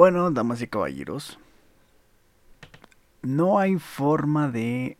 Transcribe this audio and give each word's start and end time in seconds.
Bueno, 0.00 0.30
damas 0.30 0.62
y 0.62 0.66
caballeros, 0.66 1.38
no 3.20 3.58
hay 3.58 3.78
forma 3.78 4.48
de 4.48 4.96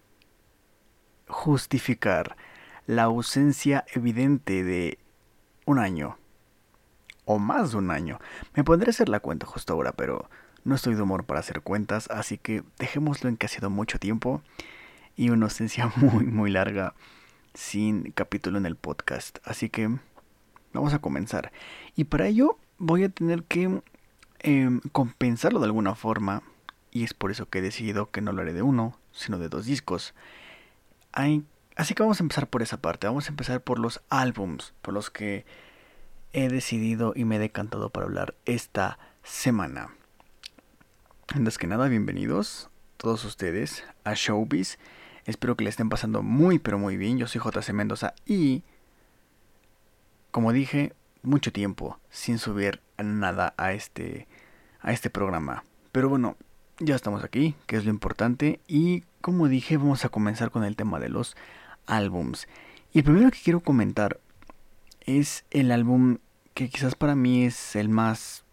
justificar 1.26 2.36
la 2.86 3.04
ausencia 3.04 3.86
evidente 3.94 4.62
de 4.62 4.98
un 5.64 5.78
año 5.78 6.18
o 7.24 7.38
más 7.38 7.70
de 7.70 7.78
un 7.78 7.90
año. 7.90 8.18
Me 8.54 8.62
pondré 8.62 8.88
a 8.88 8.90
hacer 8.90 9.08
la 9.08 9.20
cuenta 9.20 9.46
justo 9.46 9.72
ahora, 9.72 9.92
pero 9.92 10.28
no 10.64 10.74
estoy 10.74 10.94
de 10.96 11.00
humor 11.00 11.24
para 11.24 11.40
hacer 11.40 11.62
cuentas, 11.62 12.10
así 12.10 12.36
que 12.36 12.62
dejémoslo 12.78 13.30
en 13.30 13.38
que 13.38 13.46
ha 13.46 13.48
sido 13.48 13.70
mucho 13.70 13.98
tiempo 13.98 14.42
y 15.16 15.30
una 15.30 15.46
ausencia 15.46 15.86
muy 15.96 16.26
muy 16.26 16.50
larga 16.50 16.92
sin 17.54 18.12
capítulo 18.12 18.58
en 18.58 18.66
el 18.66 18.76
podcast. 18.76 19.38
Así 19.44 19.70
que 19.70 19.98
vamos 20.74 20.92
a 20.92 20.98
comenzar. 20.98 21.52
Y 21.96 22.04
para 22.04 22.26
ello 22.26 22.58
voy 22.76 23.04
a 23.04 23.08
tener 23.08 23.44
que 23.44 23.80
em, 24.40 24.80
compensarlo 24.92 25.60
de 25.60 25.66
alguna 25.66 25.94
forma. 25.94 26.42
Y 26.90 27.04
es 27.04 27.14
por 27.14 27.30
eso 27.30 27.48
que 27.48 27.60
he 27.60 27.62
decidido 27.62 28.10
que 28.10 28.20
no 28.20 28.32
lo 28.32 28.42
haré 28.42 28.52
de 28.52 28.62
uno, 28.62 28.98
sino 29.12 29.38
de 29.38 29.48
dos 29.48 29.66
discos. 29.66 30.14
así 31.76 31.94
que 31.94 32.02
vamos 32.02 32.20
a 32.20 32.24
empezar 32.24 32.48
por 32.48 32.62
esa 32.62 32.80
parte. 32.80 33.06
Vamos 33.06 33.26
a 33.26 33.30
empezar 33.30 33.60
por 33.62 33.78
los 33.78 34.02
álbums, 34.10 34.74
por 34.82 34.94
los 34.94 35.10
que 35.10 35.44
he 36.32 36.48
decidido 36.48 37.12
y 37.16 37.24
me 37.24 37.36
he 37.36 37.38
decantado 37.38 37.90
para 37.90 38.06
hablar 38.06 38.34
esta 38.44 38.98
semana. 39.22 39.94
Antes 41.28 41.58
que 41.58 41.66
nada, 41.66 41.88
bienvenidos 41.88 42.70
todos 43.00 43.24
ustedes 43.24 43.82
a 44.04 44.12
Showbiz. 44.14 44.78
Espero 45.24 45.56
que 45.56 45.64
le 45.64 45.70
estén 45.70 45.88
pasando 45.88 46.22
muy 46.22 46.58
pero 46.58 46.78
muy 46.78 46.98
bien. 46.98 47.16
Yo 47.16 47.26
soy 47.26 47.40
JC 47.40 47.72
Mendoza 47.72 48.14
y, 48.26 48.62
como 50.30 50.52
dije, 50.52 50.92
mucho 51.22 51.50
tiempo 51.50 51.98
sin 52.10 52.38
subir 52.38 52.82
nada 53.02 53.54
a 53.56 53.72
este, 53.72 54.26
a 54.80 54.92
este 54.92 55.10
programa. 55.10 55.64
Pero 55.92 56.08
bueno, 56.08 56.36
ya 56.78 56.96
estamos 56.96 57.22
aquí, 57.24 57.54
que 57.66 57.76
es 57.76 57.84
lo 57.84 57.90
importante. 57.90 58.60
Y 58.66 59.02
como 59.20 59.48
dije, 59.48 59.76
vamos 59.76 60.04
a 60.04 60.08
comenzar 60.08 60.50
con 60.50 60.64
el 60.64 60.76
tema 60.76 60.98
de 60.98 61.08
los 61.08 61.36
álbums. 61.86 62.48
Y 62.92 62.98
el 62.98 63.04
primero 63.04 63.30
que 63.30 63.40
quiero 63.42 63.60
comentar 63.60 64.18
es 65.00 65.44
el 65.50 65.72
álbum 65.72 66.18
que 66.54 66.68
quizás 66.68 66.94
para 66.94 67.14
mí 67.14 67.44
es 67.44 67.76
el 67.76 67.88
más 67.88 68.44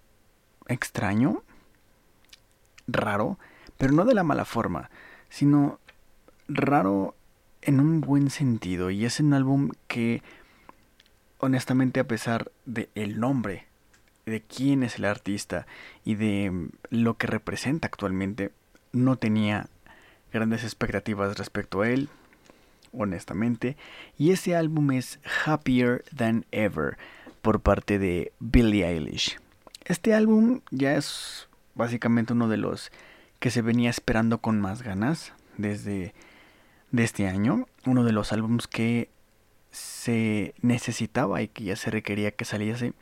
extraño, 0.68 1.44
raro, 2.88 3.40
pero 3.78 3.94
no 3.94 4.06
de 4.06 4.14
la 4.14 4.24
mala 4.24 4.46
forma, 4.46 4.90
sino 5.30 5.80
raro 6.48 7.16
en 7.62 7.80
un 7.80 8.02
buen 8.02 8.30
sentido. 8.30 8.90
Y 8.90 9.06
es 9.06 9.20
un 9.20 9.34
álbum 9.34 9.72
que, 9.88 10.22
honestamente, 11.40 12.00
a 12.00 12.08
pesar 12.08 12.52
de 12.66 12.90
el 12.96 13.20
nombre, 13.20 13.68
de 14.32 14.42
quién 14.42 14.84
es 14.84 14.98
el 14.98 15.06
artista 15.06 15.66
y 16.04 16.16
de 16.16 16.70
lo 16.90 17.16
que 17.16 17.28
representa 17.28 17.88
actualmente, 17.88 18.52
no 18.92 19.16
tenía 19.16 19.70
grandes 20.32 20.64
expectativas 20.64 21.38
respecto 21.38 21.82
a 21.82 21.90
él, 21.90 22.10
honestamente. 22.92 23.78
Y 24.18 24.32
ese 24.32 24.56
álbum 24.56 24.92
es 24.92 25.20
Happier 25.46 26.04
Than 26.16 26.46
Ever 26.52 26.98
por 27.42 27.62
parte 27.62 28.00
de 28.00 28.34
Billie 28.40 28.86
Eilish. 28.86 29.40
Este 29.86 30.14
álbum 30.14 30.62
ya 30.72 30.96
es 30.96 31.48
básicamente 31.76 32.34
uno 32.34 32.50
de 32.50 32.58
los 32.58 32.92
que 33.40 33.52
se 33.52 33.62
venía 33.62 33.90
esperando 33.90 34.40
con 34.40 34.60
más 34.60 34.82
ganas 34.82 35.34
desde 35.58 36.14
de 36.92 37.04
este 37.04 37.28
año, 37.28 37.68
uno 37.86 38.04
de 38.04 38.12
los 38.12 38.34
álbums 38.34 38.68
que 38.68 39.10
se 39.72 40.54
necesitaba 40.62 41.42
y 41.42 41.48
que 41.48 41.66
ya 41.66 41.76
se 41.76 41.92
requería 41.92 42.32
que 42.32 42.46
saliese 42.46 42.94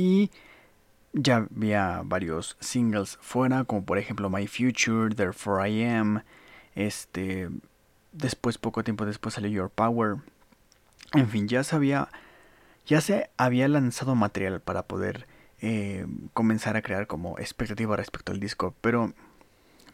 y 0.00 0.30
ya 1.12 1.48
había 1.54 2.00
varios 2.04 2.56
singles 2.58 3.18
fuera 3.20 3.64
como 3.64 3.84
por 3.84 3.98
ejemplo 3.98 4.30
My 4.30 4.46
Future, 4.46 5.14
Therefore 5.14 5.68
I 5.68 5.84
Am, 5.84 6.22
este 6.74 7.50
después 8.12 8.56
poco 8.56 8.82
tiempo 8.82 9.04
después 9.04 9.34
salió 9.34 9.50
Your 9.50 9.70
Power. 9.70 10.16
En 11.12 11.28
fin, 11.28 11.48
ya 11.48 11.62
se 11.64 11.76
había 11.76 12.08
ya 12.86 13.02
se 13.02 13.30
había 13.36 13.68
lanzado 13.68 14.14
material 14.14 14.60
para 14.60 14.84
poder 14.84 15.26
eh, 15.60 16.06
comenzar 16.32 16.76
a 16.76 16.82
crear 16.82 17.06
como 17.06 17.38
expectativa 17.38 17.94
respecto 17.96 18.32
al 18.32 18.40
disco, 18.40 18.74
pero 18.80 19.12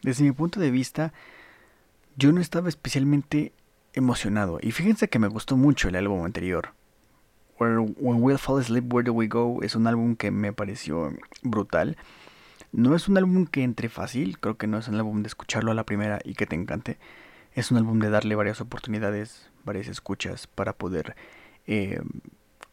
desde 0.03 0.23
mi 0.23 0.31
punto 0.31 0.61
de 0.61 0.71
vista 0.71 1.11
yo 2.15 2.31
no 2.31 2.39
estaba 2.39 2.69
especialmente 2.69 3.51
emocionado. 3.93 4.59
Y 4.61 4.71
fíjense 4.71 5.09
que 5.09 5.19
me 5.19 5.27
gustó 5.27 5.57
mucho 5.57 5.89
el 5.89 5.97
álbum 5.97 6.23
anterior. 6.23 6.76
When 7.59 7.95
We'll 8.21 8.37
Fall 8.37 8.59
Asleep, 8.59 8.91
Where 8.91 9.05
Do 9.05 9.13
We 9.13 9.27
Go 9.27 9.61
es 9.63 9.75
un 9.75 9.87
álbum 9.87 10.15
que 10.15 10.31
me 10.31 10.53
pareció 10.53 11.13
brutal. 11.41 11.97
No 12.71 12.95
es 12.95 13.07
un 13.07 13.17
álbum 13.17 13.47
que 13.47 13.63
entre 13.63 13.89
fácil, 13.89 14.39
creo 14.39 14.57
que 14.57 14.67
no 14.67 14.77
es 14.77 14.87
un 14.87 14.95
álbum 14.95 15.23
de 15.23 15.27
escucharlo 15.27 15.71
a 15.71 15.75
la 15.75 15.85
primera 15.85 16.19
y 16.23 16.35
que 16.35 16.45
te 16.45 16.55
encante. 16.55 16.97
Es 17.53 17.71
un 17.71 17.77
álbum 17.77 17.99
de 17.99 18.09
darle 18.09 18.35
varias 18.35 18.61
oportunidades, 18.61 19.49
varias 19.63 19.87
escuchas 19.87 20.45
para 20.45 20.73
poder 20.73 21.15
eh, 21.65 22.01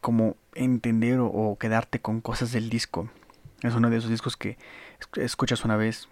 como 0.01 0.35
entender 0.53 1.19
o 1.19 1.57
quedarte 1.59 1.99
con 1.99 2.21
cosas 2.21 2.51
del 2.51 2.69
disco. 2.69 3.09
Es 3.63 3.73
uno 3.73 3.89
de 3.89 3.97
esos 3.97 4.11
discos 4.11 4.37
que 4.37 4.57
escuchas 5.15 5.65
una 5.65 5.77
vez 5.77 6.07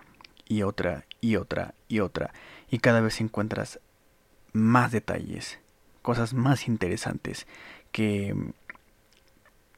y 0.48 0.64
otra 0.64 1.06
y 1.22 1.36
otra 1.36 1.76
y 1.88 2.00
otra 2.00 2.34
y 2.70 2.80
cada 2.80 3.02
vez 3.02 3.22
encuentras 3.22 3.80
más 4.54 4.92
detalles, 4.92 5.60
cosas 6.02 6.34
más 6.34 6.68
interesantes 6.68 7.46
que, 7.92 8.36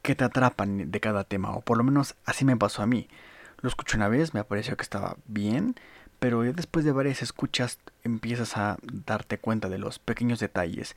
que 0.06 0.14
te 0.14 0.22
atrapan 0.22 0.92
de 0.92 1.00
cada 1.00 1.24
tema, 1.24 1.50
o 1.50 1.62
por 1.62 1.76
lo 1.76 1.82
menos 1.82 2.14
así 2.26 2.44
me 2.44 2.56
pasó 2.56 2.80
a 2.80 2.86
mí. 2.86 3.08
Lo 3.60 3.68
escuché 3.68 3.96
una 3.96 4.06
vez, 4.06 4.34
me 4.34 4.44
pareció 4.44 4.76
que 4.76 4.84
estaba 4.84 5.16
bien, 5.26 5.74
pero 6.20 6.42
después 6.44 6.84
de 6.84 6.92
varias 6.92 7.22
escuchas 7.22 7.80
empiezas 8.04 8.56
a 8.56 8.78
darte 8.84 9.38
cuenta 9.38 9.68
de 9.68 9.78
los 9.78 9.98
pequeños 9.98 10.38
detalles, 10.38 10.94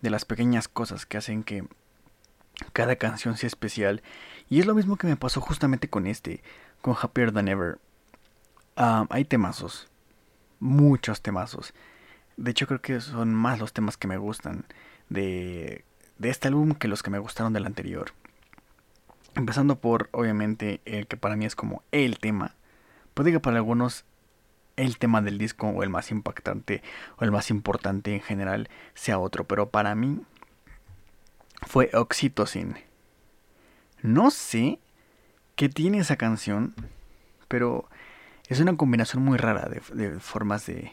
de 0.00 0.10
las 0.10 0.24
pequeñas 0.24 0.68
cosas 0.68 1.06
que 1.06 1.16
hacen 1.16 1.42
que 1.42 1.64
cada 2.72 2.94
canción 2.94 3.36
sea 3.36 3.48
especial. 3.48 4.00
Y 4.48 4.60
es 4.60 4.66
lo 4.66 4.76
mismo 4.76 4.96
que 4.96 5.08
me 5.08 5.16
pasó 5.16 5.40
justamente 5.40 5.90
con 5.90 6.06
este, 6.06 6.40
con 6.82 6.94
Happier 6.94 7.32
Than 7.32 7.48
Ever. 7.48 7.80
Hay 8.76 9.24
temazos, 9.24 9.88
muchos 10.60 11.20
temazos. 11.20 11.74
De 12.36 12.52
hecho 12.52 12.68
creo 12.68 12.80
que 12.80 13.00
son 13.00 13.34
más 13.34 13.58
los 13.58 13.72
temas 13.72 13.96
que 13.96 14.06
me 14.06 14.18
gustan 14.18 14.66
de 15.08 15.84
este 16.20 16.46
álbum 16.46 16.74
que 16.74 16.86
los 16.86 17.02
que 17.02 17.10
me 17.10 17.18
gustaron 17.18 17.52
del 17.52 17.66
anterior. 17.66 18.12
Empezando 19.34 19.80
por, 19.80 20.08
obviamente, 20.12 20.80
el 20.84 21.06
que 21.06 21.16
para 21.16 21.36
mí 21.36 21.46
es 21.46 21.56
como 21.56 21.82
el 21.90 22.18
tema. 22.18 22.54
Puede 23.14 23.32
que 23.32 23.40
para 23.40 23.56
algunos 23.56 24.04
el 24.76 24.98
tema 24.98 25.20
del 25.22 25.38
disco 25.38 25.68
o 25.68 25.82
el 25.82 25.90
más 25.90 26.10
impactante 26.10 26.82
o 27.18 27.24
el 27.24 27.30
más 27.30 27.50
importante 27.50 28.14
en 28.14 28.20
general 28.20 28.68
sea 28.94 29.18
otro, 29.18 29.44
pero 29.44 29.70
para 29.70 29.94
mí 29.94 30.22
fue 31.66 31.90
Oxytocin. 31.92 32.76
No 34.02 34.30
sé 34.30 34.78
qué 35.56 35.68
tiene 35.68 35.98
esa 35.98 36.16
canción, 36.16 36.74
pero 37.48 37.88
es 38.48 38.60
una 38.60 38.76
combinación 38.76 39.22
muy 39.22 39.38
rara 39.38 39.68
de, 39.68 40.18
formas 40.20 40.66
de, 40.66 40.92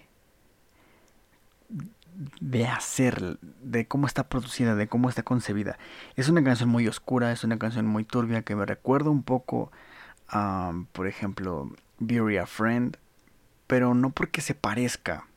de 2.39 2.67
hacer, 2.67 3.39
de 3.61 3.87
cómo 3.87 4.07
está 4.07 4.27
producida, 4.27 4.75
de 4.75 4.87
cómo 4.87 5.09
está 5.09 5.23
concebida. 5.23 5.77
Es 6.15 6.29
una 6.29 6.43
canción 6.43 6.69
muy 6.69 6.87
oscura, 6.87 7.31
es 7.31 7.43
una 7.43 7.57
canción 7.57 7.85
muy 7.85 8.03
turbia 8.03 8.41
que 8.41 8.55
me 8.55 8.65
recuerda 8.65 9.09
un 9.09 9.23
poco 9.23 9.71
a, 10.27 10.73
por 10.91 11.07
ejemplo, 11.07 11.71
Bury 11.99 12.37
a 12.37 12.45
Friend, 12.45 12.97
pero 13.67 13.93
no 13.93 14.09
porque 14.11 14.41
se 14.41 14.55
parezca, 14.55 15.27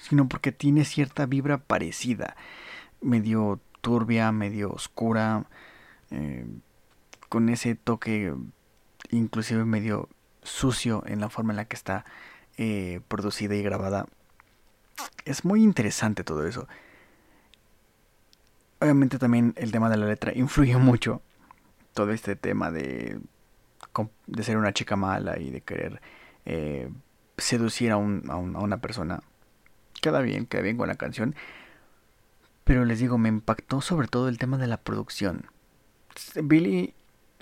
sino 0.00 0.28
porque 0.28 0.52
tiene 0.52 0.84
cierta 0.84 1.26
vibra 1.26 1.58
parecida, 1.58 2.36
medio 3.00 3.60
turbia, 3.80 4.32
medio 4.32 4.70
oscura, 4.70 5.46
eh, 6.10 6.46
con 7.28 7.48
ese 7.48 7.74
toque 7.74 8.34
inclusive 9.10 9.64
medio 9.64 10.08
sucio 10.42 11.02
en 11.06 11.20
la 11.20 11.30
forma 11.30 11.52
en 11.52 11.56
la 11.56 11.64
que 11.66 11.76
está 11.76 12.04
eh, 12.56 13.00
producida 13.08 13.54
y 13.54 13.62
grabada. 13.62 14.06
Es 15.24 15.44
muy 15.44 15.62
interesante 15.62 16.24
todo 16.24 16.46
eso. 16.46 16.66
Obviamente 18.80 19.18
también 19.18 19.54
el 19.56 19.70
tema 19.70 19.88
de 19.88 19.96
la 19.96 20.06
letra 20.06 20.32
influye 20.34 20.76
mucho. 20.76 21.22
Todo 21.94 22.10
este 22.12 22.36
tema 22.36 22.70
de, 22.70 23.20
de 24.26 24.42
ser 24.42 24.56
una 24.56 24.72
chica 24.72 24.96
mala 24.96 25.38
y 25.38 25.50
de 25.50 25.60
querer 25.60 26.00
eh, 26.46 26.90
seducir 27.36 27.90
a, 27.92 27.96
un, 27.96 28.24
a, 28.28 28.36
una 28.36 28.78
persona. 28.78 29.22
Queda 30.00 30.20
bien, 30.20 30.46
queda 30.46 30.62
bien 30.62 30.76
con 30.76 30.88
la 30.88 30.96
canción. 30.96 31.34
Pero 32.64 32.84
les 32.84 32.98
digo, 32.98 33.18
me 33.18 33.28
impactó 33.28 33.80
sobre 33.80 34.08
todo 34.08 34.28
el 34.28 34.38
tema 34.38 34.58
de 34.58 34.66
la 34.66 34.78
producción. 34.78 35.46
Billy 36.42 36.94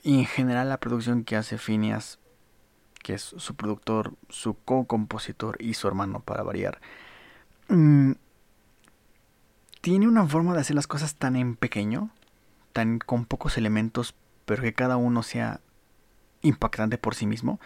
y 0.03 0.19
en 0.21 0.27
general 0.27 0.69
la 0.69 0.81
producción 0.81 1.25
que 1.25 1.37
hace 1.37 1.59
Phineas 1.59 2.19
que 3.03 3.15
es 3.15 3.23
su 3.23 3.55
productor, 3.55 4.15
su 4.29 4.55
co-compositor 4.55 5.57
y 5.61 5.75
su 5.75 5.89
hermano 5.89 6.21
para 6.21 6.43
variar, 6.43 6.81
mm, 7.71 8.13
tiene 9.81 10.09
una 10.09 10.27
forma 10.27 10.55
de 10.55 10.61
hacer 10.61 10.77
las 10.77 10.87
cosas 10.87 11.15
tan 11.15 11.37
en 11.37 11.57
pequeño, 11.57 12.11
tan 12.73 12.99
con 12.99 13.25
pocos 13.25 13.57
elementos, 13.57 14.15
pero 14.45 14.63
que 14.63 14.75
cada 14.75 14.97
uno 14.97 15.23
sea 15.23 15.61
impactante 16.43 16.99
por 16.99 17.15
sí 17.15 17.27
mismo, 17.27 17.61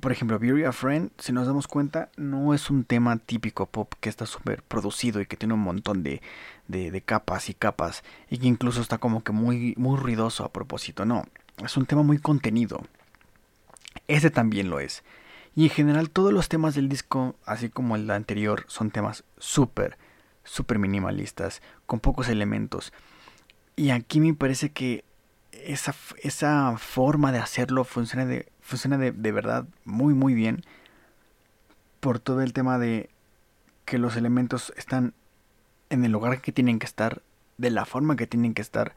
por 0.00 0.10
ejemplo, 0.10 0.38
Beauty 0.38 0.64
a 0.64 0.72
Friend, 0.72 1.10
si 1.18 1.32
nos 1.32 1.46
damos 1.46 1.68
cuenta, 1.68 2.08
no 2.16 2.54
es 2.54 2.70
un 2.70 2.84
tema 2.84 3.18
típico 3.18 3.66
pop 3.66 3.92
que 4.00 4.08
está 4.08 4.26
súper 4.26 4.62
producido 4.62 5.20
y 5.20 5.26
que 5.26 5.36
tiene 5.36 5.54
un 5.54 5.60
montón 5.60 6.02
de, 6.02 6.22
de, 6.66 7.00
capas 7.02 7.50
y 7.50 7.54
capas 7.54 8.02
y 8.30 8.38
que 8.38 8.46
incluso 8.46 8.80
está 8.80 8.98
como 8.98 9.22
que 9.22 9.32
muy, 9.32 9.74
muy 9.76 9.98
ruidoso 9.98 10.44
a 10.44 10.52
propósito. 10.52 11.04
No, 11.04 11.24
es 11.62 11.76
un 11.76 11.86
tema 11.86 12.02
muy 12.02 12.18
contenido. 12.18 12.82
Ese 14.08 14.30
también 14.30 14.70
lo 14.70 14.80
es. 14.80 15.04
Y 15.54 15.64
en 15.64 15.70
general 15.70 16.10
todos 16.10 16.32
los 16.32 16.48
temas 16.48 16.74
del 16.74 16.88
disco, 16.88 17.36
así 17.44 17.68
como 17.68 17.96
el 17.96 18.10
anterior, 18.10 18.64
son 18.68 18.90
temas 18.90 19.24
súper, 19.38 19.98
súper 20.44 20.78
minimalistas, 20.78 21.60
con 21.86 22.00
pocos 22.00 22.28
elementos. 22.28 22.92
Y 23.76 23.90
aquí 23.90 24.20
me 24.20 24.34
parece 24.34 24.70
que 24.70 25.04
esa, 25.52 25.94
esa 26.22 26.76
forma 26.78 27.32
de 27.32 27.38
hacerlo 27.38 27.84
funciona 27.84 28.26
de 28.26 28.50
funciona 28.60 28.96
de, 28.96 29.32
verdad 29.32 29.66
muy 29.84 30.14
muy 30.14 30.34
bien 30.34 30.64
por 32.00 32.18
todo 32.18 32.40
el 32.40 32.52
tema 32.52 32.78
de 32.78 33.10
que 33.84 33.98
los 33.98 34.16
elementos 34.16 34.72
están 34.76 35.14
en 35.90 36.04
el 36.04 36.12
lugar 36.12 36.40
que 36.40 36.52
tienen 36.52 36.78
que 36.78 36.86
estar, 36.86 37.22
de 37.58 37.70
la 37.70 37.84
forma 37.84 38.16
que 38.16 38.26
tienen 38.26 38.54
que 38.54 38.62
estar. 38.62 38.94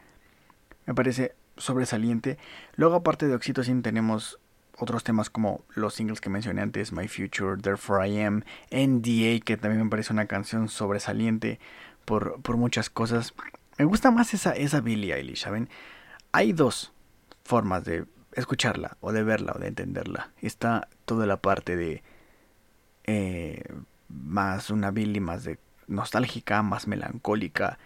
Me 0.86 0.96
parece 0.96 1.36
sobresaliente. 1.58 2.38
Luego 2.76 2.96
aparte 2.96 3.28
de 3.28 3.36
Oxytocin 3.36 3.82
tenemos 3.82 4.40
otros 4.78 5.04
temas 5.04 5.30
como 5.30 5.64
los 5.74 5.94
singles 5.94 6.22
que 6.22 6.30
mencioné 6.30 6.62
antes, 6.62 6.92
My 6.92 7.08
Future, 7.08 7.62
Therefore 7.62 8.08
I 8.08 8.22
Am, 8.22 8.44
NDA, 8.72 9.40
que 9.44 9.58
también 9.58 9.84
me 9.84 9.90
parece 9.90 10.14
una 10.14 10.26
canción 10.26 10.70
sobresaliente 10.70 11.60
por, 12.06 12.42
por 12.42 12.58
muchas 12.58 12.90
cosas. 12.90 13.34
Me 13.78 13.86
gusta 13.86 14.12
más 14.12 14.34
esa, 14.34 14.52
esa 14.52 14.82
Billie 14.82 15.14
Eilish, 15.14 15.44
¿saben? 15.44 15.70
Hay 16.32 16.54
dos 16.54 16.94
formas 17.44 17.86
de 17.86 18.06
escucharla 18.34 18.98
o 19.00 19.12
de 19.12 19.24
verla 19.24 19.54
o 19.56 19.60
de 19.60 19.68
entenderla. 19.68 20.32
Está 20.42 20.88
toda 21.06 21.26
la 21.26 21.38
parte 21.38 21.76
de 21.76 22.04
eh, 23.06 23.64
más 24.10 24.70
una 24.70 24.92
Billy 24.92 25.20
más 25.20 25.44
de 25.44 25.58
nostálgica, 25.88 26.62
más 26.64 26.88
melancólica, 26.88 27.78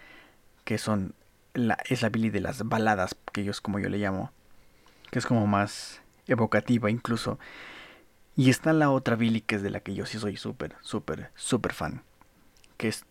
que 0.64 0.78
son 0.78 1.14
la, 1.54 1.78
es 1.88 2.02
la 2.02 2.08
Billy 2.08 2.30
de 2.30 2.40
las 2.40 2.66
baladas, 2.68 3.16
que 3.32 3.48
es 3.48 3.60
como 3.60 3.78
yo 3.78 3.88
le 3.88 3.98
llamo, 3.98 4.32
que 5.10 5.18
es 5.18 5.26
como 5.26 5.46
más 5.46 5.99
evocativa 6.30 6.90
incluso. 6.90 7.38
Y 8.36 8.50
está 8.50 8.72
la 8.72 8.90
otra 8.90 9.16
Billy 9.16 9.40
que 9.40 9.56
es 9.56 9.62
de 9.62 9.70
la 9.70 9.80
que 9.80 9.94
yo 9.94 10.06
sí 10.06 10.18
soy 10.18 10.36
súper, 10.36 10.76
súper, 10.80 11.30
súper 11.34 11.72
fan, 11.74 12.02
que 12.76 12.88
es 12.88 13.04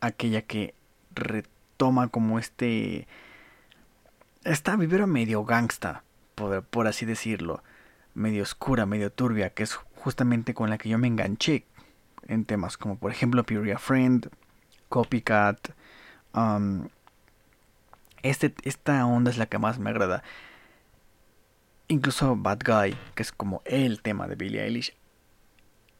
aquella 0.00 0.42
que 0.42 0.74
retoma 1.14 2.08
como 2.08 2.38
este... 2.38 3.08
Esta 4.44 4.76
vivera 4.76 5.06
medio 5.06 5.44
gangsta, 5.44 6.04
por, 6.34 6.86
así 6.86 7.04
decirlo, 7.04 7.62
medio 8.14 8.42
oscura, 8.42 8.86
medio 8.86 9.10
turbia, 9.10 9.50
que 9.50 9.64
es 9.64 9.74
justamente 9.74 10.54
con 10.54 10.70
la 10.70 10.78
que 10.78 10.88
yo 10.88 10.98
me 10.98 11.08
enganché 11.08 11.66
en 12.28 12.44
temas 12.44 12.76
como 12.76 12.96
por 12.96 13.10
ejemplo 13.10 13.42
Puria 13.42 13.78
Friend, 13.78 14.30
Copycat. 14.88 15.70
Um, 16.34 16.88
este, 18.22 18.54
esta 18.62 19.04
onda 19.06 19.30
es 19.30 19.38
la 19.38 19.46
que 19.46 19.58
más 19.58 19.78
me 19.78 19.90
agrada. 19.90 20.22
Incluso 21.88 22.36
Bad 22.36 22.60
Guy, 22.64 22.96
que 23.14 23.22
es 23.22 23.32
como 23.32 23.62
el 23.64 24.02
tema 24.02 24.28
de 24.28 24.36
Billie 24.36 24.62
Eilish. 24.62 24.94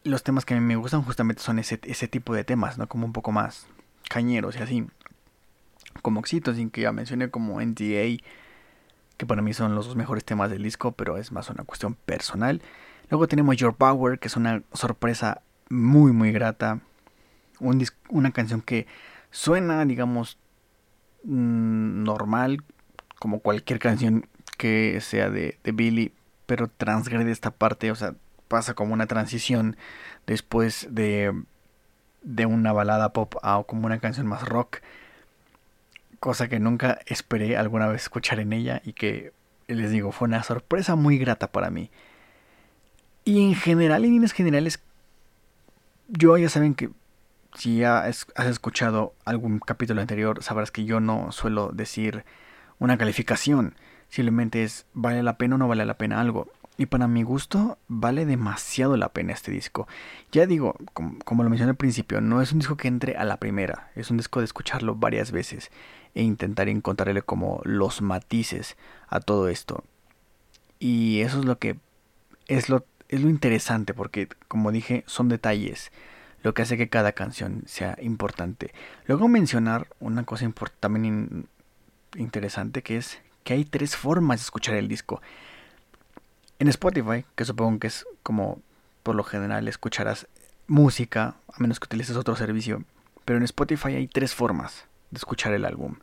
Los 0.05 0.23
temas 0.23 0.45
que 0.45 0.55
a 0.55 0.61
mí 0.61 0.65
me 0.65 0.77
gustan 0.77 1.03
justamente 1.03 1.43
son 1.43 1.59
ese, 1.59 1.81
ese 1.83 2.09
tipo 2.09 2.35
de 2.35 2.45
temas, 2.45 2.79
¿no? 2.79 2.89
Como 2.89 3.07
un 3.07 3.13
poco 3.13 3.33
más 3.33 3.67
cañeros 4.09 4.57
y 4.57 4.59
así. 4.61 4.87
Como 6.03 6.23
sin 6.25 6.71
que 6.71 6.83
ya 6.83 6.93
mencioné 6.93 7.31
como 7.31 7.61
NTA 7.61 8.23
que 9.19 9.27
para 9.27 9.43
mí 9.43 9.53
son 9.53 9.75
los 9.75 9.87
dos 9.87 9.97
mejores 9.97 10.25
temas 10.25 10.49
del 10.49 10.63
disco, 10.63 10.93
pero 10.93 11.19
es 11.19 11.33
más 11.33 11.51
una 11.51 11.65
cuestión 11.65 11.95
personal. 11.95 12.63
Luego 13.11 13.27
tenemos 13.27 13.57
Your 13.57 13.75
Power, 13.75 14.19
que 14.19 14.29
es 14.29 14.37
una 14.37 14.63
sorpresa 14.73 15.43
muy, 15.69 16.13
muy 16.13 16.33
grata. 16.33 16.81
una 18.09 18.31
canción 18.31 18.63
que 18.63 18.87
suena, 19.33 19.85
digamos, 19.85 20.39
mm, 21.25 22.05
normal, 22.05 22.63
como 23.19 23.41
cualquier 23.41 23.81
canción 23.81 24.29
que 24.59 25.01
sea 25.01 25.31
de, 25.31 25.59
de 25.65 25.73
Billy, 25.73 26.13
pero 26.45 26.69
transgrede 26.69 27.31
esta 27.31 27.51
parte, 27.51 27.91
o 27.91 27.95
sea, 27.95 28.15
pasa 28.49 28.75
como 28.75 28.93
una 28.93 29.07
transición 29.07 29.79
después 30.27 30.89
de, 30.91 31.33
de 32.21 32.45
una 32.45 32.75
balada 32.75 33.15
pop 33.15 33.37
a 33.43 33.63
como 33.67 33.87
una 33.87 33.99
canción 33.99 34.27
más 34.27 34.47
rock 34.47 34.81
cosa 36.21 36.49
que 36.49 36.59
nunca 36.59 36.99
esperé 37.07 37.57
alguna 37.57 37.87
vez 37.87 38.03
escuchar 38.03 38.41
en 38.41 38.53
ella 38.53 38.83
y 38.85 38.93
que 38.93 39.33
les 39.67 39.91
digo 39.91 40.13
fue 40.13 40.29
una 40.29 40.43
sorpresa 40.43 40.97
muy 40.97 41.19
grata 41.19 41.51
para 41.53 41.71
mí. 41.71 41.91
Y 43.25 43.45
en 43.45 43.55
general, 43.55 44.05
en 44.05 44.13
líneas 44.13 44.33
generales, 44.33 44.81
yo 46.09 46.37
ya 46.39 46.49
saben 46.49 46.75
que 46.75 46.91
si 47.55 47.79
ya 47.79 48.01
has 48.01 48.27
escuchado 48.47 49.15
algún 49.25 49.59
capítulo 49.59 50.01
anterior, 50.01 50.43
sabrás 50.43 50.71
que 50.71 50.85
yo 50.85 51.01
no 51.01 51.31
suelo 51.33 51.71
decir 51.73 52.25
una 52.79 52.97
calificación. 52.97 53.75
Simplemente 54.09 54.65
es 54.65 54.87
vale 54.95 55.23
la 55.23 55.37
pena 55.37 55.57
o 55.57 55.59
no 55.59 55.69
vale 55.69 55.85
la 55.85 55.99
pena 55.99 56.21
algo. 56.21 56.49
Y 56.77 56.87
para 56.87 57.09
mi 57.09 57.25
gusto 57.25 57.77
vale 57.89 58.25
demasiado 58.25 58.97
la 58.97 59.09
pena 59.09 59.33
este 59.33 59.51
disco. 59.51 59.89
Ya 60.31 60.47
digo, 60.47 60.77
como, 60.95 61.43
lo 61.43 61.51
mencioné 61.51 61.71
al 61.71 61.77
principio, 61.77 62.21
no 62.21 62.41
es 62.41 62.53
un 62.53 62.61
disco 62.61 62.77
que 62.77 62.87
entre 62.87 63.17
a 63.17 63.25
la 63.25 63.39
primera, 63.39 63.91
es 63.97 64.13
un 64.13 64.17
disco 64.17 64.39
de 64.39 64.45
escucharlo 64.45 64.95
varias 64.95 65.33
veces 65.33 65.73
e 66.15 66.23
intentar 66.23 66.69
encontrarle 66.69 67.23
como 67.23 67.61
los 67.65 68.01
matices 68.01 68.77
a 69.09 69.19
todo 69.19 69.49
esto. 69.49 69.83
Y 70.79 71.21
eso 71.23 71.41
es 71.41 71.45
lo 71.45 71.59
que 71.59 71.79
es 72.47 72.69
lo, 72.69 72.85
es 73.09 73.23
lo 73.23 73.29
interesante 73.29 73.93
porque 73.93 74.29
como 74.47 74.71
dije 74.71 75.03
son 75.07 75.29
detalles 75.29 75.91
lo 76.43 76.55
que 76.55 76.63
hace 76.63 76.77
que 76.77 76.89
cada 76.89 77.13
canción 77.13 77.65
sea 77.67 77.97
importante. 78.01 78.73
Luego 79.07 79.29
mencionar 79.29 79.89
una 79.99 80.25
cosa 80.25 80.49
también 80.79 81.49
interesante 82.17 82.83
que 82.83 82.97
es 82.97 83.21
que 83.49 83.55
hay 83.55 83.65
tres 83.65 83.97
formas 83.97 84.41
de 84.41 84.45
escuchar 84.45 84.75
el 84.75 84.89
disco. 84.89 85.23
En 86.59 86.69
Spotify, 86.69 87.25
que 87.35 87.47
supongo 87.47 87.79
que 87.79 87.87
es 87.87 88.05
como 88.23 88.61
por 89.03 89.15
lo 89.15 89.25
general 89.25 89.67
escucharás 89.69 90.29
música, 90.67 91.37
a 91.51 91.59
menos 91.59 91.81
que 91.81 91.87
utilices 91.87 92.17
otro 92.17 92.37
servicio, 92.37 92.85
pero 93.25 93.39
en 93.39 93.45
Spotify 93.45 93.95
hay 93.95 94.07
tres 94.07 94.35
formas 94.35 94.85
de 95.11 95.17
escuchar 95.17 95.55
el 95.55 95.65
álbum, 95.65 95.95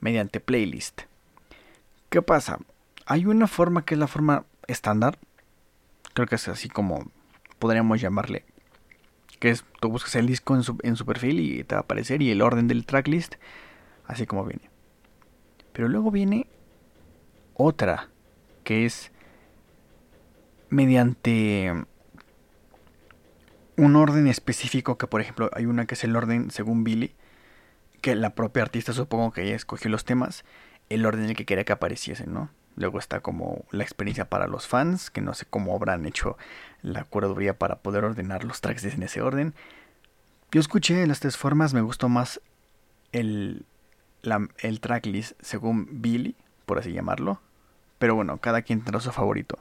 mediante 0.00 0.40
playlist. 0.40 1.02
¿Qué 2.08 2.22
pasa? 2.22 2.58
Hay 3.04 3.26
una 3.26 3.48
forma 3.48 3.84
que 3.84 3.92
es 3.92 4.00
la 4.00 4.06
forma 4.06 4.46
estándar, 4.66 5.18
creo 6.14 6.26
que 6.26 6.36
es 6.36 6.48
así 6.48 6.70
como 6.70 7.10
podríamos 7.58 8.00
llamarle, 8.00 8.46
que 9.40 9.50
es 9.50 9.62
tú 9.78 9.90
buscas 9.90 10.14
el 10.14 10.26
disco 10.26 10.54
en 10.54 10.62
su, 10.62 10.78
en 10.82 10.96
su 10.96 11.04
perfil 11.04 11.38
y 11.38 11.64
te 11.64 11.74
va 11.74 11.80
a 11.80 11.84
aparecer 11.84 12.22
y 12.22 12.30
el 12.30 12.40
orden 12.40 12.66
del 12.66 12.86
tracklist, 12.86 13.34
así 14.06 14.24
como 14.24 14.46
viene. 14.46 14.70
Pero 15.74 15.88
luego 15.88 16.10
viene 16.10 16.46
otra, 17.62 18.08
que 18.64 18.86
es 18.86 19.12
mediante 20.68 21.72
un 23.76 23.96
orden 23.96 24.26
específico 24.26 24.96
que 24.98 25.06
por 25.06 25.20
ejemplo 25.20 25.50
hay 25.54 25.66
una 25.66 25.86
que 25.86 25.94
es 25.94 26.04
el 26.04 26.16
orden 26.16 26.50
según 26.50 26.84
Billy 26.84 27.14
que 28.00 28.14
la 28.14 28.34
propia 28.34 28.62
artista 28.62 28.92
supongo 28.92 29.32
que 29.32 29.42
ella 29.42 29.56
escogió 29.56 29.90
los 29.90 30.04
temas 30.04 30.44
el 30.88 31.04
orden 31.06 31.24
en 31.24 31.30
el 31.30 31.36
que 31.36 31.44
quería 31.44 31.64
que 31.64 31.72
apareciesen 31.72 32.32
no 32.32 32.50
luego 32.76 32.98
está 32.98 33.20
como 33.20 33.64
la 33.70 33.82
experiencia 33.82 34.28
para 34.28 34.46
los 34.46 34.66
fans 34.66 35.10
que 35.10 35.20
no 35.20 35.34
sé 35.34 35.46
cómo 35.48 35.74
habrán 35.74 36.06
hecho 36.06 36.36
la 36.80 37.04
curaduría 37.04 37.58
para 37.58 37.76
poder 37.76 38.04
ordenar 38.04 38.44
los 38.44 38.60
tracks 38.60 38.84
en 38.84 39.02
ese 39.02 39.20
orden. 39.20 39.54
Yo 40.50 40.60
escuché 40.60 41.06
las 41.06 41.20
tres 41.20 41.36
formas 41.36 41.74
me 41.74 41.80
gustó 41.80 42.08
más 42.08 42.40
el 43.12 43.64
la, 44.22 44.48
el 44.58 44.80
tracklist 44.80 45.32
según 45.40 45.88
Billy 46.00 46.36
por 46.66 46.78
así 46.78 46.92
llamarlo 46.92 47.40
pero 48.02 48.16
bueno 48.16 48.38
cada 48.38 48.62
quien 48.62 48.80
tendrá 48.80 48.98
su 48.98 49.12
favorito 49.12 49.60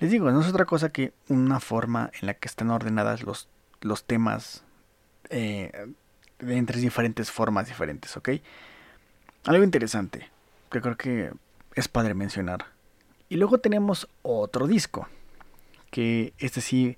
les 0.00 0.10
digo, 0.10 0.30
no 0.30 0.40
es 0.40 0.48
otra 0.48 0.64
cosa 0.64 0.90
que 0.90 1.12
una 1.28 1.60
forma 1.60 2.10
en 2.20 2.28
la 2.28 2.34
que 2.34 2.46
están 2.46 2.70
ordenadas 2.70 3.22
los, 3.22 3.48
los 3.80 4.04
temas 4.04 4.62
eh, 5.28 5.92
en 6.38 6.66
tres 6.66 6.82
diferentes 6.82 7.32
formas 7.32 7.66
diferentes, 7.66 8.16
¿ok? 8.16 8.30
Algo 9.44 9.64
interesante 9.64 10.30
que 10.70 10.80
creo 10.80 10.96
que 10.96 11.32
es 11.74 11.88
padre 11.88 12.14
mencionar. 12.14 12.66
Y 13.28 13.36
luego 13.36 13.58
tenemos 13.58 14.08
otro 14.22 14.68
disco, 14.68 15.08
que 15.90 16.32
este 16.38 16.60
sí 16.60 16.96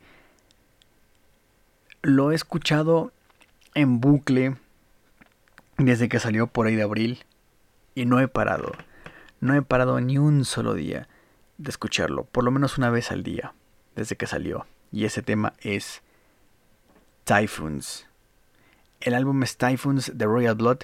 lo 2.02 2.32
he 2.32 2.34
escuchado 2.34 3.12
en 3.74 4.00
bucle 4.00 4.56
desde 5.78 6.08
que 6.10 6.20
salió 6.20 6.48
por 6.48 6.66
ahí 6.66 6.76
de 6.76 6.82
abril 6.82 7.24
y 7.94 8.04
no 8.04 8.20
he 8.20 8.28
parado. 8.28 8.72
No 9.40 9.54
he 9.54 9.62
parado 9.62 10.00
ni 10.00 10.18
un 10.18 10.44
solo 10.44 10.75
día 10.75 11.09
de 11.56 11.70
escucharlo, 11.70 12.25
por 12.25 12.44
lo 12.44 12.50
menos 12.50 12.76
una 12.76 12.90
vez 12.90 13.11
al 13.11 13.23
día, 13.23 13.54
desde 13.97 14.16
que 14.16 14.26
salió. 14.26 14.66
Y 14.92 15.06
ese 15.06 15.23
tema 15.23 15.54
es 15.61 16.02
Typhoons. 17.25 18.06
El 19.00 19.14
álbum 19.14 19.42
es 19.42 19.56
Typhoons 19.56 20.16
de 20.16 20.25
Royal 20.26 20.54
Blood. 20.54 20.78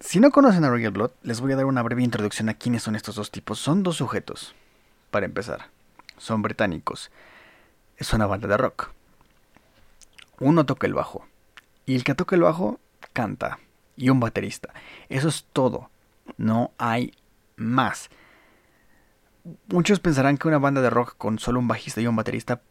Si 0.00 0.20
no 0.20 0.30
conocen 0.30 0.64
a 0.64 0.70
Royal 0.70 0.92
Blood, 0.92 1.12
les 1.22 1.40
voy 1.40 1.52
a 1.52 1.56
dar 1.56 1.64
una 1.64 1.82
breve 1.82 2.02
introducción 2.02 2.50
a 2.50 2.54
quiénes 2.54 2.82
son 2.82 2.94
estos 2.94 3.14
dos 3.14 3.30
tipos. 3.30 3.58
Son 3.58 3.82
dos 3.82 3.96
sujetos, 3.96 4.54
para 5.10 5.26
empezar. 5.26 5.70
Son 6.18 6.42
británicos. 6.42 7.10
es 7.96 8.12
una 8.12 8.26
banda 8.26 8.48
de 8.48 8.56
rock. 8.58 8.90
Uno 10.40 10.66
toca 10.66 10.86
el 10.86 10.94
bajo. 10.94 11.26
Y 11.86 11.96
el 11.96 12.04
que 12.04 12.14
toca 12.14 12.36
el 12.36 12.42
bajo 12.42 12.80
canta. 13.14 13.58
Y 13.96 14.10
un 14.10 14.20
baterista. 14.20 14.74
Eso 15.08 15.28
es 15.28 15.46
todo. 15.52 15.90
No 16.36 16.72
hay 16.78 17.14
más. 17.60 18.10
Muchos 19.68 20.00
pensarán 20.00 20.36
que 20.36 20.48
una 20.48 20.58
banda 20.58 20.80
de 20.80 20.90
rock 20.90 21.14
con 21.16 21.38
solo 21.38 21.58
un 21.58 21.68
bajista 21.68 22.00
y 22.00 22.06
un 22.06 22.16
baterista 22.16 22.62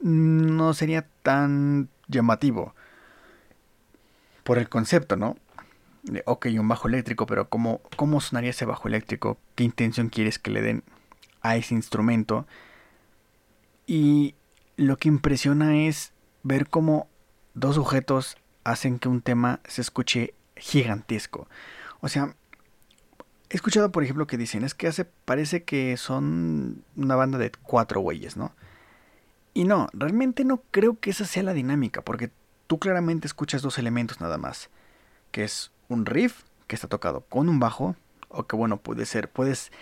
no 0.00 0.72
sería 0.74 1.06
tan 1.22 1.88
llamativo. 2.08 2.74
Por 4.44 4.58
el 4.58 4.68
concepto, 4.68 5.16
¿no? 5.16 5.36
ok, 6.24 6.46
un 6.58 6.68
bajo 6.68 6.88
eléctrico, 6.88 7.26
pero 7.26 7.48
¿cómo, 7.48 7.82
¿cómo 7.96 8.20
sonaría 8.20 8.50
ese 8.50 8.64
bajo 8.64 8.88
eléctrico? 8.88 9.38
¿Qué 9.54 9.64
intención 9.64 10.08
quieres 10.08 10.38
que 10.38 10.50
le 10.50 10.62
den 10.62 10.82
a 11.42 11.56
ese 11.56 11.74
instrumento? 11.74 12.46
Y 13.86 14.34
lo 14.76 14.96
que 14.96 15.08
impresiona 15.08 15.76
es 15.76 16.12
ver 16.42 16.68
cómo 16.68 17.08
dos 17.54 17.74
sujetos 17.74 18.38
hacen 18.64 18.98
que 18.98 19.08
un 19.08 19.20
tema 19.20 19.60
se 19.64 19.82
escuche 19.82 20.34
gigantesco. 20.56 21.48
O 22.00 22.08
sea, 22.08 22.34
he 23.50 23.56
escuchado, 23.56 23.90
por 23.90 24.04
ejemplo, 24.04 24.28
que 24.28 24.38
dicen, 24.38 24.64
es 24.64 24.74
que 24.74 24.86
hace, 24.86 25.04
parece 25.04 25.64
que 25.64 25.96
son 25.96 26.84
una 26.96 27.16
banda 27.16 27.36
de 27.36 27.50
cuatro 27.62 28.00
güeyes, 28.00 28.36
¿no? 28.36 28.54
Y 29.52 29.64
no, 29.64 29.88
realmente 29.92 30.44
no 30.44 30.62
creo 30.70 30.98
que 31.00 31.10
esa 31.10 31.24
sea 31.24 31.42
la 31.42 31.52
dinámica, 31.52 32.02
porque 32.02 32.30
tú 32.68 32.78
claramente 32.78 33.26
escuchas 33.26 33.62
dos 33.62 33.78
elementos 33.78 34.20
nada 34.20 34.38
más, 34.38 34.70
que 35.32 35.42
es 35.42 35.72
un 35.88 36.06
riff 36.06 36.44
que 36.68 36.76
está 36.76 36.86
tocado 36.86 37.22
con 37.22 37.48
un 37.48 37.58
bajo, 37.58 37.96
o 38.28 38.46
que 38.46 38.54
bueno, 38.54 38.76
puede 38.76 39.04
ser, 39.04 39.28
puedes 39.28 39.72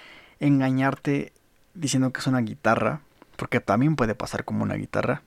engañarte 0.41 1.35
diciendo 1.75 2.11
que 2.11 2.21
es 2.21 2.27
una 2.27 2.41
guitarra, 2.41 3.03
porque 3.37 3.61
también 3.61 3.97
puede 3.97 4.15
pasar 4.15 4.47
como 4.47 4.63
una 4.63 4.75
guitarra, 4.75 5.23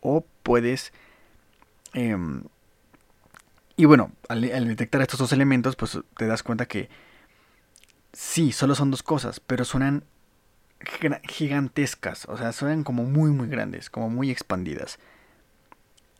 o 0.00 0.24
puedes... 0.42 0.92
Em, 1.92 2.42
y 3.76 3.84
bueno, 3.84 4.10
al, 4.28 4.40
detectar 4.40 5.00
estos 5.00 5.20
dos 5.20 5.32
elementos, 5.32 5.76
pues 5.76 5.98
te 6.16 6.26
das 6.26 6.42
cuenta 6.42 6.66
que 6.66 6.90
sí, 8.12 8.52
solo 8.52 8.74
son 8.74 8.90
dos 8.90 9.02
cosas, 9.02 9.40
pero 9.40 9.64
suenan 9.64 10.04
gigantescas, 11.28 12.26
o 12.26 12.36
sea, 12.36 12.52
suenan 12.52 12.84
como 12.84 13.04
muy, 13.04 13.30
muy 13.30 13.48
grandes, 13.48 13.90
como 13.90 14.08
muy 14.08 14.30
expandidas. 14.30 14.98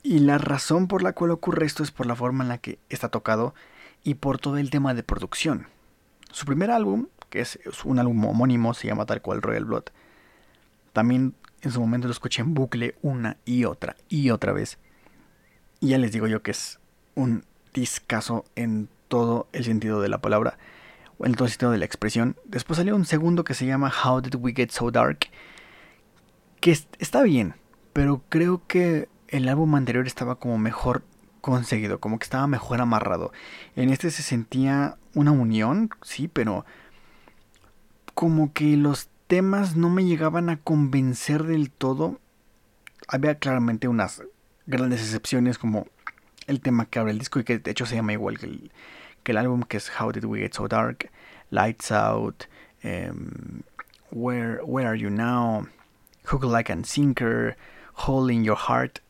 Y 0.02 0.20
la 0.20 0.38
razón 0.38 0.88
por 0.88 1.02
la 1.02 1.12
cual 1.12 1.30
ocurre 1.30 1.66
esto 1.66 1.82
es 1.82 1.90
por 1.90 2.06
la 2.06 2.16
forma 2.16 2.44
en 2.44 2.48
la 2.48 2.58
que 2.58 2.78
está 2.88 3.08
tocado 3.08 3.54
y 4.02 4.14
por 4.14 4.38
todo 4.38 4.56
el 4.56 4.70
tema 4.70 4.94
de 4.94 5.02
producción. 5.02 5.66
Su 6.30 6.46
primer 6.46 6.70
álbum, 6.70 7.08
que 7.28 7.40
es 7.40 7.58
un 7.84 7.98
álbum 7.98 8.24
homónimo, 8.24 8.72
se 8.74 8.88
llama 8.88 9.06
tal 9.06 9.20
cual 9.20 9.42
Royal 9.42 9.64
Blood. 9.64 9.84
También 10.92 11.34
en 11.62 11.70
su 11.70 11.80
momento 11.80 12.08
lo 12.08 12.12
escuché 12.12 12.42
en 12.42 12.54
bucle 12.54 12.96
una 13.02 13.36
y 13.44 13.64
otra 13.64 13.96
y 14.08 14.30
otra 14.30 14.52
vez. 14.52 14.78
Y 15.80 15.88
ya 15.88 15.98
les 15.98 16.12
digo 16.12 16.26
yo 16.26 16.42
que 16.42 16.50
es 16.52 16.78
un 17.14 17.44
discazo 17.74 18.44
en 18.56 18.88
todo 19.08 19.48
el 19.52 19.64
sentido 19.64 20.00
de 20.00 20.08
la 20.08 20.18
palabra, 20.18 20.58
en 21.24 21.34
todo 21.34 21.44
el 21.44 21.50
sentido 21.50 21.72
de 21.72 21.78
la 21.78 21.84
expresión. 21.84 22.36
Después 22.44 22.76
salió 22.78 22.96
un 22.96 23.04
segundo 23.04 23.44
que 23.44 23.54
se 23.54 23.66
llama 23.66 23.92
How 24.04 24.20
Did 24.20 24.36
We 24.36 24.52
Get 24.54 24.70
So 24.70 24.90
Dark, 24.90 25.18
que 26.60 26.76
está 26.98 27.22
bien, 27.22 27.54
pero 27.92 28.22
creo 28.28 28.62
que 28.66 29.08
el 29.28 29.48
álbum 29.48 29.74
anterior 29.74 30.06
estaba 30.06 30.36
como 30.36 30.58
mejor 30.58 31.04
conseguido, 31.40 32.00
como 32.00 32.18
que 32.18 32.24
estaba 32.24 32.46
mejor 32.46 32.80
amarrado. 32.80 33.32
En 33.76 33.90
este 33.90 34.10
se 34.10 34.22
sentía 34.22 34.96
una 35.14 35.30
unión, 35.30 35.90
sí, 36.02 36.28
pero 36.28 36.64
como 38.14 38.52
que 38.52 38.76
los 38.76 39.08
temas 39.26 39.76
no 39.76 39.88
me 39.88 40.04
llegaban 40.04 40.50
a 40.50 40.58
convencer 40.58 41.44
del 41.44 41.70
todo. 41.70 42.20
Había 43.08 43.36
claramente 43.36 43.88
unas 43.88 44.22
grandes 44.66 45.00
excepciones 45.00 45.58
como 45.58 45.86
el 46.46 46.60
tema 46.60 46.86
que 46.86 46.98
abre 46.98 47.12
el 47.12 47.18
disco 47.18 47.40
y 47.40 47.44
que 47.44 47.58
de 47.58 47.70
hecho 47.70 47.86
se 47.86 47.96
llama 47.96 48.12
igual 48.12 48.38
que 48.38 48.46
el, 48.46 48.72
que 49.22 49.32
el 49.32 49.38
álbum 49.38 49.62
que 49.62 49.76
es 49.76 49.90
How 50.00 50.12
Did 50.12 50.24
We 50.24 50.40
Get 50.40 50.54
So 50.54 50.68
Dark, 50.68 51.10
Lights 51.50 51.92
Out, 51.92 52.44
em, 52.82 53.62
Where, 54.10 54.62
Where 54.64 54.88
Are 54.88 54.98
You 54.98 55.10
Now, 55.10 55.66
Hook 56.24 56.44
Like 56.44 56.72
a 56.72 56.84
Sinker, 56.84 57.56
Hole 57.94 58.32
in 58.32 58.44
Your 58.44 58.56
Heart 58.56 59.00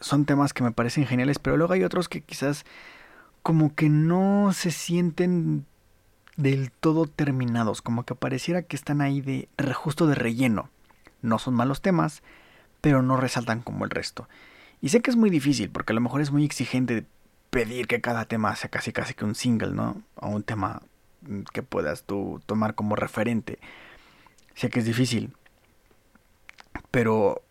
son 0.00 0.24
temas 0.24 0.52
que 0.52 0.62
me 0.62 0.72
parecen 0.72 1.06
geniales, 1.06 1.38
pero 1.38 1.56
luego 1.56 1.74
hay 1.74 1.84
otros 1.84 2.08
que 2.08 2.22
quizás 2.22 2.64
como 3.42 3.74
que 3.74 3.88
no 3.88 4.52
se 4.52 4.70
sienten 4.70 5.66
del 6.36 6.70
todo 6.70 7.06
terminados, 7.06 7.82
como 7.82 8.04
que 8.04 8.14
pareciera 8.14 8.62
que 8.62 8.76
están 8.76 9.00
ahí 9.00 9.20
de 9.20 9.48
justo 9.74 10.06
de 10.06 10.14
relleno. 10.14 10.70
No 11.22 11.38
son 11.38 11.54
malos 11.54 11.82
temas, 11.82 12.22
pero 12.80 13.02
no 13.02 13.16
resaltan 13.16 13.60
como 13.60 13.84
el 13.84 13.90
resto. 13.90 14.28
Y 14.80 14.88
sé 14.88 15.02
que 15.02 15.10
es 15.10 15.16
muy 15.16 15.28
difícil, 15.28 15.70
porque 15.70 15.92
a 15.92 15.94
lo 15.94 16.00
mejor 16.00 16.22
es 16.22 16.30
muy 16.30 16.44
exigente 16.44 17.04
pedir 17.50 17.86
que 17.86 18.00
cada 18.00 18.24
tema 18.24 18.54
sea 18.56 18.70
casi 18.70 18.92
casi 18.92 19.14
que 19.14 19.24
un 19.24 19.34
single, 19.34 19.72
¿no? 19.72 20.02
O 20.16 20.28
un 20.28 20.42
tema 20.42 20.82
que 21.52 21.62
puedas 21.62 22.04
tú 22.04 22.40
tomar 22.46 22.74
como 22.74 22.96
referente. 22.96 23.58
Sé 24.54 24.70
que 24.70 24.80
es 24.80 24.84
difícil. 24.84 25.32
Pero 26.90 27.42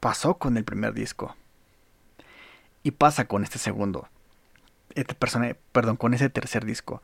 pasó 0.00 0.34
con 0.34 0.56
el 0.56 0.64
primer 0.64 0.94
disco. 0.94 1.36
Y 2.82 2.92
pasa 2.92 3.26
con 3.26 3.44
este 3.44 3.58
segundo. 3.58 4.08
Este 4.94 5.14
persona, 5.14 5.54
perdón, 5.72 5.96
con 5.96 6.14
ese 6.14 6.30
tercer 6.30 6.64
disco. 6.64 7.02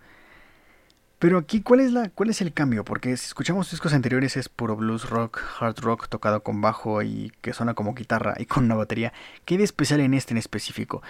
Pero 1.18 1.38
aquí, 1.38 1.62
¿cuál 1.62 1.80
es, 1.80 1.92
la, 1.92 2.10
¿cuál 2.10 2.28
es 2.28 2.42
el 2.42 2.52
cambio? 2.52 2.84
Porque 2.84 3.16
si 3.16 3.26
escuchamos 3.26 3.70
discos 3.70 3.94
anteriores 3.94 4.36
es 4.36 4.50
puro 4.50 4.76
blues 4.76 5.08
rock, 5.08 5.40
hard 5.60 5.78
rock 5.80 6.08
tocado 6.08 6.42
con 6.42 6.60
bajo 6.60 7.02
y 7.02 7.32
que 7.40 7.54
suena 7.54 7.72
como 7.72 7.94
guitarra 7.94 8.34
y 8.38 8.44
con 8.44 8.64
una 8.64 8.74
batería. 8.74 9.14
¿Qué 9.44 9.54
hay 9.54 9.58
de 9.58 9.64
especial 9.64 10.00
en 10.00 10.12
este 10.12 10.34
en 10.34 10.38
específico? 10.38 11.02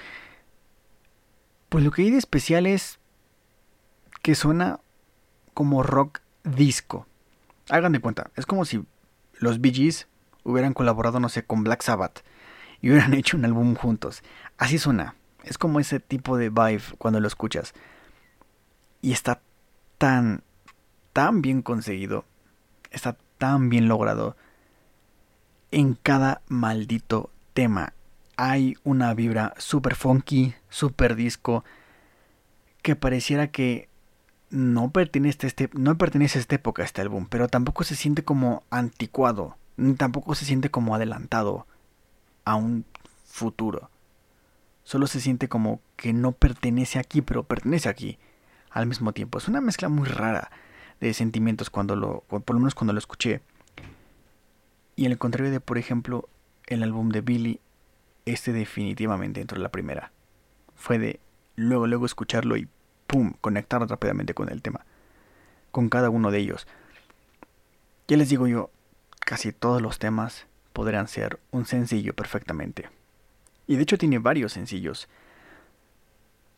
Pues 1.69 1.85
lo 1.85 1.91
que 1.91 2.03
hay 2.03 2.11
de 2.11 2.19
especial 2.19 2.67
es 2.67 2.99
que 4.23 4.35
suena 4.35 4.81
como 5.55 5.83
rock 5.83 6.21
disco. 6.45 7.07
Hagan 7.69 7.93
de 7.93 8.01
cuenta, 8.01 8.31
es 8.37 8.47
como 8.47 8.65
si 8.65 8.85
los 9.35 9.61
Bee 9.61 9.73
Gees 9.73 10.07
hubieran 10.45 10.75
colaborado, 10.75 11.19
no 11.19 11.29
sé, 11.29 11.45
con 11.45 11.65
Black 11.65 11.83
Sabbath 11.83 12.21
y 12.81 12.91
hubieran 12.91 13.15
hecho 13.15 13.37
un 13.37 13.45
álbum 13.45 13.75
juntos. 13.75 14.23
Así 14.59 14.79
suena. 14.79 15.15
Es 15.45 15.59
como 15.59 15.79
ese 15.79 16.01
tipo 16.01 16.37
de 16.37 16.51
vibe 16.51 16.83
cuando 16.99 17.21
lo 17.21 17.29
escuchas. 17.29 17.73
Y 19.01 19.13
está 19.13 19.41
tan, 19.99 20.43
tan 21.13 21.41
bien 21.43 21.63
conseguido. 21.63 22.25
Está 22.91 23.17
tan 23.39 23.69
bien 23.69 23.89
logrado. 23.89 24.37
En 25.71 25.95
cada 25.95 26.43
maldito 26.49 27.31
tema 27.55 27.93
hay 28.37 28.76
una 28.85 29.14
vibra 29.14 29.55
super 29.59 29.95
funky, 29.95 30.55
super 30.69 31.16
disco, 31.16 31.64
que 32.83 32.97
pareciera 32.97 33.49
que 33.50 33.88
no 34.50 34.90
pertenece, 34.90 35.47
a 35.47 35.49
este, 35.49 35.71
no 35.73 35.99
pertenece 35.99 36.38
a 36.38 36.40
esta 36.43 36.55
época 36.55 36.85
este 36.85 37.00
álbum, 37.00 37.26
pero 37.28 37.49
tampoco 37.49 37.85
se 37.85 37.97
siente 37.97 38.25
como 38.25 38.62
anticuado, 38.71 39.57
ni 39.76 39.95
tampoco 39.95 40.35
se 40.35 40.45
siente 40.45 40.71
como 40.71 40.95
adelantado 40.95 41.66
a 42.45 42.55
un 42.55 42.85
futuro. 43.25 43.90
Solo 44.85 45.09
se 45.09 45.21
siente 45.21 45.49
como 45.49 45.81
que 45.97 46.12
no 46.12 46.33
pertenece 46.33 46.99
aquí, 46.99 47.23
pero 47.23 47.43
pertenece 47.43 47.88
aquí 47.88 48.19
al 48.71 48.87
mismo 48.87 49.12
tiempo. 49.12 49.38
Es 49.38 49.49
una 49.49 49.61
mezcla 49.61 49.88
muy 49.88 50.07
rara 50.07 50.50
de 51.00 51.12
sentimientos 51.12 51.71
cuando 51.71 51.97
lo, 51.97 52.21
por 52.21 52.55
lo 52.55 52.61
menos 52.61 52.75
cuando 52.75 52.93
lo 52.93 52.99
escuché. 52.99 53.40
Y 54.95 55.07
el 55.07 55.19
contrario 55.19 55.50
de, 55.50 55.61
por 55.61 55.76
ejemplo, 55.76 56.28
el 56.66 56.83
álbum 56.83 57.09
de 57.09 57.21
Billy, 57.21 57.61
este 58.26 58.52
definitivamente 58.52 59.40
entró 59.40 59.56
en 59.56 59.62
la 59.62 59.71
primera. 59.71 60.12
Fue 60.75 60.99
de 60.99 61.21
luego, 61.54 61.87
luego 61.87 62.04
escucharlo 62.04 62.56
y 62.56 62.68
pum, 63.06 63.33
conectar 63.40 63.80
rápidamente 63.88 64.35
con 64.35 64.50
el 64.50 64.61
tema. 64.61 64.85
Con 65.71 65.88
cada 65.88 66.11
uno 66.11 66.30
de 66.30 66.38
ellos. 66.38 66.66
Ya 68.09 68.16
les 68.16 68.28
digo 68.28 68.47
yo, 68.47 68.71
casi 69.21 69.52
todos 69.52 69.80
los 69.80 69.99
temas 69.99 70.47
podrían 70.73 71.09
ser 71.09 71.40
un 71.50 71.66
sencillo 71.66 72.14
perfectamente. 72.14 72.88
Y 73.66 73.76
de 73.76 73.83
hecho 73.83 73.99
tiene 73.99 74.18
varios 74.18 74.52
sencillos. 74.52 75.09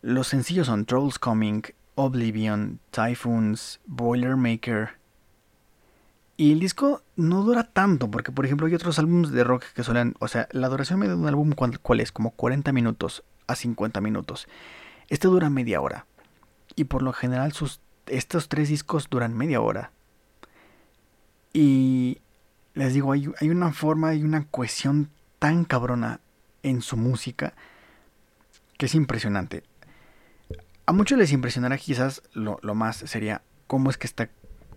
Los 0.03 0.29
sencillos 0.29 0.67
son 0.67 0.85
Trolls 0.85 1.19
Coming, 1.19 1.63
Oblivion, 1.95 2.81
Typhoons, 2.91 3.81
Boilermaker. 3.87 4.91
Y 6.39 6.53
el 6.53 6.61
disco 6.61 7.03
no 7.17 7.43
dura 7.43 7.65
tanto, 7.65 8.11
porque 8.11 8.33
por 8.33 8.47
ejemplo 8.47 8.67
hay 8.67 8.75
otros 8.75 8.99
álbumes 8.99 9.33
de 9.33 9.45
rock 9.45 9.65
que 9.75 9.83
suelen, 9.83 10.15
o 10.21 10.29
sea, 10.29 10.49
la 10.53 10.69
duración 10.69 11.01
media 11.01 11.15
de 11.15 11.21
un 11.21 11.27
álbum, 11.27 11.53
¿cuál 11.83 12.01
es? 12.01 12.13
Como 12.13 12.31
40 12.31 12.73
minutos 12.73 13.25
a 13.49 13.57
50 13.57 14.01
minutos. 14.01 14.47
Este 15.09 15.27
dura 15.29 15.51
media 15.51 15.81
hora. 15.81 16.07
Y 16.77 16.85
por 16.85 17.03
lo 17.03 17.13
general 17.13 17.53
sus, 17.53 17.81
estos 18.07 18.49
tres 18.49 18.69
discos 18.69 19.11
duran 19.11 19.37
media 19.37 19.61
hora. 19.61 19.91
Y 21.53 22.19
les 22.75 22.95
digo, 22.95 23.11
hay, 23.11 23.29
hay 23.41 23.51
una 23.51 23.73
forma, 23.73 24.11
hay 24.11 24.23
una 24.23 24.47
cohesión 24.47 25.11
tan 25.41 25.65
cabrona 25.65 26.21
en 26.63 26.83
su 26.83 26.97
música 26.97 27.55
que 28.77 28.87
es 28.87 28.95
impresionante. 28.95 29.65
A 30.87 30.93
muchos 30.93 31.19
les 31.19 31.33
impresionará 31.33 31.77
quizás 31.77 32.23
lo, 32.33 32.61
más 32.75 32.97
sería 32.97 33.43
cómo 33.67 33.91
es 33.91 33.99
que 33.99 34.07
está, 34.07 34.31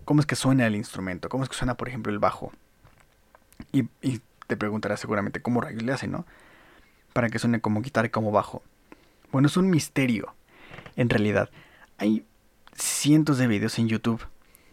cómo 0.04 0.20
es 0.20 0.26
que 0.26 0.36
suena 0.36 0.66
el 0.66 0.76
instrumento, 0.76 1.28
cómo 1.28 1.44
es 1.44 1.50
que 1.50 1.56
suena 1.56 1.76
por 1.76 1.88
ejemplo 1.88 2.12
el 2.12 2.18
bajo. 2.18 2.52
Y, 3.72 3.84
te 4.48 4.56
preguntarás 4.56 5.00
seguramente 5.00 5.40
cómo 5.40 5.62
rayos 5.62 5.82
le 5.82 5.92
hace, 5.92 6.08
¿no? 6.08 6.26
Para 7.14 7.30
que 7.30 7.38
suene 7.38 7.60
como 7.60 7.80
guitarra 7.80 8.08
y 8.08 8.10
como 8.10 8.32
bajo. 8.32 8.62
Bueno, 9.30 9.46
es 9.46 9.56
un 9.56 9.70
misterio. 9.70 10.34
En 10.96 11.08
realidad, 11.08 11.48
hay 11.96 12.26
cientos 12.74 13.38
de 13.38 13.46
videos 13.46 13.78
en 13.78 13.88
YouTube 13.88 14.26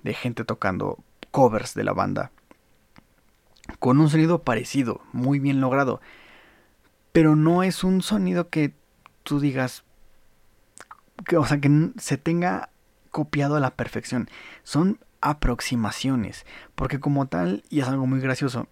de 0.03 0.13
gente 0.13 0.43
tocando 0.43 0.98
covers 1.31 1.75
de 1.75 1.83
la 1.86 1.93
banda 1.93 2.31
con 3.77 4.00
un 4.00 4.09
sonido 4.09 4.41
parecido, 4.43 5.01
muy 5.13 5.39
bien 5.39 5.62
logrado. 5.62 6.01
Pero 7.12 7.36
no 7.36 7.63
es 7.63 7.83
un 7.83 8.01
sonido 8.01 8.50
que 8.50 8.74
tú 9.24 9.39
digas, 9.39 9.83
que, 11.25 11.38
o 11.38 11.45
sea, 11.45 11.59
que 11.59 11.91
se 11.98 12.17
tenga 12.17 12.69
copiado 13.12 13.55
a 13.55 13.59
la 13.59 13.71
perfección. 13.71 14.29
Son 14.63 15.00
aproximaciones, 15.21 16.45
porque 16.75 16.99
como 16.99 17.27
tal, 17.27 17.63
y 17.69 17.81
es 17.81 17.88
algo 17.88 18.05
muy 18.07 18.19
gracioso, 18.19 18.67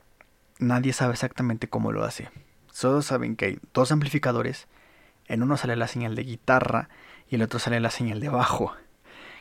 nadie 0.60 0.94
sabe 0.94 1.14
exactamente 1.14 1.68
cómo 1.68 1.92
lo 1.92 2.04
hace. 2.04 2.30
Solo 2.72 3.02
saben 3.02 3.36
que 3.36 3.46
hay 3.46 3.60
dos 3.74 3.92
amplificadores, 3.92 4.68
en 5.28 5.44
uno 5.44 5.58
sale 5.58 5.76
la 5.76 5.88
señal 5.88 6.16
de 6.16 6.24
guitarra 6.24 6.90
y 7.30 7.36
el 7.36 7.42
otro 7.42 7.60
sale 7.60 7.80
la 7.80 7.92
señal 7.92 8.20
de 8.20 8.30
bajo. 8.30 8.74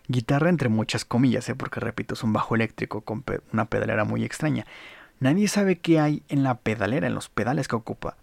Guitarra 0.09 0.51
entre 0.51 0.69
muchas 0.69 1.05
comillas, 1.05 1.49
¿eh? 1.49 1.55
porque 1.55 1.81
repito, 1.81 2.15
es 2.15 2.23
un 2.23 2.33
bajo 2.33 2.55
eléctrico 2.55 3.01
con 3.01 3.25
una 3.53 3.67
pedalera 3.67 4.05
muy 4.05 4.25
extraña. 4.25 4.67
Nadie 5.19 5.49
sabe 5.49 5.79
qué 5.79 6.01
hay 6.01 6.23
en 6.29 6.43
la 6.43 6.59
pedalera, 6.59 7.07
en 7.07 7.15
los 7.15 7.29
pedales 7.29 7.69
que 7.69 7.77
ocupa. 7.77 8.17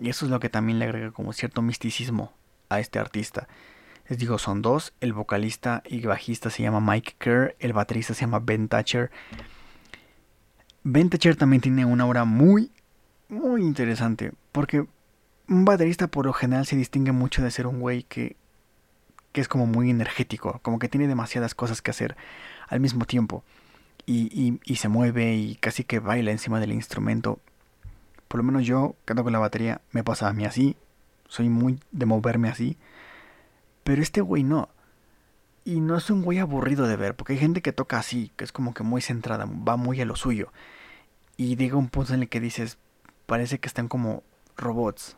Y 0.00 0.10
eso 0.10 0.24
es 0.24 0.30
lo 0.30 0.40
que 0.40 0.48
también 0.48 0.78
le 0.78 0.86
agrega 0.86 1.10
como 1.10 1.32
cierto 1.32 1.62
misticismo 1.62 2.32
a 2.68 2.80
este 2.80 2.98
artista. 2.98 3.48
Les 4.08 4.18
digo, 4.18 4.38
son 4.38 4.62
dos. 4.62 4.94
El 5.00 5.12
vocalista 5.12 5.82
y 5.86 6.00
bajista 6.00 6.48
se 6.48 6.62
llama 6.62 6.80
Mike 6.80 7.16
Kerr. 7.18 7.54
El 7.58 7.74
baterista 7.74 8.14
se 8.14 8.22
llama 8.22 8.38
Ben 8.38 8.68
Thatcher. 8.68 9.10
Ben 10.82 11.10
Thatcher 11.10 11.36
también 11.36 11.60
tiene 11.60 11.84
una 11.84 12.06
obra 12.06 12.24
muy, 12.24 12.70
muy 13.28 13.60
interesante. 13.62 14.32
Porque 14.50 14.86
un 15.48 15.64
baterista 15.66 16.06
por 16.06 16.24
lo 16.24 16.32
general 16.32 16.64
se 16.64 16.76
distingue 16.76 17.12
mucho 17.12 17.42
de 17.42 17.50
ser 17.50 17.66
un 17.66 17.80
güey 17.80 18.04
que, 18.04 18.36
que 19.32 19.42
es 19.42 19.48
como 19.48 19.66
muy 19.66 19.90
energético. 19.90 20.58
Como 20.62 20.78
que 20.78 20.88
tiene 20.88 21.06
demasiadas 21.06 21.54
cosas 21.54 21.82
que 21.82 21.90
hacer 21.90 22.16
al 22.68 22.80
mismo 22.80 23.04
tiempo. 23.04 23.44
Y, 24.06 24.58
y, 24.64 24.76
se 24.76 24.88
mueve 24.88 25.34
y 25.34 25.56
casi 25.56 25.84
que 25.84 25.98
baila 25.98 26.30
encima 26.30 26.60
del 26.60 26.72
instrumento. 26.72 27.40
Por 28.26 28.38
lo 28.38 28.44
menos 28.44 28.64
yo, 28.64 28.94
que 29.04 29.14
con 29.14 29.32
la 29.32 29.38
batería, 29.38 29.82
me 29.92 30.02
pasa 30.02 30.28
a 30.28 30.32
mí 30.32 30.46
así. 30.46 30.76
Soy 31.28 31.50
muy 31.50 31.78
de 31.92 32.06
moverme 32.06 32.48
así. 32.48 32.78
Pero 33.88 34.02
este 34.02 34.20
güey 34.20 34.44
no. 34.44 34.68
Y 35.64 35.80
no 35.80 35.96
es 35.96 36.10
un 36.10 36.20
güey 36.20 36.40
aburrido 36.40 36.86
de 36.86 36.96
ver, 36.96 37.16
porque 37.16 37.32
hay 37.32 37.38
gente 37.38 37.62
que 37.62 37.72
toca 37.72 37.98
así, 37.98 38.30
que 38.36 38.44
es 38.44 38.52
como 38.52 38.74
que 38.74 38.82
muy 38.82 39.00
centrada, 39.00 39.46
va 39.46 39.78
muy 39.78 39.98
a 40.02 40.04
lo 40.04 40.14
suyo. 40.14 40.52
Y 41.38 41.56
llega 41.56 41.78
un 41.78 41.88
punto 41.88 42.12
en 42.12 42.20
el 42.20 42.28
que 42.28 42.38
dices, 42.38 42.76
parece 43.24 43.60
que 43.60 43.66
están 43.66 43.88
como 43.88 44.24
robots 44.58 45.16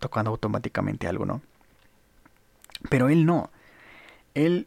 tocando 0.00 0.32
automáticamente 0.32 1.06
algo, 1.06 1.26
¿no? 1.26 1.42
Pero 2.90 3.08
él 3.08 3.24
no. 3.24 3.52
Él 4.34 4.66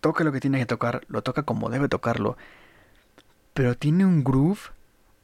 toca 0.00 0.22
lo 0.22 0.30
que 0.30 0.38
tiene 0.38 0.60
que 0.60 0.66
tocar, 0.66 1.04
lo 1.08 1.22
toca 1.22 1.42
como 1.42 1.68
debe 1.68 1.88
tocarlo. 1.88 2.36
Pero 3.54 3.76
tiene 3.76 4.06
un 4.06 4.22
groove, 4.22 4.60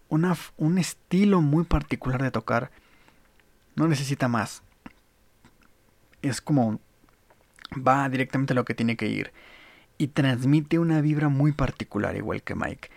una, 0.09 0.37
un 0.57 0.77
estilo 0.77 1.41
muy 1.41 1.63
particular 1.63 2.21
de 2.21 2.33
tocar. 2.33 2.73
No 3.77 3.87
necesita 3.87 4.27
más. 4.27 4.65
Es 6.21 6.41
como 6.41 6.81
va 7.77 8.09
directamente 8.09 8.53
a 8.53 8.57
lo 8.57 8.65
que 8.65 8.75
tiene 8.75 8.97
que 8.97 9.09
ir 9.09 9.33
y 9.99 10.09
transmite 10.09 10.79
una 10.79 11.01
vibra 11.01 11.29
muy 11.29 11.53
particular 11.53 12.17
igual 12.17 12.43
que 12.43 12.55
Mike. 12.55 12.91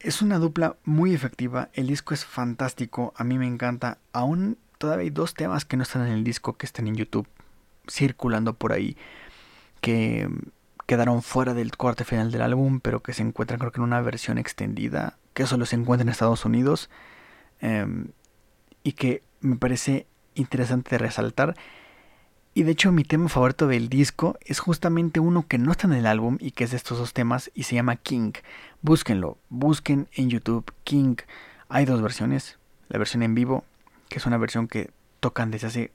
Es 0.00 0.22
una 0.22 0.38
dupla 0.38 0.76
muy 0.84 1.14
efectiva, 1.14 1.70
el 1.72 1.86
disco 1.86 2.14
es 2.14 2.24
fantástico, 2.24 3.14
a 3.16 3.24
mí 3.24 3.38
me 3.38 3.46
encanta, 3.46 3.98
aún 4.12 4.58
todavía 4.78 5.04
hay 5.04 5.10
dos 5.10 5.34
temas 5.34 5.64
que 5.64 5.76
no 5.76 5.82
están 5.82 6.06
en 6.06 6.12
el 6.12 6.24
disco 6.24 6.56
que 6.56 6.66
están 6.66 6.86
en 6.86 6.96
YouTube 6.96 7.26
circulando 7.88 8.54
por 8.54 8.72
ahí 8.72 8.96
que 9.80 10.28
quedaron 10.86 11.22
fuera 11.22 11.54
del 11.54 11.76
corte 11.76 12.04
final 12.04 12.30
del 12.30 12.42
álbum 12.42 12.80
pero 12.80 13.00
que 13.00 13.12
se 13.12 13.22
encuentran 13.22 13.58
creo 13.58 13.72
que 13.72 13.80
en 13.80 13.84
una 13.84 14.00
versión 14.00 14.38
extendida 14.38 15.18
que 15.34 15.46
solo 15.46 15.66
se 15.66 15.76
encuentra 15.76 16.02
en 16.02 16.08
Estados 16.08 16.44
Unidos 16.44 16.90
em, 17.60 18.08
y 18.82 18.92
que 18.92 19.22
me 19.40 19.56
parece 19.56 20.06
interesante 20.34 20.98
resaltar 20.98 21.56
y 22.56 22.62
de 22.62 22.72
hecho 22.72 22.90
mi 22.90 23.04
tema 23.04 23.28
favorito 23.28 23.66
del 23.66 23.90
disco 23.90 24.38
es 24.40 24.60
justamente 24.60 25.20
uno 25.20 25.46
que 25.46 25.58
no 25.58 25.72
está 25.72 25.88
en 25.88 25.92
el 25.92 26.06
álbum 26.06 26.38
y 26.40 26.52
que 26.52 26.64
es 26.64 26.70
de 26.70 26.78
estos 26.78 26.96
dos 26.96 27.12
temas 27.12 27.50
y 27.54 27.64
se 27.64 27.74
llama 27.74 27.96
King. 27.96 28.32
Búsquenlo, 28.80 29.36
busquen 29.50 30.08
en 30.14 30.30
YouTube 30.30 30.72
King. 30.82 31.16
Hay 31.68 31.84
dos 31.84 32.00
versiones. 32.00 32.58
La 32.88 32.96
versión 32.98 33.22
en 33.22 33.34
vivo, 33.34 33.66
que 34.08 34.16
es 34.20 34.24
una 34.24 34.38
versión 34.38 34.68
que 34.68 34.90
tocan 35.20 35.50
desde 35.50 35.66
hace 35.66 35.92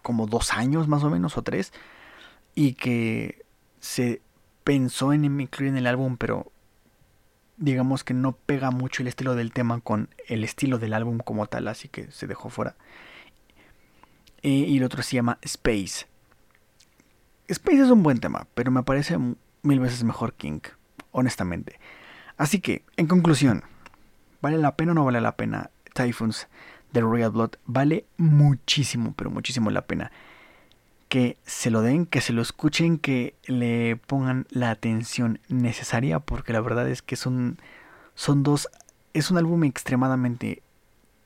como 0.00 0.28
dos 0.28 0.52
años 0.52 0.86
más 0.86 1.02
o 1.02 1.10
menos 1.10 1.36
o 1.38 1.42
tres. 1.42 1.72
Y 2.54 2.74
que 2.74 3.44
se 3.80 4.22
pensó 4.62 5.12
en 5.12 5.24
incluir 5.24 5.70
en 5.70 5.76
el 5.76 5.88
álbum, 5.88 6.18
pero 6.18 6.52
digamos 7.56 8.04
que 8.04 8.14
no 8.14 8.30
pega 8.30 8.70
mucho 8.70 9.02
el 9.02 9.08
estilo 9.08 9.34
del 9.34 9.52
tema 9.52 9.80
con 9.80 10.08
el 10.28 10.44
estilo 10.44 10.78
del 10.78 10.92
álbum 10.92 11.18
como 11.18 11.48
tal, 11.48 11.66
así 11.66 11.88
que 11.88 12.12
se 12.12 12.28
dejó 12.28 12.48
fuera 12.48 12.76
y 14.48 14.76
el 14.76 14.84
otro 14.84 15.02
se 15.02 15.16
llama 15.16 15.38
Space. 15.42 16.06
Space 17.48 17.80
es 17.80 17.90
un 17.90 18.02
buen 18.02 18.18
tema, 18.18 18.46
pero 18.54 18.70
me 18.70 18.82
parece 18.82 19.18
mil 19.62 19.80
veces 19.80 20.04
mejor 20.04 20.34
King, 20.34 20.60
honestamente. 21.12 21.78
Así 22.36 22.60
que, 22.60 22.84
en 22.96 23.06
conclusión, 23.06 23.64
¿vale 24.40 24.58
la 24.58 24.76
pena 24.76 24.92
o 24.92 24.94
no 24.94 25.04
vale 25.04 25.20
la 25.20 25.36
pena 25.36 25.70
Typhoons 25.94 26.48
de 26.92 27.00
Royal 27.00 27.30
Blood? 27.30 27.52
Vale 27.66 28.04
muchísimo, 28.16 29.14
pero 29.16 29.30
muchísimo 29.30 29.70
la 29.70 29.86
pena. 29.86 30.10
Que 31.08 31.38
se 31.44 31.70
lo 31.70 31.82
den, 31.82 32.06
que 32.06 32.20
se 32.20 32.32
lo 32.32 32.42
escuchen, 32.42 32.98
que 32.98 33.34
le 33.46 33.96
pongan 33.96 34.46
la 34.50 34.70
atención 34.70 35.40
necesaria, 35.48 36.18
porque 36.20 36.52
la 36.52 36.60
verdad 36.60 36.88
es 36.88 37.00
que 37.00 37.16
son, 37.16 37.58
son 38.14 38.42
dos. 38.42 38.68
Es 39.12 39.30
un 39.30 39.38
álbum 39.38 39.64
extremadamente 39.64 40.62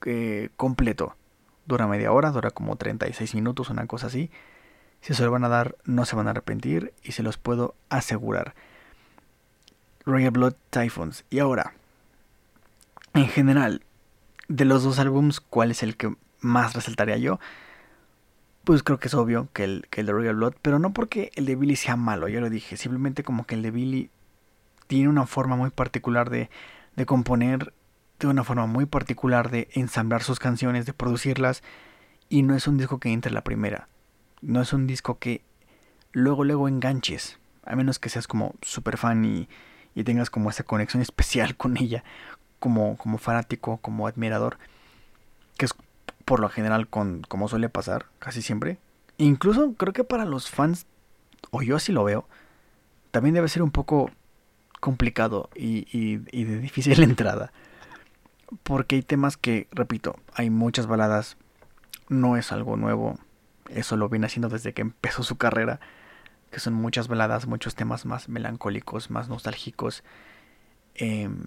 eh, 0.05 0.49
completo 0.55 1.15
dura 1.71 1.87
media 1.87 2.11
hora, 2.11 2.31
dura 2.31 2.51
como 2.51 2.75
36 2.75 3.33
minutos, 3.33 3.69
una 3.69 3.87
cosa 3.87 4.07
así. 4.07 4.29
Si 5.01 5.13
se 5.13 5.23
lo 5.23 5.31
van 5.31 5.43
a 5.43 5.49
dar, 5.49 5.75
no 5.85 6.05
se 6.05 6.15
van 6.15 6.27
a 6.27 6.31
arrepentir 6.31 6.93
y 7.01 7.13
se 7.13 7.23
los 7.23 7.37
puedo 7.37 7.73
asegurar. 7.89 8.53
Royal 10.05 10.31
Blood 10.31 10.53
Typhoons. 10.69 11.23
Y 11.29 11.39
ahora, 11.39 11.73
en 13.13 13.27
general, 13.27 13.83
de 14.47 14.65
los 14.65 14.83
dos 14.83 14.99
álbums, 14.99 15.39
¿cuál 15.39 15.71
es 15.71 15.81
el 15.81 15.95
que 15.95 16.13
más 16.41 16.73
resaltaría 16.73 17.17
yo? 17.17 17.39
Pues 18.63 18.83
creo 18.83 18.99
que 18.99 19.07
es 19.07 19.13
obvio 19.13 19.47
que 19.53 19.63
el, 19.63 19.87
que 19.89 20.01
el 20.01 20.07
de 20.07 20.13
Royal 20.13 20.35
Blood, 20.35 20.55
pero 20.61 20.77
no 20.77 20.93
porque 20.93 21.31
el 21.35 21.45
de 21.45 21.55
Billy 21.55 21.75
sea 21.75 21.95
malo, 21.95 22.27
ya 22.27 22.41
lo 22.41 22.49
dije, 22.49 22.77
simplemente 22.77 23.23
como 23.23 23.45
que 23.45 23.55
el 23.55 23.63
de 23.63 23.71
Billy 23.71 24.09
tiene 24.87 25.09
una 25.09 25.25
forma 25.25 25.55
muy 25.55 25.71
particular 25.71 26.29
de, 26.29 26.49
de 26.95 27.05
componer 27.05 27.73
de 28.27 28.31
una 28.31 28.43
forma 28.43 28.65
muy 28.65 28.85
particular 28.85 29.49
de 29.49 29.69
ensamblar 29.73 30.23
sus 30.23 30.39
canciones, 30.39 30.85
de 30.85 30.93
producirlas, 30.93 31.63
y 32.29 32.43
no 32.43 32.55
es 32.55 32.67
un 32.67 32.77
disco 32.77 32.99
que 32.99 33.11
entre 33.11 33.31
la 33.31 33.43
primera. 33.43 33.87
No 34.41 34.61
es 34.61 34.73
un 34.73 34.87
disco 34.87 35.19
que 35.19 35.43
luego, 36.11 36.43
luego 36.43 36.67
enganches, 36.67 37.39
a 37.65 37.75
menos 37.75 37.99
que 37.99 38.09
seas 38.09 38.27
como 38.27 38.55
super 38.61 38.97
fan 38.97 39.25
y, 39.25 39.49
y 39.95 40.03
tengas 40.03 40.29
como 40.29 40.49
esa 40.49 40.63
conexión 40.63 41.01
especial 41.01 41.55
con 41.55 41.77
ella, 41.77 42.03
como, 42.59 42.97
como 42.97 43.17
fanático, 43.17 43.77
como 43.77 44.07
admirador, 44.07 44.57
que 45.57 45.65
es 45.65 45.73
por 46.25 46.39
lo 46.39 46.49
general 46.49 46.87
con, 46.87 47.23
como 47.27 47.47
suele 47.47 47.69
pasar 47.69 48.05
casi 48.19 48.41
siempre. 48.41 48.77
Incluso 49.17 49.73
creo 49.73 49.93
que 49.93 50.03
para 50.03 50.25
los 50.25 50.49
fans, 50.49 50.85
o 51.51 51.61
yo 51.61 51.75
así 51.75 51.91
lo 51.91 52.03
veo, 52.03 52.27
también 53.11 53.35
debe 53.35 53.49
ser 53.49 53.61
un 53.61 53.71
poco 53.71 54.09
complicado 54.79 55.49
y, 55.55 55.85
y, 55.95 56.21
y 56.31 56.43
de 56.45 56.59
difícil 56.59 57.03
entrada 57.03 57.51
porque 58.63 58.95
hay 58.95 59.01
temas 59.01 59.37
que, 59.37 59.67
repito, 59.71 60.17
hay 60.33 60.49
muchas 60.49 60.87
baladas, 60.87 61.37
no 62.09 62.37
es 62.37 62.51
algo 62.51 62.77
nuevo, 62.77 63.17
eso 63.69 63.97
lo 63.97 64.09
viene 64.09 64.25
haciendo 64.25 64.49
desde 64.49 64.73
que 64.73 64.81
empezó 64.81 65.23
su 65.23 65.37
carrera, 65.37 65.79
que 66.51 66.59
son 66.59 66.73
muchas 66.73 67.07
baladas, 67.07 67.47
muchos 67.47 67.75
temas 67.75 68.05
más 68.05 68.27
melancólicos, 68.27 69.09
más 69.09 69.29
nostálgicos. 69.29 70.03
Em, 70.95 71.45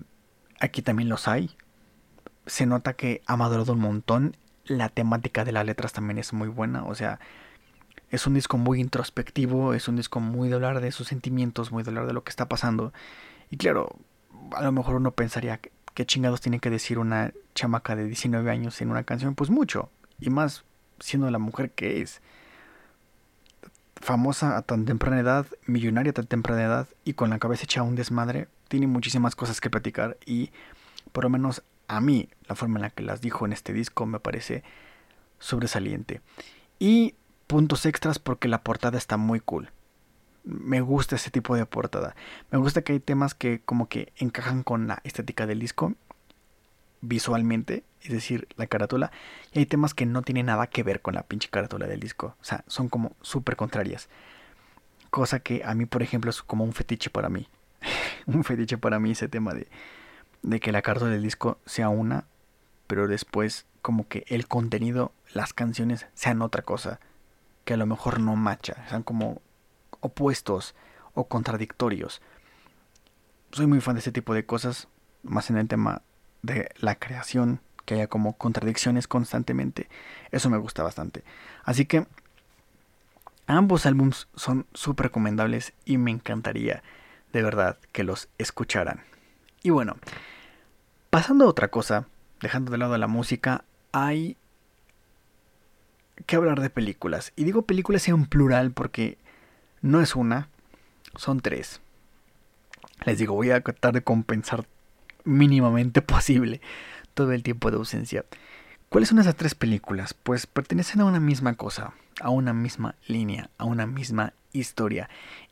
aquí 0.60 0.80
también 0.82 1.08
los 1.10 1.28
hay. 1.28 1.54
Se 2.46 2.64
nota 2.66 2.94
que 2.94 3.22
ha 3.26 3.36
madurado 3.36 3.74
un 3.74 3.80
montón. 3.80 4.36
La 4.64 4.88
temática 4.88 5.44
de 5.44 5.52
las 5.52 5.66
letras 5.66 5.92
también 5.92 6.18
es 6.18 6.32
muy 6.32 6.48
buena. 6.48 6.84
O 6.84 6.94
sea, 6.94 7.20
es 8.10 8.26
un 8.26 8.34
disco 8.34 8.56
muy 8.56 8.80
introspectivo, 8.80 9.74
es 9.74 9.88
un 9.88 9.96
disco 9.96 10.20
muy 10.20 10.48
de 10.48 10.54
hablar 10.54 10.80
de 10.80 10.90
sus 10.92 11.08
sentimientos, 11.08 11.70
muy 11.70 11.82
de 11.82 11.90
hablar 11.90 12.06
de 12.06 12.14
lo 12.14 12.24
que 12.24 12.30
está 12.30 12.48
pasando. 12.48 12.94
Y 13.50 13.58
claro, 13.58 13.98
a 14.52 14.62
lo 14.62 14.72
mejor 14.72 14.94
uno 14.94 15.10
pensaría 15.10 15.60
¿Qué 15.94 16.04
chingados 16.04 16.40
tiene 16.40 16.59
que 16.59 16.70
decir 16.70 16.98
una 16.98 17.33
chamaca 17.54 17.94
de 17.94 18.07
19 18.07 18.50
años 18.50 18.80
en 18.80 18.90
una 18.90 19.04
canción? 19.04 19.35
Pues 19.35 19.50
mucho. 19.50 19.90
Y 20.20 20.30
más 20.30 20.64
siendo 20.98 21.30
la 21.30 21.38
mujer 21.38 21.70
que 21.70 22.02
es. 22.02 22.20
Famosa 23.96 24.57
a 24.57 24.62
tan 24.62 24.85
temprana 24.85 25.20
edad, 25.20 25.46
millonaria 25.66 26.11
a 26.11 26.14
tan 26.14 26.26
temprana 26.26 26.64
edad 26.64 26.88
y 27.04 27.14
con 27.14 27.30
la 27.30 27.38
cabeza 27.38 27.64
hecha 27.64 27.83
un 27.83 27.94
desmadre, 27.94 28.48
tiene 28.68 28.87
muchísimas 28.87 29.37
cosas 29.37 29.61
que 29.61 29.70
platicar 29.70 30.18
y 30.26 30.50
por 31.12 31.24
lo 31.24 31.30
menos 31.30 31.62
a 31.87 32.00
mí, 32.00 32.28
la 32.48 32.54
forma 32.54 32.78
en 32.78 32.83
la 32.83 32.90
que 32.90 33.02
las 33.02 33.20
dijo 33.20 33.46
en 33.46 33.52
este 33.52 33.72
disco 33.72 34.04
me 34.04 34.20
parece 34.20 34.62
sobresaliente. 35.38 36.20
Y 36.78 37.14
puntos 37.46 37.87
extras 37.87 38.18
porque 38.18 38.48
la 38.48 38.62
portada 38.62 38.98
está 38.98 39.16
muy 39.16 39.40
cool. 39.40 39.70
Me 40.44 40.80
gusta 40.80 41.16
ese 41.16 41.30
tipo 41.30 41.57
de 41.57 41.66
portada. 41.66 42.14
Me 42.50 42.59
gusta 42.59 42.83
que 42.83 42.92
hay 42.92 43.00
temas 43.00 43.35
que 43.35 43.61
como 43.64 43.88
que 43.88 44.12
encajan 44.16 44.62
con 44.62 44.87
la 44.87 45.00
estética 45.04 45.46
del 45.46 45.59
disco 45.59 45.94
visualmente, 47.00 47.85
es 48.02 48.11
decir, 48.11 48.48
la 48.57 48.66
carátula, 48.66 49.11
y 49.52 49.61
hay 49.61 49.66
temas 49.66 49.94
que 49.94 50.07
no 50.07 50.22
tienen 50.22 50.46
nada 50.46 50.66
que 50.66 50.83
ver 50.83 51.02
con 51.02 51.14
la 51.14 51.22
pinche 51.24 51.48
carátula 51.48 51.87
del 51.87 52.00
disco. 52.00 52.37
O 52.40 52.44
sea, 52.44 52.64
son 52.66 52.88
como 52.88 53.12
súper 53.20 53.57
contrarias. 53.57 54.09
Cosa 55.11 55.40
que 55.40 55.62
a 55.64 55.74
mí, 55.74 55.87
por 55.87 56.02
ejemplo, 56.02 56.30
es 56.30 56.42
como 56.42 56.64
un 56.64 56.72
fetiche 56.72 57.11
para 57.11 57.28
mí. 57.28 57.48
un 58.26 58.44
fetiche 58.44 58.78
para 58.78 58.98
mí 58.98 59.12
ese 59.12 59.28
tema 59.28 59.54
de, 59.54 59.68
de 60.42 60.61
que 60.61 60.72
la 60.72 60.83
carátula 60.83 61.11
del 61.11 61.22
disco 61.22 61.59
sea 61.66 61.88
una, 61.88 62.24
pero 62.87 63.07
después 63.07 63.66
como 63.83 64.09
que 64.09 64.24
el 64.28 64.48
contenido, 64.48 65.12
las 65.33 65.52
canciones 65.52 66.07
sean 66.14 66.42
otra 66.42 66.62
cosa, 66.62 67.00
que 67.64 67.74
a 67.74 67.76
lo 67.76 67.87
mejor 67.87 68.18
no 68.20 68.35
macha, 68.35 68.87
sean 68.88 69.02
como 69.02 69.42
opuestos 70.04 70.74
o 71.14 71.26
contradictorios. 71.28 72.20
Soy 73.52 73.66
muy 73.66 73.80
fan 73.80 73.94
de 73.94 74.00
este 74.00 74.12
tipo 74.12 74.34
de 74.34 74.44
cosas, 74.44 74.88
más 75.22 75.48
en 75.50 75.56
el 75.56 75.68
tema 75.68 76.02
de 76.42 76.68
la 76.78 76.96
creación, 76.96 77.60
que 77.84 77.94
haya 77.94 78.06
como 78.06 78.36
contradicciones 78.36 79.08
constantemente. 79.08 79.88
Eso 80.30 80.50
me 80.50 80.58
gusta 80.58 80.82
bastante. 80.82 81.24
Así 81.64 81.86
que 81.86 82.06
ambos 83.46 83.86
álbums 83.86 84.28
son 84.34 84.66
súper 84.74 85.06
recomendables 85.06 85.72
y 85.84 85.98
me 85.98 86.10
encantaría 86.10 86.82
de 87.32 87.42
verdad 87.42 87.78
que 87.92 88.04
los 88.04 88.28
escucharan. 88.38 89.02
Y 89.62 89.70
bueno, 89.70 89.96
pasando 91.10 91.46
a 91.46 91.48
otra 91.48 91.68
cosa, 91.68 92.06
dejando 92.40 92.70
de 92.70 92.78
lado 92.78 92.96
la 92.98 93.08
música, 93.08 93.64
hay 93.92 94.36
que 96.26 96.36
hablar 96.36 96.60
de 96.60 96.70
películas. 96.70 97.32
Y 97.36 97.44
digo 97.44 97.62
películas 97.62 98.06
en 98.08 98.26
plural 98.26 98.72
porque 98.72 99.18
no 99.84 100.00
es 100.00 100.16
una, 100.16 100.48
son 101.14 101.40
tres. 101.40 101.82
Les 103.04 103.18
digo, 103.18 103.34
voy 103.34 103.50
a 103.50 103.60
tratar 103.60 103.92
de 103.92 104.02
compensar 104.02 104.66
mínimamente 105.24 106.00
posible 106.02 106.62
todo 107.12 107.32
el 107.32 107.42
tiempo 107.42 107.70
de 107.70 107.76
ausencia. 107.76 108.24
¿Cuáles 108.88 109.10
son 109.10 109.18
esas 109.18 109.36
tres 109.36 109.54
películas? 109.54 110.14
Pues 110.14 110.46
pertenecen 110.46 111.02
a 111.02 111.04
una 111.04 111.20
misma 111.20 111.54
cosa, 111.54 111.92
a 112.20 112.30
una 112.30 112.54
misma 112.54 112.94
línea, 113.06 113.50
a 113.58 113.66
una 113.66 113.86
misma 113.86 114.32
historia. 114.52 115.10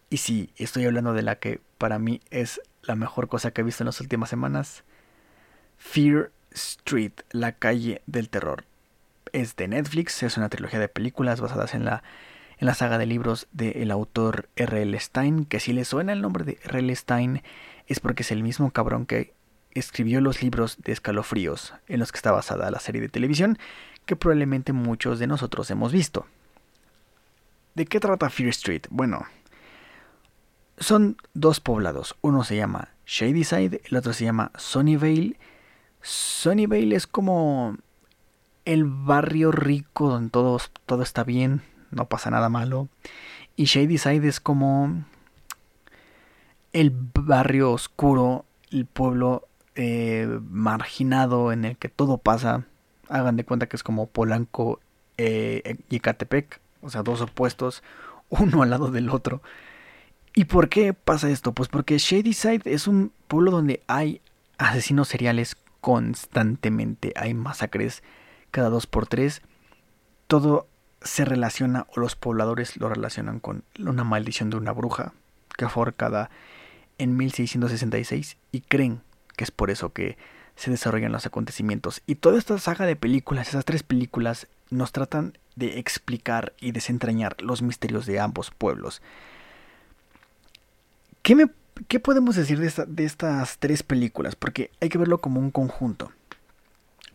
Y 0.08 0.16
sí, 0.16 0.50
estoy 0.56 0.86
hablando 0.86 1.12
de 1.12 1.22
la 1.22 1.36
que 1.36 1.60
para 1.76 1.98
mí 1.98 2.22
es 2.30 2.62
la 2.80 2.94
mejor 2.94 3.28
cosa 3.28 3.50
que 3.50 3.60
he 3.60 3.64
visto 3.64 3.82
en 3.82 3.88
las 3.88 4.00
últimas 4.00 4.30
semanas. 4.30 4.82
Fear 5.76 6.30
Street, 6.52 7.12
la 7.32 7.52
calle 7.52 8.00
del 8.06 8.30
terror. 8.30 8.64
Es 9.32 9.56
de 9.56 9.68
Netflix, 9.68 10.22
es 10.22 10.38
una 10.38 10.48
trilogía 10.48 10.80
de 10.80 10.88
películas 10.88 11.42
basadas 11.42 11.74
en 11.74 11.84
la, 11.84 12.02
en 12.58 12.66
la 12.66 12.74
saga 12.74 12.98
de 12.98 13.06
libros 13.06 13.48
del 13.52 13.90
autor 13.90 14.48
R.L. 14.56 14.98
Stein, 14.98 15.44
que 15.44 15.60
si 15.60 15.72
le 15.72 15.84
suena 15.84 16.12
el 16.12 16.22
nombre 16.22 16.44
de 16.44 16.58
R.L. 16.64 16.94
Stein 16.94 17.42
es 17.86 18.00
porque 18.00 18.22
es 18.22 18.30
el 18.30 18.42
mismo 18.42 18.70
cabrón 18.70 19.06
que 19.06 19.34
escribió 19.74 20.20
los 20.20 20.42
libros 20.42 20.78
de 20.82 20.92
escalofríos 20.92 21.74
en 21.88 22.00
los 22.00 22.12
que 22.12 22.18
está 22.18 22.30
basada 22.30 22.70
la 22.70 22.80
serie 22.80 23.00
de 23.00 23.08
televisión 23.08 23.58
que 24.06 24.16
probablemente 24.16 24.72
muchos 24.72 25.18
de 25.18 25.26
nosotros 25.26 25.70
hemos 25.70 25.92
visto. 25.92 26.26
¿De 27.74 27.86
qué 27.86 28.00
trata 28.00 28.30
Fear 28.30 28.50
Street? 28.50 28.82
Bueno, 28.90 29.26
son 30.78 31.16
dos 31.34 31.60
poblados. 31.60 32.16
Uno 32.20 32.44
se 32.44 32.56
llama 32.56 32.88
Shadyside, 33.06 33.80
el 33.84 33.96
otro 33.96 34.12
se 34.12 34.24
llama 34.24 34.50
Sunnyvale. 34.56 35.38
Sunnyvale 36.02 36.96
es 36.96 37.06
como 37.06 37.76
el 38.64 38.84
barrio 38.84 39.52
rico 39.52 40.08
donde 40.08 40.30
todo, 40.30 40.60
todo 40.86 41.02
está 41.02 41.24
bien, 41.24 41.62
no 41.92 42.08
pasa 42.08 42.30
nada 42.30 42.48
malo. 42.48 42.88
Y 43.56 43.64
Shadyside 43.64 44.26
es 44.26 44.40
como 44.40 45.04
el 46.72 46.90
barrio 46.90 47.72
oscuro, 47.72 48.44
el 48.70 48.86
pueblo 48.86 49.46
eh, 49.74 50.26
marginado 50.50 51.52
en 51.52 51.64
el 51.64 51.76
que 51.76 51.88
todo 51.88 52.18
pasa. 52.18 52.64
Hagan 53.08 53.36
de 53.36 53.44
cuenta 53.44 53.68
que 53.68 53.76
es 53.76 53.82
como 53.82 54.06
Polanco 54.06 54.80
eh, 55.18 55.76
y 55.88 55.96
Ecatepec, 55.96 56.60
o 56.80 56.90
sea, 56.90 57.02
dos 57.02 57.20
opuestos, 57.20 57.82
uno 58.28 58.62
al 58.62 58.70
lado 58.70 58.90
del 58.90 59.10
otro. 59.10 59.42
¿Y 60.34 60.46
por 60.46 60.68
qué 60.70 60.94
pasa 60.94 61.28
esto? 61.28 61.52
Pues 61.52 61.68
porque 61.68 61.98
Shadyside 61.98 62.62
es 62.64 62.86
un 62.86 63.12
pueblo 63.28 63.50
donde 63.50 63.82
hay 63.86 64.22
asesinos 64.56 65.08
seriales 65.08 65.56
constantemente, 65.82 67.12
hay 67.16 67.34
masacres 67.34 68.02
cada 68.50 68.70
dos 68.70 68.86
por 68.86 69.06
tres. 69.06 69.42
Todo 70.26 70.66
se 71.04 71.24
relaciona 71.24 71.86
o 71.94 72.00
los 72.00 72.16
pobladores 72.16 72.76
lo 72.76 72.88
relacionan 72.88 73.40
con 73.40 73.64
una 73.78 74.04
maldición 74.04 74.50
de 74.50 74.56
una 74.56 74.72
bruja 74.72 75.12
que 75.56 75.68
fue 75.68 75.82
ahorcada 75.82 76.30
en 76.98 77.16
1666 77.16 78.36
y 78.52 78.60
creen 78.62 79.02
que 79.36 79.44
es 79.44 79.50
por 79.50 79.70
eso 79.70 79.92
que 79.92 80.16
se 80.56 80.70
desarrollan 80.70 81.12
los 81.12 81.26
acontecimientos. 81.26 82.02
Y 82.06 82.16
toda 82.16 82.38
esta 82.38 82.58
saga 82.58 82.86
de 82.86 82.96
películas, 82.96 83.48
esas 83.48 83.64
tres 83.64 83.82
películas, 83.82 84.46
nos 84.70 84.92
tratan 84.92 85.38
de 85.56 85.78
explicar 85.78 86.52
y 86.60 86.72
desentrañar 86.72 87.40
los 87.40 87.62
misterios 87.62 88.06
de 88.06 88.20
ambos 88.20 88.50
pueblos. 88.50 89.02
¿Qué, 91.22 91.34
me, 91.34 91.46
qué 91.88 92.00
podemos 92.00 92.36
decir 92.36 92.58
de, 92.58 92.72
de 92.86 93.04
estas 93.04 93.58
tres 93.58 93.82
películas? 93.82 94.36
Porque 94.36 94.70
hay 94.80 94.88
que 94.88 94.98
verlo 94.98 95.18
como 95.18 95.40
un 95.40 95.50
conjunto. 95.50 96.12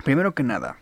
Primero 0.04 0.36
que 0.36 0.44
nada, 0.44 0.80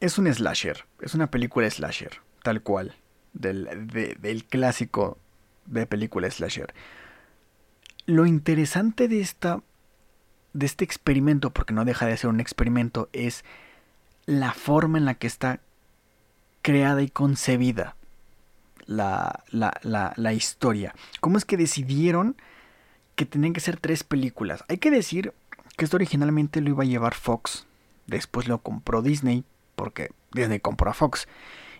es 0.00 0.18
un 0.18 0.32
slasher, 0.32 0.84
es 1.00 1.14
una 1.14 1.30
película 1.30 1.68
slasher, 1.70 2.20
tal 2.42 2.62
cual, 2.62 2.94
del, 3.32 3.88
del 3.90 4.44
clásico 4.44 5.18
de 5.66 5.86
película 5.86 6.30
slasher 6.30 6.72
lo 8.08 8.24
interesante 8.24 9.06
de 9.06 9.20
esta 9.20 9.62
de 10.54 10.64
este 10.64 10.82
experimento, 10.82 11.50
porque 11.50 11.74
no 11.74 11.84
deja 11.84 12.06
de 12.06 12.16
ser 12.16 12.30
un 12.30 12.40
experimento, 12.40 13.10
es 13.12 13.44
la 14.24 14.54
forma 14.54 14.96
en 14.96 15.04
la 15.04 15.14
que 15.14 15.26
está 15.26 15.60
creada 16.62 17.02
y 17.02 17.10
concebida 17.10 17.96
la, 18.86 19.44
la, 19.50 19.78
la, 19.82 20.14
la 20.16 20.32
historia. 20.32 20.94
¿Cómo 21.20 21.36
es 21.36 21.44
que 21.44 21.58
decidieron 21.58 22.36
que 23.14 23.26
tenían 23.26 23.52
que 23.52 23.60
ser 23.60 23.78
tres 23.78 24.04
películas? 24.04 24.64
Hay 24.68 24.78
que 24.78 24.90
decir 24.90 25.34
que 25.76 25.84
esto 25.84 25.96
originalmente 25.96 26.62
lo 26.62 26.70
iba 26.70 26.84
a 26.84 26.86
llevar 26.86 27.14
Fox, 27.14 27.66
después 28.06 28.48
lo 28.48 28.62
compró 28.62 29.02
Disney, 29.02 29.44
porque 29.78 30.10
Disney 30.32 30.60
compró 30.60 30.90
a 30.90 30.94
Fox, 30.94 31.26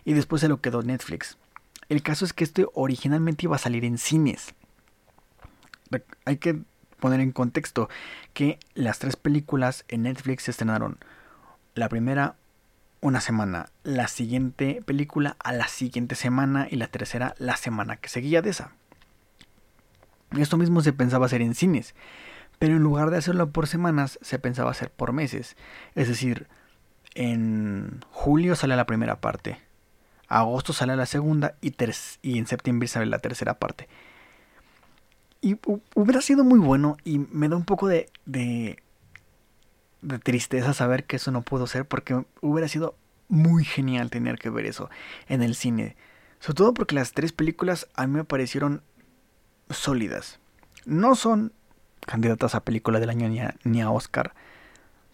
y 0.05 0.13
después 0.13 0.41
se 0.41 0.47
lo 0.47 0.61
quedó 0.61 0.81
Netflix. 0.81 1.37
El 1.89 2.01
caso 2.01 2.25
es 2.25 2.33
que 2.33 2.43
esto 2.43 2.71
originalmente 2.73 3.45
iba 3.45 3.57
a 3.57 3.59
salir 3.59 3.85
en 3.85 3.99
cines 3.99 4.55
hay 6.25 6.37
que 6.37 6.61
poner 6.99 7.19
en 7.19 7.31
contexto 7.31 7.89
que 8.33 8.59
las 8.73 8.99
tres 8.99 9.15
películas 9.15 9.85
en 9.87 10.03
Netflix 10.03 10.43
se 10.43 10.51
estrenaron. 10.51 10.97
La 11.75 11.89
primera 11.89 12.35
una 13.01 13.21
semana, 13.21 13.69
la 13.83 14.09
siguiente 14.09 14.81
película 14.85 15.37
a 15.39 15.53
la 15.53 15.69
siguiente 15.69 16.15
semana 16.15 16.67
y 16.69 16.75
la 16.75 16.87
tercera 16.87 17.33
la 17.37 17.55
semana 17.55 17.95
que 17.95 18.09
seguía 18.09 18.41
de 18.41 18.49
esa. 18.49 18.73
Esto 20.37 20.57
mismo 20.57 20.81
se 20.81 20.91
pensaba 20.91 21.25
hacer 21.25 21.41
en 21.41 21.55
cines, 21.55 21.95
pero 22.59 22.75
en 22.75 22.83
lugar 22.83 23.09
de 23.09 23.17
hacerlo 23.17 23.51
por 23.51 23.67
semanas 23.67 24.19
se 24.21 24.37
pensaba 24.37 24.71
hacer 24.71 24.91
por 24.91 25.13
meses. 25.13 25.55
Es 25.95 26.09
decir, 26.09 26.47
en 27.15 28.03
julio 28.11 28.55
sale 28.55 28.75
la 28.75 28.85
primera 28.85 29.19
parte, 29.19 29.59
agosto 30.27 30.73
sale 30.73 30.95
la 30.95 31.05
segunda 31.05 31.55
y, 31.61 31.73
y 32.21 32.37
en 32.37 32.47
septiembre 32.47 32.87
sale 32.87 33.05
la 33.07 33.19
tercera 33.19 33.59
parte. 33.59 33.87
Y 35.41 35.57
hubiera 35.95 36.21
sido 36.21 36.43
muy 36.43 36.59
bueno 36.59 36.97
y 37.03 37.19
me 37.19 37.47
da 37.47 37.55
un 37.55 37.63
poco 37.63 37.87
de, 37.87 38.09
de, 38.25 38.77
tristeza 40.23 40.73
saber 40.73 41.05
que 41.05 41.15
eso 41.15 41.31
no 41.31 41.41
pudo 41.41 41.65
ser 41.65 41.85
porque 41.85 42.25
hubiera 42.41 42.67
sido 42.67 42.95
muy 43.29 43.63
genial 43.63 44.09
tener 44.09 44.37
que 44.37 44.49
ver 44.49 44.65
eso 44.65 44.89
en 45.27 45.41
el 45.41 45.55
cine. 45.55 45.95
Sobre 46.39 46.55
todo 46.55 46.73
porque 46.73 46.95
las 46.95 47.13
tres 47.13 47.31
películas 47.31 47.87
a 47.95 48.05
mí 48.05 48.13
me 48.13 48.25
parecieron 48.25 48.81
sólidas. 49.69 50.39
No 50.85 51.15
son 51.15 51.53
candidatas 52.05 52.55
a 52.55 52.63
película 52.63 52.99
del 52.99 53.09
año 53.09 53.29
ni 53.63 53.81
a 53.81 53.91
Oscar. 53.91 54.33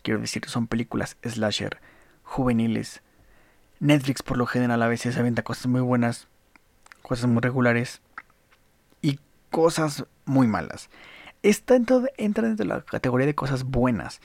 Quiero 0.05 0.21
decir, 0.21 0.45
son 0.45 0.67
películas 0.67 1.17
slasher, 1.23 1.79
juveniles. 2.21 3.01
Netflix 3.79 4.21
por 4.21 4.37
lo 4.37 4.45
general 4.45 4.83
a 4.83 4.87
veces 4.87 5.17
aventa 5.17 5.41
cosas 5.41 5.65
muy 5.65 5.81
buenas, 5.81 6.27
cosas 7.01 7.27
muy 7.27 7.41
regulares 7.41 8.01
y 9.01 9.19
cosas 9.49 10.05
muy 10.25 10.45
malas. 10.45 10.91
Esta 11.41 11.75
entra 11.75 12.03
dentro 12.17 12.53
de 12.53 12.65
la 12.65 12.81
categoría 12.81 13.25
de 13.25 13.33
cosas 13.33 13.63
buenas. 13.63 14.21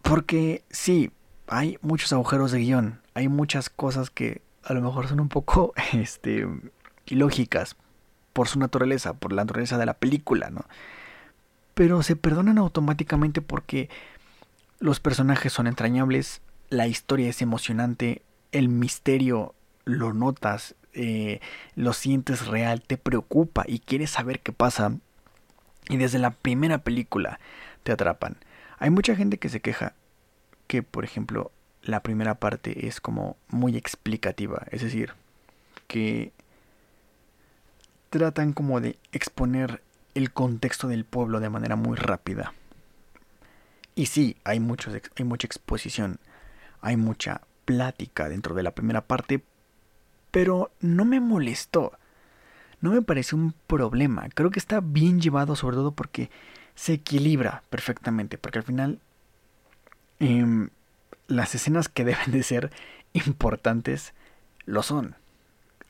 Porque 0.00 0.64
sí, 0.70 1.12
hay 1.48 1.76
muchos 1.82 2.10
agujeros 2.14 2.50
de 2.50 2.60
guion. 2.60 3.02
Hay 3.12 3.28
muchas 3.28 3.68
cosas 3.68 4.08
que 4.08 4.40
a 4.64 4.72
lo 4.72 4.80
mejor 4.80 5.06
son 5.06 5.20
un 5.20 5.28
poco 5.28 5.74
este, 5.92 6.48
ilógicas 7.04 7.76
por 8.32 8.48
su 8.48 8.58
naturaleza, 8.58 9.12
por 9.12 9.34
la 9.34 9.42
naturaleza 9.42 9.76
de 9.76 9.84
la 9.84 9.98
película, 9.98 10.48
¿no? 10.48 10.64
pero 11.74 12.02
se 12.02 12.16
perdonan 12.16 12.58
automáticamente 12.58 13.40
porque 13.40 13.88
los 14.82 14.98
personajes 14.98 15.52
son 15.52 15.68
entrañables, 15.68 16.42
la 16.68 16.88
historia 16.88 17.30
es 17.30 17.40
emocionante, 17.40 18.22
el 18.50 18.68
misterio 18.68 19.54
lo 19.84 20.12
notas, 20.12 20.74
eh, 20.92 21.40
lo 21.76 21.92
sientes 21.92 22.48
real, 22.48 22.82
te 22.82 22.96
preocupa 22.96 23.62
y 23.64 23.78
quieres 23.78 24.10
saber 24.10 24.40
qué 24.40 24.50
pasa. 24.50 24.96
Y 25.88 25.98
desde 25.98 26.18
la 26.18 26.32
primera 26.32 26.78
película 26.78 27.38
te 27.84 27.92
atrapan. 27.92 28.36
Hay 28.78 28.90
mucha 28.90 29.14
gente 29.14 29.38
que 29.38 29.48
se 29.48 29.60
queja 29.60 29.94
que, 30.66 30.82
por 30.82 31.04
ejemplo, 31.04 31.52
la 31.82 32.02
primera 32.02 32.34
parte 32.34 32.88
es 32.88 33.00
como 33.00 33.36
muy 33.48 33.76
explicativa, 33.76 34.66
es 34.72 34.82
decir, 34.82 35.12
que 35.86 36.32
tratan 38.10 38.52
como 38.52 38.80
de 38.80 38.98
exponer 39.12 39.80
el 40.16 40.32
contexto 40.32 40.88
del 40.88 41.04
pueblo 41.04 41.38
de 41.38 41.50
manera 41.50 41.76
muy 41.76 41.96
rápida. 41.96 42.52
Y 43.94 44.06
sí, 44.06 44.36
hay, 44.44 44.60
muchos, 44.60 44.94
hay 45.16 45.24
mucha 45.24 45.46
exposición, 45.46 46.18
hay 46.80 46.96
mucha 46.96 47.42
plática 47.64 48.28
dentro 48.28 48.54
de 48.54 48.62
la 48.62 48.72
primera 48.72 49.02
parte, 49.02 49.42
pero 50.30 50.70
no 50.80 51.04
me 51.04 51.20
molestó. 51.20 51.92
No 52.80 52.90
me 52.90 53.02
pareció 53.02 53.38
un 53.38 53.54
problema. 53.66 54.28
Creo 54.34 54.50
que 54.50 54.58
está 54.58 54.80
bien 54.80 55.20
llevado, 55.20 55.54
sobre 55.54 55.76
todo 55.76 55.92
porque 55.92 56.30
se 56.74 56.94
equilibra 56.94 57.62
perfectamente. 57.70 58.38
Porque 58.38 58.58
al 58.58 58.64
final, 58.64 58.98
em, 60.18 60.70
las 61.28 61.54
escenas 61.54 61.88
que 61.88 62.04
deben 62.04 62.32
de 62.32 62.42
ser 62.42 62.72
importantes 63.12 64.14
lo 64.64 64.82
son. 64.82 65.16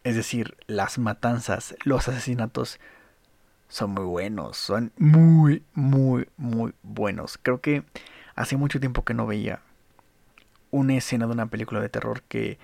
Es 0.04 0.16
decir, 0.16 0.56
las 0.66 0.98
matanzas, 0.98 1.76
los 1.84 2.08
asesinatos 2.08 2.80
son 3.72 3.92
muy 3.92 4.04
buenos, 4.04 4.58
son 4.58 4.92
muy, 4.98 5.62
muy, 5.72 6.28
muy 6.36 6.74
buenos. 6.82 7.38
Creo 7.42 7.62
que 7.62 7.84
hace 8.34 8.58
mucho 8.58 8.80
tiempo 8.80 9.02
que 9.02 9.14
no 9.14 9.26
veía 9.26 9.60
una 10.70 10.94
escena 10.94 11.26
de 11.26 11.32
una 11.32 11.46
película 11.46 11.80
de 11.80 11.88
terror 11.88 12.20
que, 12.28 12.58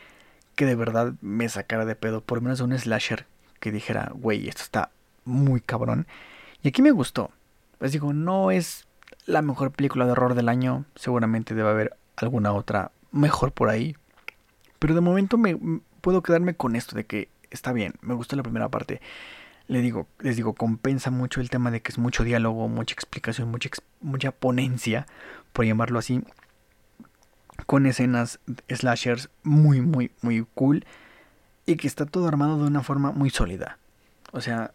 que 0.54 0.66
de 0.66 0.74
verdad 0.74 1.14
me 1.22 1.48
sacara 1.48 1.86
de 1.86 1.96
pedo, 1.96 2.20
por 2.20 2.36
lo 2.36 2.42
menos 2.42 2.60
un 2.60 2.78
slasher 2.78 3.24
que 3.58 3.72
dijera, 3.72 4.12
güey, 4.14 4.50
esto 4.50 4.60
está 4.60 4.90
muy 5.24 5.62
cabrón. 5.62 6.06
Y 6.62 6.68
aquí 6.68 6.82
me 6.82 6.90
gustó. 6.90 7.30
Les 7.80 7.92
digo, 7.92 8.12
no 8.12 8.50
es 8.50 8.86
la 9.24 9.40
mejor 9.40 9.72
película 9.72 10.04
de 10.04 10.12
horror 10.12 10.34
del 10.34 10.50
año, 10.50 10.84
seguramente 10.94 11.54
debe 11.54 11.70
haber 11.70 11.96
alguna 12.16 12.52
otra 12.52 12.92
mejor 13.12 13.52
por 13.52 13.70
ahí. 13.70 13.96
Pero 14.78 14.94
de 14.94 15.00
momento 15.00 15.38
me 15.38 15.58
puedo 16.02 16.22
quedarme 16.22 16.52
con 16.52 16.76
esto 16.76 16.96
de 16.96 17.06
que 17.06 17.30
está 17.50 17.72
bien, 17.72 17.94
me 18.02 18.12
gustó 18.12 18.36
la 18.36 18.42
primera 18.42 18.68
parte. 18.68 19.00
Le 19.68 19.80
digo, 19.82 20.08
les 20.20 20.36
digo, 20.36 20.54
compensa 20.54 21.10
mucho 21.10 21.40
el 21.40 21.50
tema 21.50 21.70
de 21.70 21.82
que 21.82 21.92
es 21.92 21.98
mucho 21.98 22.24
diálogo, 22.24 22.68
mucha 22.68 22.94
explicación, 22.94 23.50
mucha, 23.50 23.68
mucha 24.00 24.32
ponencia, 24.32 25.06
por 25.52 25.66
llamarlo 25.66 25.98
así, 25.98 26.22
con 27.66 27.86
escenas 27.86 28.40
slashers 28.68 29.28
muy, 29.42 29.80
muy, 29.80 30.10
muy 30.22 30.46
cool 30.54 30.86
y 31.66 31.76
que 31.76 31.86
está 31.86 32.06
todo 32.06 32.28
armado 32.28 32.58
de 32.58 32.66
una 32.66 32.82
forma 32.82 33.12
muy 33.12 33.28
sólida. 33.28 33.78
O 34.32 34.40
sea, 34.40 34.72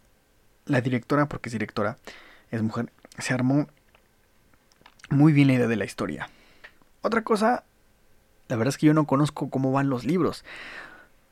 la 0.66 0.80
directora, 0.80 1.26
porque 1.26 1.48
es 1.48 1.52
directora, 1.52 1.98
es 2.52 2.62
mujer, 2.62 2.92
se 3.18 3.34
armó 3.34 3.66
muy 5.10 5.32
bien 5.32 5.48
la 5.48 5.54
idea 5.54 5.66
de 5.66 5.76
la 5.76 5.84
historia. 5.84 6.28
Otra 7.02 7.22
cosa, 7.22 7.64
la 8.48 8.56
verdad 8.56 8.70
es 8.70 8.78
que 8.78 8.86
yo 8.86 8.94
no 8.94 9.06
conozco 9.06 9.50
cómo 9.50 9.72
van 9.72 9.90
los 9.90 10.04
libros 10.04 10.44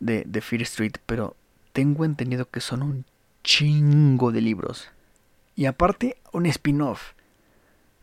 de, 0.00 0.24
de 0.26 0.40
Fear 0.40 0.62
Street, 0.62 0.94
pero 1.06 1.36
tengo 1.72 2.04
entendido 2.04 2.50
que 2.50 2.60
son 2.60 2.82
un 2.82 3.04
chingo 3.42 4.32
de 4.32 4.40
libros. 4.40 4.88
Y 5.54 5.66
aparte, 5.66 6.16
un 6.32 6.46
spin-off. 6.46 7.12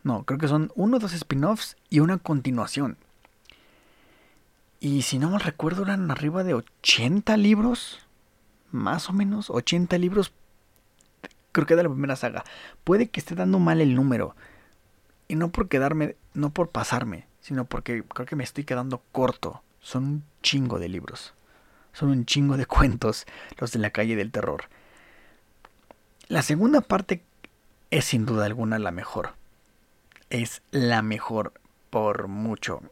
No, 0.02 0.24
creo 0.24 0.38
que 0.38 0.48
son 0.48 0.72
uno 0.74 0.96
o 0.96 1.00
dos 1.00 1.12
spin-offs 1.12 1.76
y 1.88 2.00
una 2.00 2.18
continuación. 2.18 2.96
Y 4.80 5.02
si 5.02 5.18
no 5.18 5.30
mal 5.30 5.40
recuerdo, 5.40 5.82
eran 5.82 6.10
arriba 6.10 6.42
de 6.42 6.54
80 6.54 7.36
libros. 7.36 8.00
Más 8.70 9.10
o 9.10 9.12
menos, 9.12 9.50
80 9.50 9.98
libros. 9.98 10.32
Creo 11.52 11.66
que 11.66 11.76
de 11.76 11.82
la 11.82 11.90
primera 11.90 12.16
saga. 12.16 12.44
Puede 12.84 13.08
que 13.08 13.20
esté 13.20 13.34
dando 13.34 13.58
mal 13.58 13.80
el 13.80 13.94
número. 13.94 14.34
Y 15.28 15.34
no 15.34 15.50
por 15.50 15.68
quedarme, 15.68 16.16
no 16.32 16.50
por 16.50 16.70
pasarme, 16.70 17.26
sino 17.40 17.64
porque 17.66 18.02
creo 18.02 18.26
que 18.26 18.36
me 18.36 18.44
estoy 18.44 18.64
quedando 18.64 19.02
corto. 19.12 19.62
Son 19.80 20.04
un 20.04 20.24
chingo 20.42 20.78
de 20.78 20.88
libros. 20.88 21.34
Son 21.92 22.08
un 22.08 22.24
chingo 22.24 22.56
de 22.56 22.66
cuentos 22.66 23.26
los 23.58 23.72
de 23.72 23.80
la 23.80 23.90
calle 23.90 24.16
del 24.16 24.30
terror. 24.30 24.64
La 26.30 26.42
segunda 26.42 26.80
parte 26.80 27.24
es 27.90 28.04
sin 28.04 28.24
duda 28.24 28.46
alguna 28.46 28.78
la 28.78 28.92
mejor. 28.92 29.34
Es 30.30 30.62
la 30.70 31.02
mejor 31.02 31.52
por 31.90 32.28
mucho. 32.28 32.82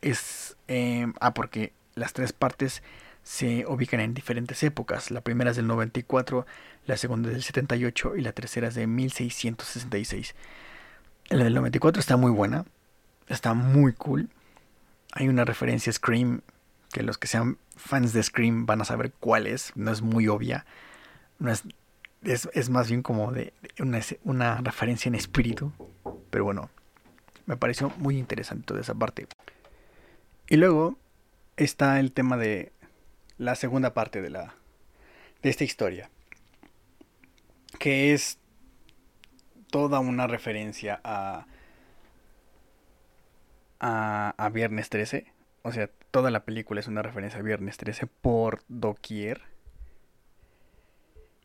Es... 0.00 0.56
Eh, 0.66 1.06
ah, 1.20 1.32
porque 1.32 1.72
las 1.94 2.14
tres 2.14 2.32
partes 2.32 2.82
se 3.22 3.64
ubican 3.68 4.00
en 4.00 4.12
diferentes 4.12 4.64
épocas. 4.64 5.12
La 5.12 5.20
primera 5.20 5.50
es 5.50 5.56
del 5.56 5.68
94, 5.68 6.46
la 6.84 6.96
segunda 6.96 7.28
es 7.28 7.34
del 7.34 7.44
78 7.44 8.16
y 8.16 8.22
la 8.22 8.32
tercera 8.32 8.66
es 8.66 8.74
de 8.74 8.88
1666. 8.88 10.34
La 11.28 11.44
del 11.44 11.54
94 11.54 12.00
está 12.00 12.16
muy 12.16 12.32
buena, 12.32 12.64
está 13.28 13.54
muy 13.54 13.92
cool. 13.92 14.30
Hay 15.12 15.28
una 15.28 15.44
referencia 15.44 15.90
a 15.90 15.94
Scream, 15.94 16.40
que 16.92 17.04
los 17.04 17.18
que 17.18 17.28
sean 17.28 17.56
fans 17.76 18.12
de 18.12 18.24
Scream 18.24 18.66
van 18.66 18.80
a 18.80 18.84
saber 18.84 19.12
cuál 19.20 19.46
es, 19.46 19.70
no 19.76 19.92
es 19.92 20.02
muy 20.02 20.26
obvia. 20.26 20.66
No 21.38 21.52
es 21.52 21.62
es, 22.22 22.70
más 22.70 22.88
bien 22.88 23.02
como 23.02 23.32
de 23.32 23.52
una, 23.78 24.00
una, 24.24 24.60
referencia 24.60 25.08
en 25.08 25.14
espíritu. 25.14 25.72
Pero 26.30 26.44
bueno, 26.44 26.70
me 27.46 27.56
pareció 27.56 27.90
muy 27.98 28.18
interesante 28.18 28.64
toda 28.66 28.80
esa 28.80 28.94
parte. 28.94 29.26
Y 30.48 30.56
luego 30.56 30.98
está 31.56 32.00
el 32.00 32.12
tema 32.12 32.36
de 32.36 32.72
la 33.38 33.54
segunda 33.54 33.94
parte 33.94 34.20
de, 34.22 34.30
la, 34.30 34.54
de 35.42 35.50
esta 35.50 35.64
historia. 35.64 36.10
Que 37.78 38.12
es 38.12 38.38
toda 39.70 40.00
una 40.00 40.26
referencia 40.26 41.00
a, 41.04 41.46
a, 43.78 44.34
a 44.36 44.48
Viernes 44.50 44.90
13. 44.90 45.26
O 45.62 45.72
sea, 45.72 45.88
toda 46.10 46.30
la 46.30 46.44
película 46.44 46.80
es 46.80 46.88
una 46.88 47.02
referencia 47.02 47.40
a 47.40 47.42
Viernes 47.42 47.76
13 47.76 48.06
por 48.06 48.62
doquier 48.68 49.42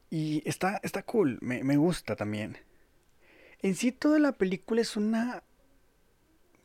y 0.09 0.43
está, 0.47 0.79
está 0.83 1.03
cool, 1.03 1.37
me, 1.41 1.63
me 1.63 1.77
gusta 1.77 2.15
también. 2.15 2.57
En 3.61 3.75
sí 3.75 3.91
toda 3.91 4.19
la 4.19 4.31
película 4.31 4.81
es 4.81 4.95
una 4.95 5.43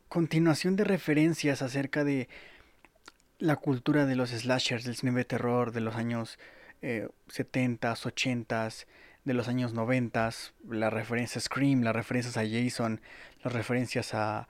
continuación 0.07 0.75
de 0.75 0.83
referencias 0.83 1.61
acerca 1.61 2.03
de 2.03 2.27
la 3.39 3.55
cultura 3.55 4.05
de 4.05 4.15
los 4.15 4.29
slashers, 4.29 4.83
del 4.83 4.95
cine 4.95 5.11
de 5.13 5.25
terror 5.25 5.71
de 5.71 5.81
los 5.81 5.95
años 5.95 6.37
eh, 6.81 7.07
70s, 7.29 8.03
80s, 8.03 8.85
de 9.23 9.33
los 9.33 9.47
años 9.47 9.73
90 9.73 10.29
las 10.69 10.93
referencias 10.93 11.45
a 11.45 11.47
Scream, 11.47 11.81
las 11.81 11.95
referencias 11.95 12.37
a 12.37 12.47
Jason, 12.47 13.01
las 13.43 13.53
referencias 13.53 14.13
a 14.13 14.47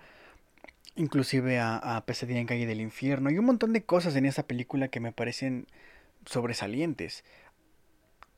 inclusive 0.95 1.59
a, 1.59 1.77
a 1.77 2.05
Pesadilla 2.05 2.39
en 2.39 2.47
Calle 2.47 2.65
del 2.65 2.81
Infierno 2.81 3.29
y 3.29 3.37
un 3.37 3.45
montón 3.45 3.71
de 3.71 3.83
cosas 3.83 4.15
en 4.15 4.25
esa 4.25 4.43
película 4.43 4.89
que 4.89 4.99
me 4.99 5.13
parecen 5.13 5.67
sobresalientes 6.25 7.23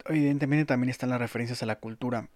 evidentemente 0.05 0.65
también 0.65 0.89
están 0.89 1.09
las 1.09 1.19
referencias 1.19 1.63
a 1.63 1.65
la 1.65 1.77
cultura 1.77 2.27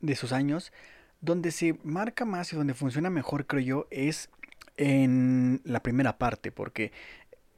de 0.00 0.16
sus 0.16 0.32
años. 0.32 0.72
Donde 1.20 1.52
se 1.52 1.78
marca 1.84 2.24
más 2.24 2.52
y 2.52 2.56
donde 2.56 2.74
funciona 2.74 3.10
mejor, 3.10 3.46
creo 3.46 3.62
yo, 3.62 3.86
es 3.90 4.30
en 4.76 5.60
la 5.64 5.80
primera 5.80 6.18
parte, 6.18 6.52
porque 6.52 6.92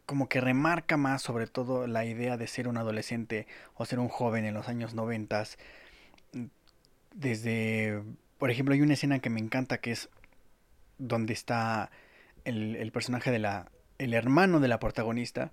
como 0.05 0.29
que 0.29 0.41
remarca 0.41 0.97
más 0.97 1.23
sobre 1.23 1.49
todo 1.49 1.87
la 1.87 2.05
idea 2.05 2.37
de 2.37 2.47
ser 2.47 2.69
un 2.69 2.77
adolescente 2.77 3.47
o 3.75 3.85
ser 3.85 3.99
un 3.99 4.09
joven 4.09 4.45
en 4.45 4.55
los 4.55 4.69
años 4.69 4.95
noventas. 4.95 5.59
Desde, 7.13 8.03
por 8.39 8.51
ejemplo, 8.51 8.75
hay 8.75 8.83
una 8.83 8.95
escena 8.95 9.19
que 9.19 9.31
me 9.31 9.41
encanta 9.41 9.79
que 9.79 9.91
es 9.93 10.09
donde 10.99 11.33
está 11.33 11.91
el, 12.45 12.77
el 12.77 12.93
personaje 12.93 13.33
de 13.33 13.41
la, 13.41 13.69
el 13.99 14.15
hermano 14.15 14.61
de 14.61 14.69
la 14.69 14.79
protagonista, 14.79 15.53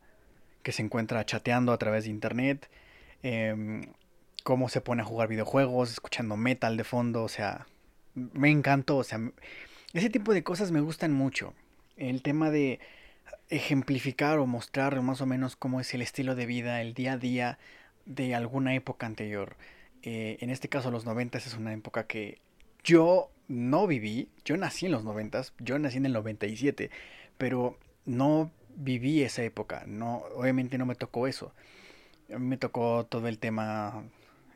que 0.62 0.72
se 0.72 0.84
encuentra 0.84 1.26
chateando 1.26 1.72
a 1.72 1.78
través 1.78 2.04
de 2.06 2.12
internet. 2.12 2.70
Eh, 3.24 3.82
cómo 4.44 4.70
se 4.70 4.82
pone 4.82 5.02
a 5.02 5.06
jugar 5.06 5.30
videojuegos, 5.30 5.92
escuchando 5.92 6.38
metal 6.38 6.78
de 6.78 6.84
fondo, 6.84 7.24
o 7.24 7.30
sea, 7.30 7.68
me 8.14 8.50
encantó, 8.52 8.98
o 8.98 9.04
sea, 9.04 9.20
ese 9.94 10.10
tipo 10.10 10.34
de 10.34 10.44
cosas 10.44 10.72
me 10.72 10.82
gustan 10.82 11.14
mucho. 11.14 11.54
El 11.98 12.22
tema 12.22 12.50
de 12.50 12.80
ejemplificar 13.50 14.40
o 14.40 14.46
mostrar 14.46 15.00
más 15.02 15.22
o 15.22 15.26
menos 15.26 15.56
cómo 15.56 15.80
es 15.80 15.94
el 15.94 16.02
estilo 16.02 16.36
de 16.36 16.46
vida, 16.46 16.82
el 16.82 16.94
día 16.94 17.14
a 17.14 17.18
día 17.18 17.60
de 18.06 18.36
alguna 18.36 18.76
época 18.76 19.06
anterior. 19.06 19.56
Eh, 20.02 20.38
en 20.42 20.50
este 20.50 20.68
caso 20.70 20.92
los 20.92 21.06
90 21.06 21.38
es 21.38 21.54
una 21.54 21.74
época 21.74 22.06
que 22.06 22.40
yo 22.84 23.30
no 23.48 23.88
viví, 23.88 24.30
yo 24.44 24.58
nací 24.58 24.88
en 24.88 24.92
los 24.92 25.04
90, 25.04 25.44
yo 25.60 25.80
nací 25.80 25.98
en 25.98 26.06
el 26.06 26.14
97, 26.14 26.90
pero 27.38 27.78
no 28.06 28.52
viví 28.76 29.22
esa 29.22 29.44
época, 29.44 29.84
no, 29.88 30.24
obviamente 30.36 30.78
no 30.78 30.86
me 30.86 30.96
tocó 30.96 31.28
eso. 31.28 31.54
A 32.34 32.40
mí 32.40 32.46
me 32.48 32.58
tocó 32.58 33.06
todo 33.06 33.28
el 33.28 33.38
tema 33.38 34.04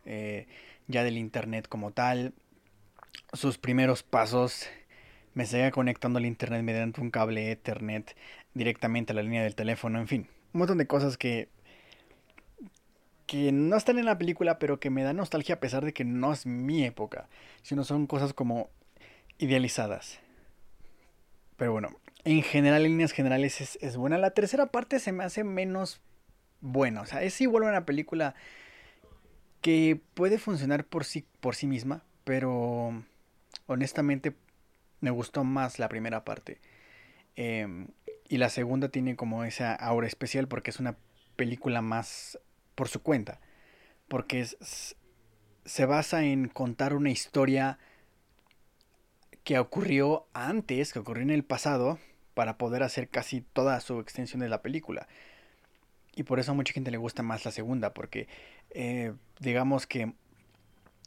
eh, 0.08 0.48
ya 0.88 1.04
del 1.04 1.18
internet 1.18 1.68
como 1.68 1.92
tal, 1.92 2.34
sus 3.34 3.58
primeros 3.58 4.04
pasos, 4.04 4.68
me 5.34 5.46
seguía 5.46 5.72
conectando 5.72 6.18
al 6.18 6.26
internet 6.26 6.64
mediante 6.64 7.02
un 7.02 7.12
cable 7.12 7.52
Ethernet 7.52 8.16
directamente 8.54 9.12
a 9.12 9.16
la 9.16 9.22
línea 9.22 9.44
del 9.44 9.56
teléfono, 9.56 10.00
en 10.00 10.08
fin, 10.08 10.28
un 10.54 10.60
montón 10.60 10.78
de 10.80 10.88
cosas 10.88 11.18
que 11.18 11.50
que 13.28 13.52
no 13.52 13.76
están 13.76 14.00
en 14.00 14.06
la 14.06 14.18
película, 14.18 14.58
pero 14.58 14.80
que 14.80 14.90
me 14.90 15.04
dan 15.04 15.18
nostalgia 15.18 15.56
a 15.56 15.60
pesar 15.60 15.84
de 15.84 15.94
que 15.94 16.06
no 16.06 16.32
es 16.32 16.46
mi 16.46 16.86
época, 16.86 17.28
sino 17.62 17.84
son 17.84 18.08
cosas 18.08 18.34
como 18.34 18.70
idealizadas. 19.38 20.20
Pero 21.58 21.74
bueno, 21.74 21.90
en 22.24 22.42
general, 22.42 22.86
en 22.86 22.92
líneas 22.92 23.12
generales 23.12 23.60
es, 23.60 23.78
es 23.82 23.98
buena. 23.98 24.18
La 24.18 24.32
tercera 24.32 24.68
parte 24.68 25.00
se 25.00 25.12
me 25.12 25.26
hace 25.26 25.44
menos 25.44 26.00
buena. 26.62 27.02
O 27.02 27.06
sea, 27.06 27.22
es 27.22 27.40
igual 27.42 27.64
una 27.64 27.86
película 27.86 28.34
que 29.62 30.00
puede 30.14 30.40
funcionar 30.40 30.86
por 30.86 31.06
sí, 31.06 31.26
por 31.40 31.56
sí 31.56 31.68
misma, 31.68 32.04
pero 32.24 33.04
honestamente 33.68 34.36
me 35.02 35.12
gustó 35.12 35.44
más 35.44 35.80
la 35.80 35.90
primera 35.90 36.24
parte. 36.24 36.60
Em, 37.36 37.88
y 38.30 38.38
la 38.38 38.50
segunda 38.50 38.90
tiene 38.90 39.16
como 39.16 39.44
esa 39.44 39.74
aura 39.74 40.08
especial 40.08 40.48
porque 40.48 40.72
es 40.72 40.80
una 40.80 40.98
película 41.36 41.82
más 41.82 42.40
por 42.76 42.90
su 42.90 43.02
cuenta. 43.02 43.40
Porque 44.08 44.40
es, 44.42 44.96
se 45.66 45.86
basa 45.86 46.24
en 46.24 46.48
contar 46.48 46.94
una 46.94 47.10
historia 47.10 47.78
que 49.44 49.60
ocurrió 49.60 50.28
antes, 50.34 50.92
que 50.92 51.00
ocurrió 51.00 51.24
en 51.24 51.30
el 51.30 51.44
pasado, 51.44 52.00
para 52.34 52.58
poder 52.58 52.84
hacer 52.84 53.10
casi 53.10 53.42
toda 53.42 53.80
su 53.80 54.00
extensión 54.00 54.42
de 54.42 54.50
la 54.50 54.62
película. 54.62 55.08
Y 56.16 56.24
por 56.24 56.40
eso 56.40 56.52
a 56.52 56.56
mucha 56.56 56.74
gente 56.74 56.92
le 56.92 56.98
gusta 56.98 57.24
más 57.24 57.46
la 57.46 57.52
segunda, 57.52 57.94
porque 57.94 58.28
eh, 58.80 59.14
digamos 59.40 59.88
que 59.88 60.14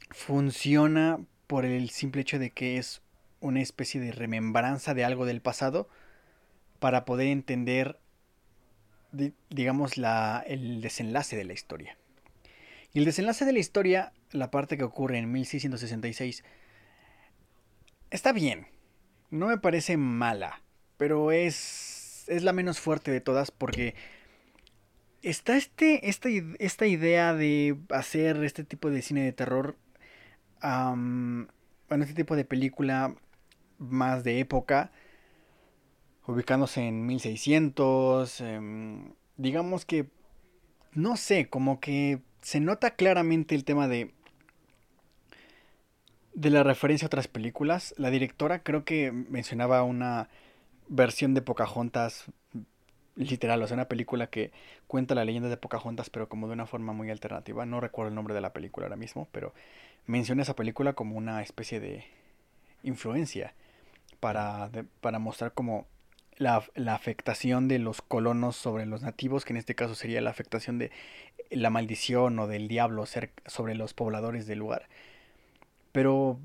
funciona 0.09 1.19
por 1.47 1.63
el 1.63 1.89
simple 1.89 2.21
hecho 2.21 2.37
de 2.37 2.49
que 2.49 2.77
es 2.77 3.01
una 3.39 3.61
especie 3.61 4.01
de 4.01 4.11
remembranza 4.11 4.93
de 4.93 5.05
algo 5.05 5.25
del 5.25 5.41
pasado 5.41 5.87
para 6.79 7.05
poder 7.05 7.27
entender 7.27 7.97
digamos, 9.49 9.97
la, 9.97 10.43
el 10.45 10.81
desenlace 10.81 11.35
de 11.35 11.45
la 11.45 11.53
historia. 11.53 11.97
Y 12.93 12.99
el 12.99 13.05
desenlace 13.05 13.45
de 13.45 13.53
la 13.53 13.59
historia, 13.59 14.13
la 14.31 14.51
parte 14.51 14.77
que 14.77 14.83
ocurre 14.83 15.17
en 15.17 15.31
1666, 15.31 16.43
está 18.09 18.33
bien. 18.33 18.67
No 19.29 19.47
me 19.47 19.57
parece 19.57 19.95
mala, 19.95 20.61
pero 20.97 21.31
es, 21.31 22.25
es 22.27 22.43
la 22.43 22.53
menos 22.53 22.79
fuerte 22.79 23.11
de 23.11 23.21
todas 23.21 23.51
porque 23.51 23.95
está 25.21 25.57
este, 25.57 26.09
esta, 26.09 26.29
esta 26.59 26.87
idea 26.87 27.33
de 27.33 27.77
hacer 27.89 28.43
este 28.43 28.63
tipo 28.63 28.89
de 28.89 29.01
cine 29.01 29.23
de 29.23 29.33
terror, 29.33 29.75
bueno, 30.61 31.47
este 31.89 32.13
tipo 32.13 32.35
de 32.35 32.45
película 32.45 33.15
más 33.77 34.23
de 34.23 34.39
época, 34.39 34.91
ubicándose 36.27 36.87
en 36.87 37.05
1600, 37.05 38.41
em, 38.41 39.13
digamos 39.37 39.85
que, 39.85 40.07
no 40.93 41.17
sé, 41.17 41.49
como 41.49 41.79
que 41.79 42.21
se 42.41 42.59
nota 42.59 42.91
claramente 42.95 43.55
el 43.55 43.65
tema 43.65 43.87
de 43.87 44.13
de 46.33 46.49
la 46.49 46.63
referencia 46.63 47.05
a 47.05 47.07
otras 47.07 47.27
películas. 47.27 47.93
La 47.97 48.09
directora 48.09 48.63
creo 48.63 48.85
que 48.85 49.11
mencionaba 49.11 49.83
una 49.83 50.29
versión 50.87 51.33
de 51.33 51.41
Pocahontas 51.41 52.25
literal, 53.15 53.61
o 53.61 53.67
sea, 53.67 53.75
una 53.75 53.87
película 53.87 54.27
que 54.27 54.51
cuenta 54.87 55.15
la 55.15 55.25
leyenda 55.25 55.49
de 55.49 55.57
Pocahontas, 55.57 56.09
pero 56.09 56.29
como 56.29 56.47
de 56.47 56.53
una 56.53 56.65
forma 56.65 56.93
muy 56.93 57.09
alternativa. 57.09 57.65
No 57.65 57.79
recuerdo 57.79 58.09
el 58.09 58.15
nombre 58.15 58.33
de 58.33 58.41
la 58.41 58.53
película 58.53 58.85
ahora 58.85 58.95
mismo, 58.95 59.27
pero 59.31 59.53
menciona 60.05 60.43
esa 60.43 60.55
película 60.55 60.93
como 60.93 61.17
una 61.17 61.41
especie 61.41 61.79
de 61.79 62.05
influencia 62.83 63.53
para, 64.19 64.69
para 65.01 65.19
mostrar 65.19 65.53
como 65.53 65.87
la, 66.37 66.63
afectación 66.93 67.67
de 67.67 67.79
los 67.79 68.01
colonos 68.01 68.55
sobre 68.55 68.85
los 68.85 69.01
nativos, 69.01 69.45
que 69.45 69.53
en 69.53 69.57
este 69.57 69.75
caso 69.75 69.95
sería 69.95 70.21
la 70.21 70.31
afectación 70.31 70.79
de 70.79 70.91
la 71.49 71.69
maldición 71.69 72.39
o 72.39 72.47
del 72.47 72.67
diablo 72.67 73.05
sobre 73.05 73.75
los 73.75 73.93
pobladores 73.93 74.47
del 74.47 74.59
lugar. 74.59 74.87
Pero, 75.91 76.39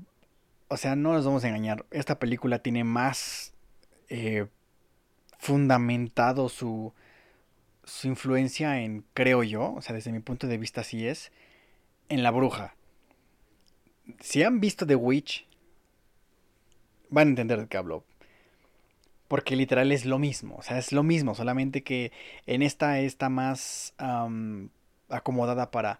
o 0.67 0.77
sea, 0.77 0.95
no 0.95 1.13
nos 1.13 1.25
vamos 1.25 1.43
a 1.43 1.47
engañar, 1.47 1.85
esta 1.91 2.19
película 2.19 2.59
tiene 2.59 2.83
más 2.83 3.53
eh, 4.09 4.47
fundamentado 5.37 6.49
su, 6.49 6.93
su 7.83 8.07
influencia 8.07 8.81
en, 8.81 9.05
creo 9.13 9.43
yo, 9.43 9.73
o 9.73 9.81
sea, 9.81 9.95
desde 9.95 10.11
mi 10.11 10.19
punto 10.19 10.47
de 10.47 10.57
vista 10.57 10.81
así 10.81 11.07
es, 11.07 11.31
en 12.09 12.23
la 12.23 12.31
bruja. 12.31 12.75
Si 14.19 14.43
han 14.43 14.59
visto 14.59 14.85
The 14.85 14.95
Witch, 14.95 15.45
van 17.09 17.27
a 17.27 17.29
entender 17.31 17.59
de 17.59 17.67
qué 17.67 17.77
hablo. 17.77 18.03
Porque 19.27 19.57
literal 19.57 19.91
es 19.91 20.05
lo 20.05 20.19
mismo, 20.19 20.55
o 20.55 20.61
sea, 20.61 20.77
es 20.77 20.93
lo 20.93 21.03
mismo, 21.03 21.35
solamente 21.35 21.83
que 21.83 22.13
en 22.45 22.61
esta 22.61 22.99
está 22.99 23.27
más 23.27 23.93
acomodada 25.09 25.69
para 25.69 25.99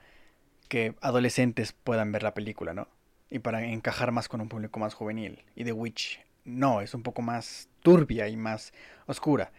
que 0.69 0.95
adolescentes 1.01 1.73
puedan 1.73 2.13
ver 2.13 2.23
la 2.23 2.33
película, 2.33 2.73
¿no? 2.73 2.87
Y 3.29 3.39
para 3.39 3.65
encajar 3.65 4.13
más 4.13 4.29
con 4.29 4.39
un 4.39 4.47
público 4.47 4.79
más 4.79 4.93
juvenil. 4.93 5.43
Y 5.55 5.65
The 5.65 5.73
Witch 5.73 6.21
no, 6.45 6.79
es 6.79 6.93
un 6.93 7.03
poco 7.03 7.21
más 7.21 7.67
turbia 7.87 8.27
y 8.27 8.35
más 8.35 8.73
oscura. 9.05 9.53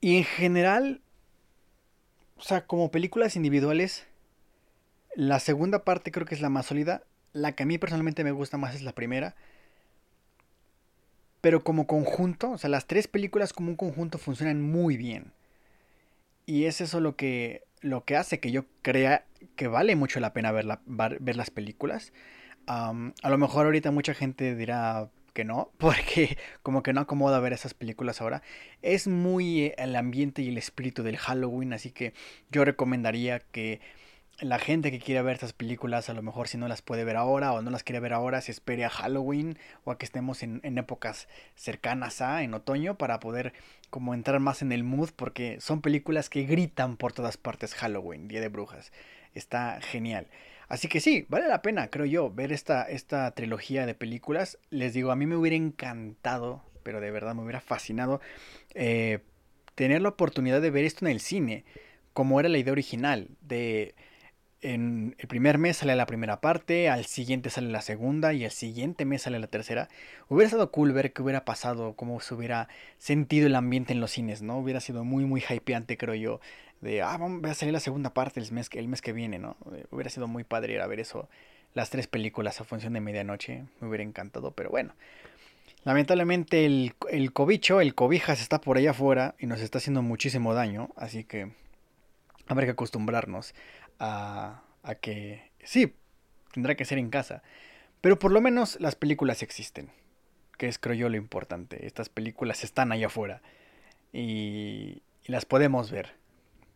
Y 0.00 0.18
en 0.18 0.22
general, 0.22 1.00
o 2.36 2.42
sea, 2.42 2.64
como 2.64 2.92
películas 2.92 3.34
individuales, 3.34 4.06
la 5.16 5.40
segunda 5.40 5.82
parte 5.82 6.12
creo 6.12 6.26
que 6.26 6.36
es 6.36 6.40
la 6.40 6.48
más 6.48 6.66
sólida. 6.66 7.02
La 7.32 7.56
que 7.56 7.64
a 7.64 7.66
mí 7.66 7.76
personalmente 7.76 8.22
me 8.22 8.30
gusta 8.30 8.56
más 8.56 8.76
es 8.76 8.82
la 8.82 8.92
primera 8.92 9.34
pero 11.40 11.62
como 11.62 11.86
conjunto, 11.86 12.50
o 12.50 12.58
sea, 12.58 12.68
las 12.68 12.86
tres 12.86 13.06
películas 13.06 13.52
como 13.52 13.70
un 13.70 13.76
conjunto 13.76 14.18
funcionan 14.18 14.60
muy 14.60 14.96
bien. 14.96 15.32
Y 16.46 16.64
es 16.64 16.80
eso 16.80 17.00
lo 17.00 17.16
que, 17.16 17.62
lo 17.80 18.04
que 18.04 18.16
hace 18.16 18.40
que 18.40 18.50
yo 18.50 18.64
crea 18.82 19.24
que 19.56 19.68
vale 19.68 19.94
mucho 19.96 20.20
la 20.20 20.32
pena 20.32 20.50
ver, 20.52 20.66
ver 20.86 21.36
las 21.36 21.50
películas. 21.50 22.12
a 22.66 22.92
lo 23.30 23.38
mejor 23.38 23.66
ahorita 23.66 23.90
mucha 23.90 24.14
gente 24.14 24.54
dirá 24.56 25.10
que 25.38 25.44
no, 25.44 25.70
porque 25.78 26.36
como 26.64 26.82
que 26.82 26.92
no 26.92 27.02
acomoda 27.02 27.38
ver 27.38 27.52
esas 27.52 27.72
películas 27.72 28.20
ahora. 28.20 28.42
Es 28.82 29.06
muy 29.06 29.66
eh, 29.66 29.74
el 29.78 29.94
ambiente 29.94 30.42
y 30.42 30.48
el 30.48 30.58
espíritu 30.58 31.04
del 31.04 31.16
Halloween, 31.16 31.72
así 31.72 31.92
que 31.92 32.12
yo 32.50 32.64
recomendaría 32.64 33.38
que 33.38 33.80
la 34.40 34.58
gente 34.58 34.90
que 34.90 34.98
quiere 34.98 35.22
ver 35.22 35.34
estas 35.34 35.52
películas, 35.52 36.08
a 36.08 36.14
lo 36.14 36.22
mejor 36.22 36.48
si 36.48 36.58
no 36.58 36.66
las 36.66 36.82
puede 36.82 37.04
ver 37.04 37.14
ahora 37.14 37.52
o 37.52 37.62
no 37.62 37.70
las 37.70 37.84
quiere 37.84 38.00
ver 38.00 38.14
ahora, 38.14 38.40
se 38.40 38.50
espere 38.50 38.84
a 38.84 38.90
Halloween 38.90 39.56
o 39.84 39.92
a 39.92 39.98
que 39.98 40.06
estemos 40.06 40.42
en, 40.42 40.60
épocas 40.76 41.28
cercanas 41.54 42.20
a, 42.20 42.42
en 42.42 42.52
otoño, 42.52 42.98
para 42.98 43.20
poder 43.20 43.52
como 43.90 44.14
entrar 44.14 44.40
más 44.40 44.60
en 44.60 44.72
el 44.72 44.82
mood, 44.82 45.10
porque 45.14 45.60
son 45.60 45.82
películas 45.82 46.30
que 46.30 46.42
gritan 46.42 46.96
por 46.96 47.12
todas 47.12 47.36
partes 47.36 47.76
Halloween, 47.76 48.26
Día 48.26 48.40
de 48.40 48.48
Brujas. 48.48 48.90
Está 49.34 49.80
genial. 49.82 50.26
Así 50.68 50.88
que 50.88 51.00
sí, 51.00 51.26
vale 51.28 51.48
la 51.48 51.62
pena, 51.62 51.88
creo 51.88 52.06
yo, 52.06 52.30
ver 52.30 52.52
esta, 52.52 52.82
esta 52.82 53.30
trilogía 53.32 53.86
de 53.86 53.94
películas. 53.94 54.58
Les 54.70 54.92
digo, 54.92 55.10
a 55.10 55.16
mí 55.16 55.26
me 55.26 55.36
hubiera 55.36 55.56
encantado, 55.56 56.62
pero 56.82 57.00
de 57.00 57.10
verdad 57.10 57.34
me 57.34 57.42
hubiera 57.42 57.60
fascinado 57.60 58.20
eh, 58.74 59.20
tener 59.74 60.02
la 60.02 60.10
oportunidad 60.10 60.60
de 60.60 60.70
ver 60.70 60.84
esto 60.84 61.06
en 61.06 61.12
el 61.12 61.20
cine, 61.20 61.64
como 62.12 62.38
era 62.38 62.48
la 62.48 62.58
idea 62.58 62.72
original, 62.72 63.28
de 63.40 63.94
en 64.60 65.14
el 65.18 65.28
primer 65.28 65.56
mes 65.56 65.78
sale 65.78 65.94
la 65.94 66.06
primera 66.06 66.40
parte, 66.40 66.88
al 66.88 67.04
siguiente 67.06 67.48
sale 67.48 67.68
la 67.70 67.80
segunda 67.80 68.32
y 68.32 68.44
al 68.44 68.50
siguiente 68.50 69.04
mes 69.04 69.22
sale 69.22 69.38
la 69.38 69.46
tercera. 69.46 69.88
Hubiera 70.28 70.48
estado 70.48 70.72
cool 70.72 70.92
ver 70.92 71.12
qué 71.12 71.22
hubiera 71.22 71.44
pasado, 71.44 71.94
cómo 71.94 72.20
se 72.20 72.34
hubiera 72.34 72.68
sentido 72.98 73.46
el 73.46 73.54
ambiente 73.54 73.92
en 73.92 74.00
los 74.00 74.10
cines, 74.10 74.42
¿no? 74.42 74.58
Hubiera 74.58 74.80
sido 74.80 75.04
muy, 75.04 75.24
muy 75.24 75.44
hypeante, 75.48 75.96
creo 75.96 76.14
yo, 76.14 76.40
de, 76.80 77.02
ah, 77.02 77.16
vamos 77.16 77.44
a 77.50 77.54
salir 77.54 77.72
la 77.72 77.80
segunda 77.80 78.14
parte 78.14 78.40
el 78.40 78.50
mes, 78.52 78.68
el 78.72 78.88
mes 78.88 79.02
que 79.02 79.12
viene, 79.12 79.38
¿no? 79.38 79.56
Eh, 79.74 79.84
hubiera 79.90 80.10
sido 80.10 80.26
muy 80.26 80.44
padre 80.44 80.74
ir 80.74 80.80
a 80.80 80.86
ver 80.86 81.00
eso, 81.00 81.28
las 81.74 81.90
tres 81.90 82.06
películas 82.06 82.60
a 82.60 82.64
función 82.64 82.92
de 82.92 83.00
medianoche, 83.00 83.64
me 83.80 83.88
hubiera 83.88 84.04
encantado, 84.04 84.52
pero 84.52 84.70
bueno. 84.70 84.94
Lamentablemente 85.84 86.66
el, 86.66 86.94
el 87.10 87.32
cobicho, 87.32 87.80
el 87.80 87.94
cobijas 87.94 88.40
está 88.40 88.60
por 88.60 88.76
allá 88.76 88.90
afuera 88.90 89.34
y 89.38 89.46
nos 89.46 89.60
está 89.60 89.78
haciendo 89.78 90.02
muchísimo 90.02 90.54
daño, 90.54 90.90
así 90.96 91.24
que 91.24 91.52
habrá 92.46 92.66
que 92.66 92.72
acostumbrarnos 92.72 93.54
a, 93.98 94.62
a 94.82 94.94
que 94.96 95.50
sí, 95.62 95.94
tendrá 96.52 96.74
que 96.74 96.84
ser 96.84 96.98
en 96.98 97.10
casa. 97.10 97.42
Pero 98.00 98.18
por 98.18 98.32
lo 98.32 98.40
menos 98.40 98.78
las 98.80 98.94
películas 98.94 99.42
existen. 99.42 99.90
Que 100.56 100.68
es 100.68 100.78
creo 100.78 100.94
yo 100.94 101.08
lo 101.08 101.16
importante. 101.16 101.86
Estas 101.86 102.08
películas 102.08 102.64
están 102.64 102.92
allá 102.92 103.06
afuera. 103.06 103.42
Y, 104.12 105.02
y 105.24 105.32
las 105.32 105.44
podemos 105.44 105.90
ver. 105.90 106.14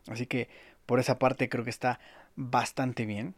Así 0.08 0.26
que 0.26 0.48
por 0.86 1.00
esa 1.00 1.18
parte 1.18 1.48
creo 1.48 1.64
que 1.64 1.70
está 1.70 2.00
bastante 2.36 3.06
bien. 3.06 3.34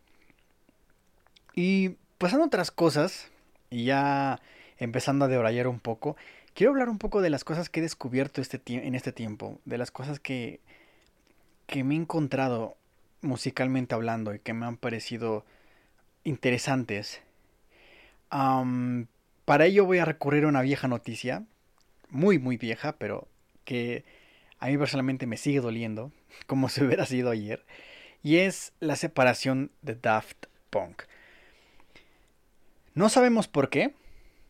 Y 1.54 1.96
pasando 2.18 2.44
a 2.44 2.46
otras 2.48 2.70
cosas. 2.70 3.30
Y 3.70 3.84
ya 3.84 4.40
empezando 4.78 5.24
a 5.24 5.28
debrayar 5.28 5.68
un 5.68 5.80
poco. 5.80 6.16
Quiero 6.54 6.72
hablar 6.72 6.88
un 6.88 6.98
poco 6.98 7.20
de 7.20 7.30
las 7.30 7.44
cosas 7.44 7.68
que 7.68 7.80
he 7.80 7.82
descubierto 7.82 8.40
este 8.40 8.60
en 8.66 8.94
este 8.94 9.12
tiempo. 9.12 9.60
De 9.64 9.78
las 9.78 9.90
cosas 9.90 10.20
que, 10.20 10.60
que 11.66 11.84
me 11.84 11.94
he 11.94 11.98
encontrado 11.98 12.76
musicalmente 13.24 13.94
hablando 13.94 14.34
y 14.34 14.38
que 14.38 14.52
me 14.52 14.66
han 14.66 14.76
parecido 14.76 15.44
interesantes. 16.22 17.22
para 18.28 19.66
ello 19.66 19.84
voy 19.84 19.98
a 19.98 20.04
recurrir 20.04 20.44
a 20.44 20.48
una 20.48 20.62
vieja 20.62 20.88
noticia, 20.88 21.44
muy 22.08 22.38
muy 22.38 22.56
vieja, 22.56 22.96
pero 22.98 23.28
que 23.64 24.04
a 24.64 24.68
mí 24.68 24.78
personalmente 24.78 25.26
me 25.26 25.36
sigue 25.36 25.60
doliendo, 25.60 26.10
como 26.46 26.70
si 26.70 26.82
hubiera 26.82 27.04
sido 27.04 27.30
ayer, 27.30 27.66
y 28.22 28.38
es 28.38 28.72
la 28.80 28.96
separación 28.96 29.70
de 29.82 29.94
Daft 29.94 30.46
Punk. 30.70 31.02
No 32.94 33.10
sabemos 33.10 33.46
por 33.46 33.68
qué, 33.68 33.92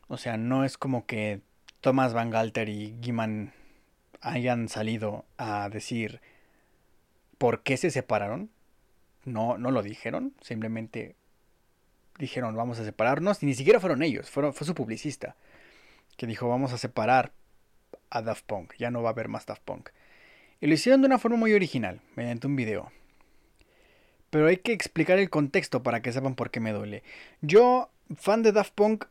o 0.06 0.16
sea, 0.16 0.36
no 0.36 0.64
es 0.64 0.78
como 0.78 1.04
que 1.04 1.40
Thomas 1.80 2.14
Van 2.14 2.30
Galter 2.30 2.68
y 2.68 2.96
Giman 3.02 3.54
hayan 4.20 4.68
salido 4.68 5.24
a 5.36 5.68
decir 5.68 6.20
por 7.36 7.64
qué 7.64 7.76
se 7.76 7.90
separaron. 7.90 8.50
No, 9.24 9.58
no 9.58 9.72
lo 9.72 9.82
dijeron, 9.82 10.32
simplemente 10.40 11.16
dijeron 12.18 12.54
vamos 12.54 12.78
a 12.78 12.84
separarnos 12.84 13.42
y 13.42 13.46
ni 13.46 13.54
siquiera 13.54 13.80
fueron 13.80 14.04
ellos, 14.04 14.30
fue 14.30 14.52
su 14.52 14.74
publicista 14.76 15.34
que 16.16 16.28
dijo 16.28 16.48
vamos 16.48 16.72
a 16.72 16.78
separar 16.78 17.32
a 18.10 18.22
Daft 18.22 18.44
Punk, 18.44 18.74
ya 18.78 18.92
no 18.92 19.02
va 19.02 19.08
a 19.08 19.12
haber 19.12 19.26
más 19.26 19.44
Daft 19.46 19.62
Punk. 19.64 19.90
Y 20.64 20.66
lo 20.66 20.72
hicieron 20.72 21.02
de 21.02 21.08
una 21.08 21.18
forma 21.18 21.36
muy 21.36 21.52
original, 21.52 22.00
mediante 22.16 22.46
un 22.46 22.56
video. 22.56 22.90
Pero 24.30 24.46
hay 24.46 24.56
que 24.56 24.72
explicar 24.72 25.18
el 25.18 25.28
contexto 25.28 25.82
para 25.82 26.00
que 26.00 26.10
sepan 26.10 26.34
por 26.34 26.50
qué 26.50 26.58
me 26.58 26.72
duele. 26.72 27.02
Yo, 27.42 27.90
fan 28.16 28.42
de 28.42 28.50
Daft 28.50 28.72
Punk, 28.72 29.04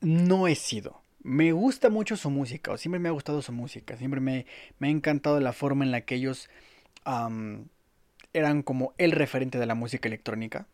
no 0.00 0.48
he 0.48 0.56
sido. 0.56 1.00
Me 1.22 1.52
gusta 1.52 1.90
mucho 1.90 2.16
su 2.16 2.28
música, 2.28 2.72
o 2.72 2.76
siempre 2.76 2.98
me 2.98 3.08
ha 3.08 3.12
gustado 3.12 3.40
su 3.40 3.52
música, 3.52 3.96
siempre 3.96 4.18
me, 4.20 4.46
ha 4.80 4.88
encantado 4.88 5.38
la 5.38 5.52
forma 5.52 5.84
en 5.84 5.92
la 5.92 6.00
que 6.00 6.16
ellos 6.16 6.50
eran 8.32 8.62
como 8.64 8.94
el 8.98 9.12
referente 9.12 9.60
de 9.60 9.66
la 9.66 9.76
música 9.76 10.08
electrónica. 10.08 10.66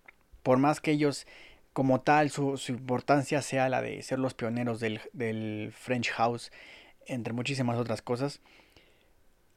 Por 0.43 0.57
más 0.57 0.81
que 0.81 0.93
ellos 0.93 1.27
como 1.75 2.01
tal 2.01 2.31
su, 2.31 2.59
importancia 2.69 3.43
sea 3.43 3.69
la 3.69 3.83
de 3.83 4.03
ser 4.03 4.19
los 4.19 4.33
pioneros 4.33 4.81
del, 4.81 5.03
del, 5.13 5.75
French 5.77 6.09
House, 6.13 6.51
entre 7.05 7.35
muchísimas 7.35 7.77
otras 7.77 8.01
cosas, 8.01 8.41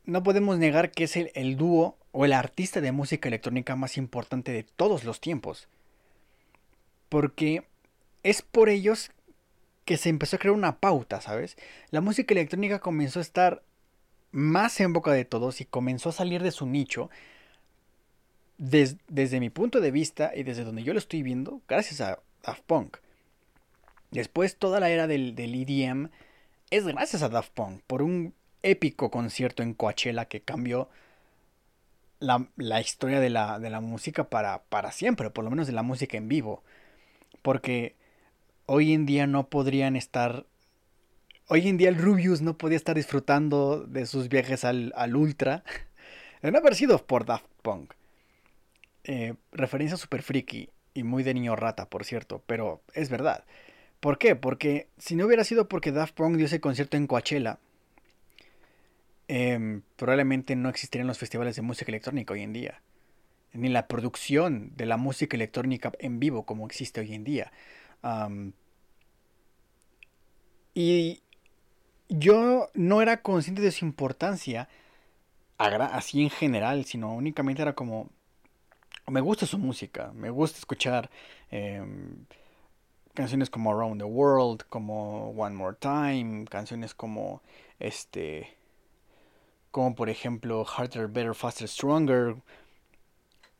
no 0.05 0.23
podemos 0.23 0.57
negar 0.57 0.91
que 0.91 1.05
es 1.05 1.15
el, 1.17 1.31
el 1.35 1.57
dúo 1.57 1.97
o 2.11 2.25
el 2.25 2.33
artista 2.33 2.81
de 2.81 2.91
música 2.91 3.27
electrónica 3.27 3.75
más 3.75 3.97
importante 3.97 4.51
de 4.51 4.63
todos 4.63 5.03
los 5.03 5.19
tiempos. 5.19 5.67
Porque 7.09 7.65
es 8.23 8.41
por 8.41 8.69
ellos 8.69 9.11
que 9.85 9.97
se 9.97 10.09
empezó 10.09 10.35
a 10.35 10.39
crear 10.39 10.55
una 10.55 10.79
pauta, 10.79 11.21
¿sabes? 11.21 11.57
La 11.91 12.01
música 12.01 12.33
electrónica 12.33 12.79
comenzó 12.79 13.19
a 13.19 13.21
estar 13.21 13.63
más 14.31 14.79
en 14.79 14.93
boca 14.93 15.11
de 15.13 15.25
todos 15.25 15.61
y 15.61 15.65
comenzó 15.65 16.09
a 16.09 16.13
salir 16.13 16.43
de 16.43 16.51
su 16.51 16.65
nicho 16.65 17.09
desde 18.57 19.39
mi 19.39 19.49
punto 19.49 19.81
de 19.81 19.91
vista 19.91 20.31
y 20.35 20.43
desde 20.43 20.63
donde 20.63 20.83
yo 20.83 20.93
lo 20.93 20.99
estoy 20.99 21.23
viendo, 21.23 21.61
gracias 21.67 22.01
a 22.01 22.19
Daft 22.43 22.63
Punk. 22.63 22.97
Después 24.11 24.57
toda 24.57 24.79
la 24.79 24.89
era 24.89 25.07
del, 25.07 25.35
del 25.35 25.53
EDM 25.55 26.09
es 26.71 26.85
gracias 26.85 27.21
a 27.21 27.29
Daft 27.29 27.51
Punk 27.53 27.81
por 27.85 28.01
un 28.01 28.33
épico 28.65 29.11
concierto 29.11 29.63
en 29.63 29.73
Coachella 29.73 30.25
que 30.25 30.41
cambió 30.41 30.89
la, 32.19 32.47
la 32.57 32.81
historia 32.81 33.19
de 33.19 33.29
la, 33.29 33.59
de 33.59 33.69
la 33.69 33.79
música 33.79 34.29
para, 34.29 34.63
para 34.63 34.91
siempre, 34.91 35.29
por 35.29 35.43
lo 35.43 35.51
menos 35.51 35.67
de 35.67 35.73
la 35.73 35.83
música 35.83 36.17
en 36.17 36.27
vivo. 36.27 36.63
Porque 37.41 37.95
hoy 38.65 38.93
en 38.93 39.05
día 39.05 39.27
no 39.27 39.47
podrían 39.49 39.95
estar. 39.95 40.45
Hoy 41.47 41.67
en 41.67 41.77
día 41.77 41.89
el 41.89 41.97
Rubius 41.97 42.41
no 42.41 42.57
podía 42.57 42.77
estar 42.77 42.95
disfrutando 42.95 43.85
de 43.85 44.05
sus 44.07 44.29
viajes 44.29 44.65
al, 44.65 44.93
al 44.95 45.15
Ultra. 45.15 45.63
De 46.41 46.51
no 46.51 46.59
haber 46.59 46.75
sido 46.75 47.03
por 47.03 47.25
Daft 47.25 47.47
Punk. 47.63 47.93
Eh, 49.03 49.33
referencia 49.51 49.97
super 49.97 50.21
friki 50.21 50.69
y 50.93 51.03
muy 51.03 51.23
de 51.23 51.33
niño 51.33 51.55
rata, 51.55 51.89
por 51.89 52.05
cierto, 52.05 52.43
pero 52.45 52.81
es 52.93 53.09
verdad. 53.09 53.45
¿Por 53.99 54.19
qué? 54.19 54.35
Porque 54.35 54.87
si 54.99 55.15
no 55.15 55.25
hubiera 55.25 55.43
sido 55.43 55.67
porque 55.67 55.91
Daft 55.91 56.13
Punk 56.13 56.37
dio 56.37 56.45
ese 56.45 56.59
concierto 56.59 56.97
en 56.97 57.07
Coachella, 57.07 57.57
em, 59.27 59.81
probablemente 59.95 60.55
no 60.55 60.69
existirían 60.69 61.07
los 61.07 61.17
festivales 61.17 61.55
de 61.55 61.61
música 61.61 61.91
electrónica 61.91 62.33
hoy 62.33 62.41
en 62.41 62.53
día. 62.53 62.81
Ni 63.53 63.69
la 63.69 63.87
producción 63.87 64.71
de 64.75 64.85
la 64.85 64.97
música 64.97 65.35
electrónica 65.37 65.91
en 65.99 66.19
vivo 66.19 66.45
como 66.45 66.65
existe 66.65 67.01
hoy 67.01 67.13
en 67.13 67.23
día. 67.23 67.51
y 70.73 71.21
yo 72.09 72.69
no 72.73 73.01
era 73.01 73.21
consciente 73.21 73.61
de 73.61 73.71
su 73.71 73.85
importancia 73.85 74.67
así 75.57 76.21
en 76.21 76.29
general, 76.29 76.85
sino 76.85 77.13
únicamente 77.13 77.61
era 77.61 77.73
como, 77.73 78.09
me 79.07 79.21
gusta 79.21 79.45
su 79.45 79.57
música, 79.57 80.11
me 80.13 80.29
gusta 80.29 80.59
escuchar 80.59 81.09
em, 81.49 82.25
canciones 83.13 83.49
como 83.49 83.71
Around 83.71 84.01
the 84.01 84.05
World, 84.05 84.63
como 84.69 85.29
One 85.31 85.55
More 85.55 85.77
Time, 85.79 86.45
canciones 86.45 86.93
como 86.93 87.41
este, 87.79 88.57
como 89.75 89.93
por 89.93 90.07
ejemplo 90.07 90.63
Harder, 90.63 91.09
Better, 91.09 91.35
Faster, 91.35 91.67
Stronger. 91.67 92.37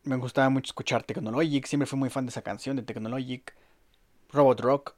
Me 0.02 0.16
gustaba 0.16 0.48
mucho 0.48 0.70
escuchar 0.70 1.02
Technologic, 1.02 1.66
siempre 1.66 1.86
fui 1.86 1.98
muy 1.98 2.08
fan 2.08 2.24
de 2.24 2.30
esa 2.30 2.40
canción 2.40 2.74
de 2.74 2.82
Technologic, 2.82 3.54
Robot 4.30 4.60
Rock. 4.60 4.94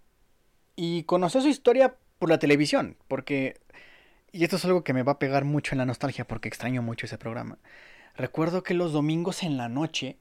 Y 0.77 1.03
conocí 1.03 1.41
su 1.41 1.49
historia 1.49 1.97
por 2.21 2.29
la 2.29 2.39
televisión, 2.39 2.97
porque... 3.09 3.61
Y 4.31 4.45
esto 4.45 4.55
es 4.55 4.65
algo 4.65 4.85
que 4.85 4.93
me 4.93 5.03
va 5.03 5.13
a 5.13 5.19
pegar 5.19 5.45
mucho 5.45 5.75
en 5.75 5.79
la 5.79 5.87
nostalgia 5.87 6.25
porque 6.25 6.47
extraño 6.47 6.83
mucho 6.83 7.07
ese 7.07 7.19
programa. 7.19 7.59
Recuerdo 8.15 8.63
que 8.63 8.75
los 8.75 8.93
domingos 8.93 9.43
en 9.43 9.57
la 9.57 9.69
noche 9.69 10.19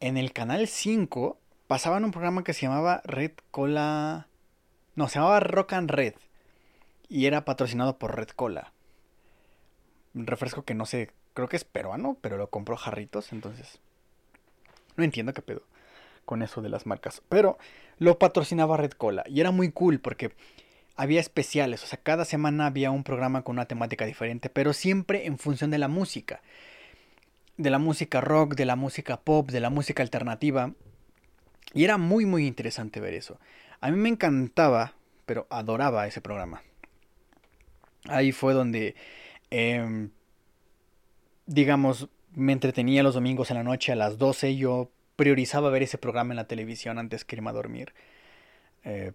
en 0.00 0.16
el 0.16 0.32
canal 0.32 0.66
5 0.66 1.38
pasaban 1.68 2.04
un 2.04 2.10
programa 2.10 2.42
que 2.42 2.52
se 2.52 2.62
llamaba 2.62 3.00
Red 3.04 3.34
Cola. 3.52 4.26
No, 4.96 5.06
se 5.06 5.20
llamaba 5.20 5.38
Rock 5.38 5.74
and 5.74 5.90
Red. 5.92 6.14
Y 7.08 7.26
era 7.26 7.44
patrocinado 7.44 7.96
por 7.96 8.16
Red 8.16 8.30
Cola. 8.30 8.71
Refresco 10.14 10.64
que 10.64 10.74
no 10.74 10.86
sé, 10.86 11.10
creo 11.34 11.48
que 11.48 11.56
es 11.56 11.64
peruano, 11.64 12.16
pero 12.20 12.36
lo 12.36 12.50
compró 12.50 12.76
Jarritos, 12.76 13.32
entonces. 13.32 13.80
No 14.96 15.04
entiendo 15.04 15.32
qué 15.32 15.42
pedo 15.42 15.62
con 16.24 16.42
eso 16.42 16.62
de 16.62 16.68
las 16.68 16.86
marcas. 16.86 17.22
Pero 17.28 17.58
lo 17.98 18.18
patrocinaba 18.18 18.76
Red 18.76 18.92
Cola. 18.92 19.24
Y 19.26 19.40
era 19.40 19.50
muy 19.50 19.70
cool 19.70 20.00
porque 20.00 20.32
había 20.96 21.20
especiales. 21.20 21.82
O 21.82 21.86
sea, 21.86 21.98
cada 22.02 22.24
semana 22.24 22.66
había 22.66 22.90
un 22.90 23.04
programa 23.04 23.42
con 23.42 23.56
una 23.56 23.66
temática 23.66 24.04
diferente, 24.04 24.50
pero 24.50 24.72
siempre 24.72 25.26
en 25.26 25.38
función 25.38 25.70
de 25.70 25.78
la 25.78 25.88
música 25.88 26.42
de 27.56 27.70
la 27.70 27.78
música 27.78 28.20
rock, 28.20 28.54
de 28.54 28.64
la 28.64 28.76
música 28.76 29.20
pop, 29.20 29.50
de 29.50 29.60
la 29.60 29.70
música 29.70 30.02
alternativa. 30.02 30.72
Y 31.74 31.84
era 31.84 31.96
muy 31.96 32.26
muy 32.26 32.46
interesante 32.46 33.00
ver 33.00 33.14
eso. 33.14 33.38
A 33.80 33.90
mí 33.90 33.96
me 33.96 34.08
encantaba, 34.08 34.94
pero 35.26 35.46
adoraba 35.50 36.06
ese 36.06 36.20
programa. 36.20 36.62
Ahí 38.08 38.32
fue 38.32 38.52
donde, 38.52 38.94
em, 39.52 40.10
digamos, 41.46 42.08
me 42.34 42.52
entretenía 42.52 43.02
los 43.02 43.14
domingos 43.14 43.50
en 43.50 43.58
la 43.58 43.62
noche 43.62 43.92
a 43.92 43.96
las 43.96 44.18
12. 44.18 44.56
Yo 44.56 44.90
priorizaba 45.16 45.70
ver 45.70 45.82
ese 45.82 45.98
programa 45.98 46.32
en 46.32 46.36
la 46.36 46.48
televisión 46.48 46.98
antes 46.98 47.24
que 47.24 47.36
irme 47.36 47.50
a 47.50 47.52
dormir. 47.52 47.92
Eh, 48.84 49.12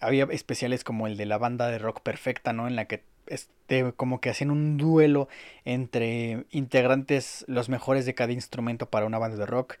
había 0.00 0.24
especiales 0.30 0.84
como 0.84 1.06
el 1.06 1.16
de 1.16 1.26
la 1.26 1.38
banda 1.38 1.68
de 1.68 1.78
rock 1.78 2.02
perfecta, 2.02 2.52
¿no? 2.52 2.68
En 2.68 2.76
la 2.76 2.84
que 2.84 3.02
este, 3.26 3.92
como 3.92 4.20
que 4.20 4.30
hacían 4.30 4.50
un 4.50 4.76
duelo 4.76 5.28
entre 5.64 6.44
integrantes 6.50 7.44
los 7.48 7.68
mejores 7.68 8.06
de 8.06 8.14
cada 8.14 8.32
instrumento 8.32 8.90
para 8.90 9.06
una 9.06 9.18
banda 9.18 9.38
de 9.38 9.46
rock. 9.46 9.76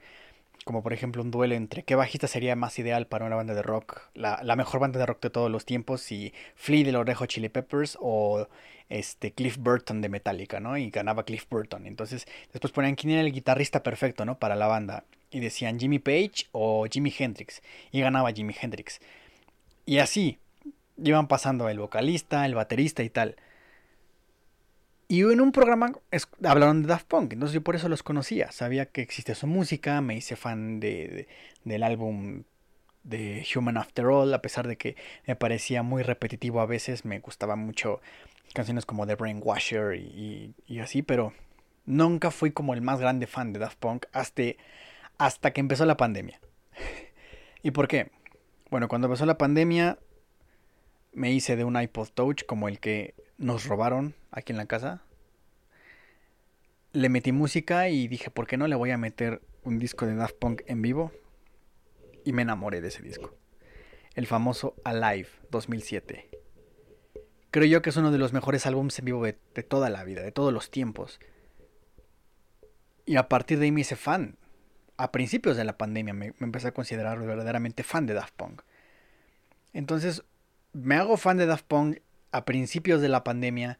Como 0.64 0.82
por 0.82 0.92
ejemplo 0.92 1.22
un 1.22 1.30
duelo 1.30 1.54
entre 1.54 1.82
qué 1.82 1.94
bajista 1.94 2.26
sería 2.26 2.56
más 2.56 2.78
ideal 2.78 3.06
para 3.06 3.24
una 3.24 3.36
banda 3.36 3.54
de 3.54 3.62
rock, 3.62 4.02
la, 4.14 4.40
mejor 4.56 4.80
banda 4.80 4.98
de 4.98 5.06
rock 5.06 5.22
de 5.22 5.30
todos 5.30 5.50
los 5.50 5.64
tiempos, 5.64 6.02
si 6.02 6.34
Flea 6.54 6.84
de 6.84 6.92
los 6.92 7.06
Chili 7.28 7.48
Peppers 7.48 7.96
o 8.00 8.48
este 8.88 9.32
Cliff 9.32 9.56
Burton 9.58 10.00
de 10.00 10.08
Metallica, 10.08 10.60
¿no? 10.60 10.76
Y 10.76 10.90
ganaba 10.90 11.24
Cliff 11.24 11.46
Burton. 11.48 11.86
Entonces 11.86 12.26
después 12.52 12.72
ponían 12.72 12.94
quién 12.96 13.12
era 13.12 13.22
el 13.22 13.32
guitarrista 13.32 13.82
perfecto, 13.82 14.24
¿no? 14.24 14.38
Para 14.38 14.56
la 14.56 14.66
banda. 14.66 15.04
Y 15.30 15.40
decían 15.40 15.78
Jimmy 15.78 15.98
Page 15.98 16.48
o 16.52 16.86
Jimi 16.90 17.12
Hendrix. 17.16 17.62
Y 17.92 18.00
ganaba 18.00 18.32
Jimi 18.32 18.54
Hendrix. 18.60 19.00
Y 19.84 19.98
así, 19.98 20.38
iban 21.02 21.28
pasando 21.28 21.68
el 21.68 21.78
vocalista, 21.78 22.46
el 22.46 22.54
baterista 22.54 23.02
y 23.02 23.10
tal. 23.10 23.36
Y 25.10 25.22
en 25.22 25.40
un 25.40 25.52
programa 25.52 25.90
hablaron 26.44 26.82
de 26.82 26.88
Daft 26.88 27.06
Punk, 27.06 27.32
entonces 27.32 27.54
yo 27.54 27.62
por 27.62 27.74
eso 27.74 27.88
los 27.88 28.02
conocía. 28.02 28.52
Sabía 28.52 28.84
que 28.84 29.00
existía 29.00 29.34
su 29.34 29.46
música, 29.46 30.02
me 30.02 30.14
hice 30.14 30.36
fan 30.36 30.80
de, 30.80 31.26
del 31.64 31.82
álbum 31.82 32.42
de 33.04 33.46
Human 33.56 33.78
After 33.78 34.04
All, 34.04 34.34
a 34.34 34.42
pesar 34.42 34.68
de 34.68 34.76
que 34.76 34.96
me 35.26 35.34
parecía 35.34 35.82
muy 35.82 36.02
repetitivo 36.02 36.60
a 36.60 36.66
veces, 36.66 37.06
me 37.06 37.20
gustaban 37.20 37.58
mucho 37.58 38.02
canciones 38.52 38.84
como 38.84 39.06
The 39.06 39.14
Brainwasher 39.14 39.94
y, 39.94 40.54
y, 40.66 40.78
así, 40.80 41.00
pero 41.00 41.32
nunca 41.86 42.30
fui 42.30 42.50
como 42.50 42.74
el 42.74 42.82
más 42.82 43.00
grande 43.00 43.26
fan 43.26 43.54
de 43.54 43.60
Daft 43.60 43.78
Punk 43.78 44.04
hasta, 44.12 44.42
hasta 45.16 45.52
que 45.54 45.60
empezó 45.60 45.86
la 45.86 45.96
pandemia. 45.96 46.38
¿Y 47.62 47.70
por 47.70 47.88
qué? 47.88 48.10
Bueno, 48.70 48.88
cuando 48.88 49.06
empezó 49.06 49.24
la 49.24 49.38
pandemia 49.38 49.98
me 51.14 51.32
hice 51.32 51.56
de 51.56 51.64
un 51.64 51.80
iPod 51.80 52.08
Touch 52.10 52.44
como 52.44 52.68
el 52.68 52.78
que 52.78 53.14
nos 53.38 53.64
robaron 53.64 54.14
aquí 54.30 54.52
en 54.52 54.58
la 54.58 54.66
casa. 54.66 55.02
Le 56.92 57.08
metí 57.08 57.32
música 57.32 57.88
y 57.88 58.08
dije, 58.08 58.30
¿por 58.30 58.46
qué 58.46 58.56
no 58.56 58.66
le 58.66 58.76
voy 58.76 58.90
a 58.90 58.98
meter 58.98 59.42
un 59.62 59.78
disco 59.78 60.06
de 60.06 60.14
Daft 60.14 60.36
Punk 60.38 60.62
en 60.66 60.82
vivo? 60.82 61.12
y 62.28 62.32
me 62.34 62.42
enamoré 62.42 62.82
de 62.82 62.88
ese 62.88 63.02
disco. 63.02 63.34
El 64.14 64.26
famoso 64.26 64.74
Alive 64.84 65.28
2007. 65.50 66.28
Creo 67.50 67.64
yo 67.64 67.80
que 67.80 67.88
es 67.88 67.96
uno 67.96 68.10
de 68.10 68.18
los 68.18 68.34
mejores 68.34 68.66
álbumes 68.66 68.98
en 68.98 69.06
vivo 69.06 69.24
de, 69.24 69.32
toda 69.62 69.88
la 69.88 70.04
vida, 70.04 70.20
de 70.20 70.30
todos 70.30 70.52
los 70.52 70.70
tiempos. 70.70 71.20
Y 73.06 73.16
a 73.16 73.30
partir 73.30 73.58
de 73.58 73.64
ahí 73.64 73.72
me 73.72 73.80
hice 73.80 73.96
fan. 73.96 74.36
A 74.98 75.10
principios 75.10 75.56
de 75.56 75.64
la 75.64 75.78
pandemia 75.78 76.12
me, 76.12 76.34
me 76.38 76.44
empecé 76.44 76.68
a 76.68 76.74
considerar 76.74 77.18
verdaderamente 77.18 77.82
fan 77.82 78.04
de 78.04 78.12
Daft 78.12 78.34
Punk. 78.36 78.60
Entonces, 79.72 80.22
me 80.74 80.96
hago 80.96 81.16
fan 81.16 81.38
de 81.38 81.46
Daft 81.46 81.64
Punk 81.64 82.00
a 82.30 82.44
principios 82.44 83.00
de 83.00 83.08
la 83.08 83.24
pandemia 83.24 83.78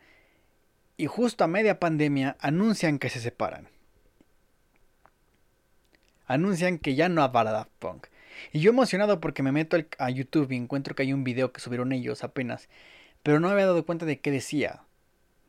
y 0.98 1.06
justo 1.06 1.44
a 1.44 1.46
media 1.46 1.78
pandemia 1.78 2.36
anuncian 2.40 2.98
que 2.98 3.08
se 3.08 3.20
separan. 3.20 3.68
Anuncian 6.26 6.78
que 6.78 6.96
ya 6.96 7.08
no 7.08 7.22
habrá 7.22 7.44
Daft 7.44 7.70
Punk. 7.78 8.08
Y 8.52 8.60
yo 8.60 8.70
emocionado 8.70 9.20
porque 9.20 9.44
me 9.44 9.52
meto 9.52 9.78
a 9.98 10.10
YouTube 10.10 10.50
y 10.50 10.56
encuentro 10.56 10.94
que 10.94 11.04
hay 11.04 11.12
un 11.12 11.22
video 11.24 11.52
que 11.52 11.60
subieron 11.60 11.92
ellos 11.92 12.24
apenas. 12.24 12.68
Pero 13.22 13.38
no 13.38 13.46
me 13.46 13.54
había 13.54 13.66
dado 13.66 13.86
cuenta 13.86 14.06
de 14.06 14.20
qué 14.20 14.32
decía. 14.32 14.82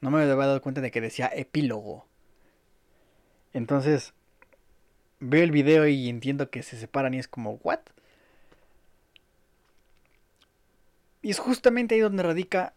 No 0.02 0.12
me 0.12 0.22
había 0.22 0.36
dado 0.36 0.62
cuenta 0.62 0.82
de 0.82 0.92
que 0.92 1.02
decía 1.02 1.28
epílogo. 1.34 2.06
Entonces, 3.52 4.14
veo 5.20 5.44
el 5.44 5.52
video 5.52 5.88
y 5.88 6.10
entiendo 6.10 6.52
que 6.52 6.62
se 6.62 6.78
separan 6.78 7.16
y 7.16 7.20
es 7.20 7.28
como, 7.28 7.54
¿what? 7.64 7.80
Y 11.24 11.32
es 11.32 11.40
justamente 11.40 11.96
ahí 11.96 12.02
donde 12.02 12.22
radica 12.22 12.74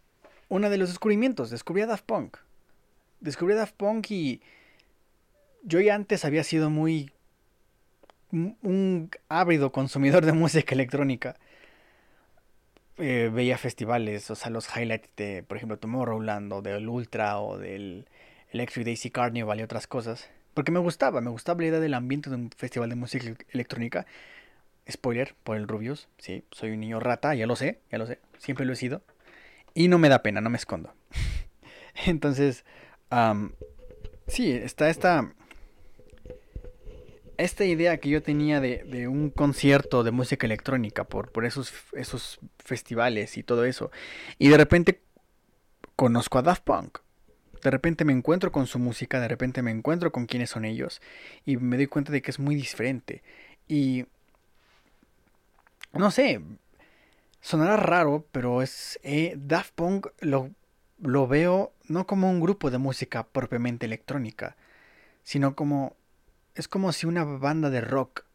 uno 0.49 0.71
de 0.71 0.77
los 0.77 0.89
descubrimientos. 0.89 1.51
Descubrí 1.51 1.83
a 1.83 1.85
Daft 1.85 2.05
Punk. 2.05 2.37
Descubrí 3.23 3.55
Daft 3.55 3.75
Punk 3.75 4.11
y 4.11 4.41
yo 5.63 5.79
ya 5.79 5.95
antes 5.95 6.25
había 6.25 6.43
sido 6.43 6.69
muy 6.69 7.09
un 8.31 9.09
ávido 9.29 9.71
consumidor 9.71 10.25
de 10.25 10.33
música 10.33 10.75
electrónica. 10.75 11.37
Eh, 12.97 13.31
veía 13.33 13.57
festivales, 13.57 14.29
o 14.29 14.35
sea, 14.35 14.49
los 14.49 14.67
highlights 14.75 15.09
de, 15.15 15.41
por 15.43 15.55
ejemplo, 15.55 15.79
Tomorrowland 15.79 16.51
o 16.51 16.61
del 16.61 16.89
Ultra 16.89 17.39
o 17.39 17.57
del 17.57 18.07
Electric 18.51 18.85
Daisy 18.85 19.09
Carnival 19.09 19.61
y 19.61 19.63
otras 19.63 19.87
cosas. 19.87 20.29
Porque 20.53 20.73
me 20.73 20.79
gustaba, 20.79 21.21
me 21.21 21.29
gustaba 21.29 21.61
la 21.61 21.67
idea 21.67 21.79
del 21.79 21.93
ambiente 21.93 22.29
de 22.29 22.35
un 22.35 22.51
festival 22.51 22.89
de 22.89 22.95
música 22.95 23.33
electrónica. 23.51 24.05
Spoiler, 24.91 25.33
por 25.45 25.55
el 25.55 25.69
Rubius, 25.69 26.09
sí, 26.17 26.43
soy 26.51 26.71
un 26.71 26.81
niño 26.81 26.99
rata, 26.99 27.33
ya 27.35 27.47
lo 27.47 27.55
sé, 27.55 27.79
ya 27.89 27.97
lo 27.97 28.05
sé, 28.05 28.19
siempre 28.37 28.65
lo 28.65 28.73
he 28.73 28.75
sido. 28.75 29.01
Y 29.73 29.87
no 29.87 29.97
me 29.97 30.09
da 30.09 30.21
pena, 30.21 30.41
no 30.41 30.49
me 30.49 30.57
escondo. 30.57 30.93
Entonces, 32.05 32.65
sí, 34.27 34.51
está 34.51 34.89
esta, 34.89 35.33
esta 37.37 37.65
idea 37.65 37.97
que 37.97 38.09
yo 38.09 38.21
tenía 38.21 38.59
de, 38.59 39.07
un 39.07 39.29
concierto 39.29 40.03
de 40.03 40.11
música 40.11 40.45
electrónica 40.45 41.03
por, 41.03 41.31
esos 41.45 42.39
festivales 42.59 43.37
y 43.37 43.43
todo 43.43 43.65
eso. 43.65 43.91
Y 44.37 44.49
de 44.49 44.57
repente 44.57 45.01
conozco 45.95 46.37
a 46.37 46.41
Daft 46.41 46.63
Punk. 46.63 46.99
De 47.63 47.71
repente 47.71 48.03
me 48.03 48.13
encuentro 48.13 48.51
con 48.51 48.67
su 48.67 48.77
música, 48.77 49.21
de 49.21 49.27
repente 49.29 49.61
me 49.61 49.71
encuentro 49.71 50.11
con 50.11 50.25
quiénes 50.25 50.49
son 50.49 50.65
ellos. 50.65 51.01
Y 51.45 51.57
me 51.57 51.77
doy 51.77 51.87
cuenta 51.87 52.11
de 52.11 52.21
que 52.21 52.31
es 52.31 52.39
muy 52.39 52.55
diferente. 52.55 53.23
Y 53.67 54.05
no 55.93 56.11
sé, 56.11 56.41
sonará 57.39 57.77
raro, 57.77 58.25
pero 58.31 58.61
es 58.61 58.99
eh, 59.03 59.35
Daft 59.37 59.73
Punk 59.75 60.07
lo, 60.19 60.49
lo 61.03 61.27
veo 61.27 61.73
no 61.87 62.07
como 62.07 62.29
un 62.29 62.39
grupo 62.39 62.71
de 62.71 62.77
música 62.77 63.23
propiamente 63.23 63.85
electrónica, 63.85 64.55
sino 65.23 65.55
como 65.55 65.95
es 66.55 66.67
como 66.67 66.91
si 66.91 67.05
una 67.05 67.23
banda 67.23 67.69
de 67.69 67.81
rock 67.81 68.25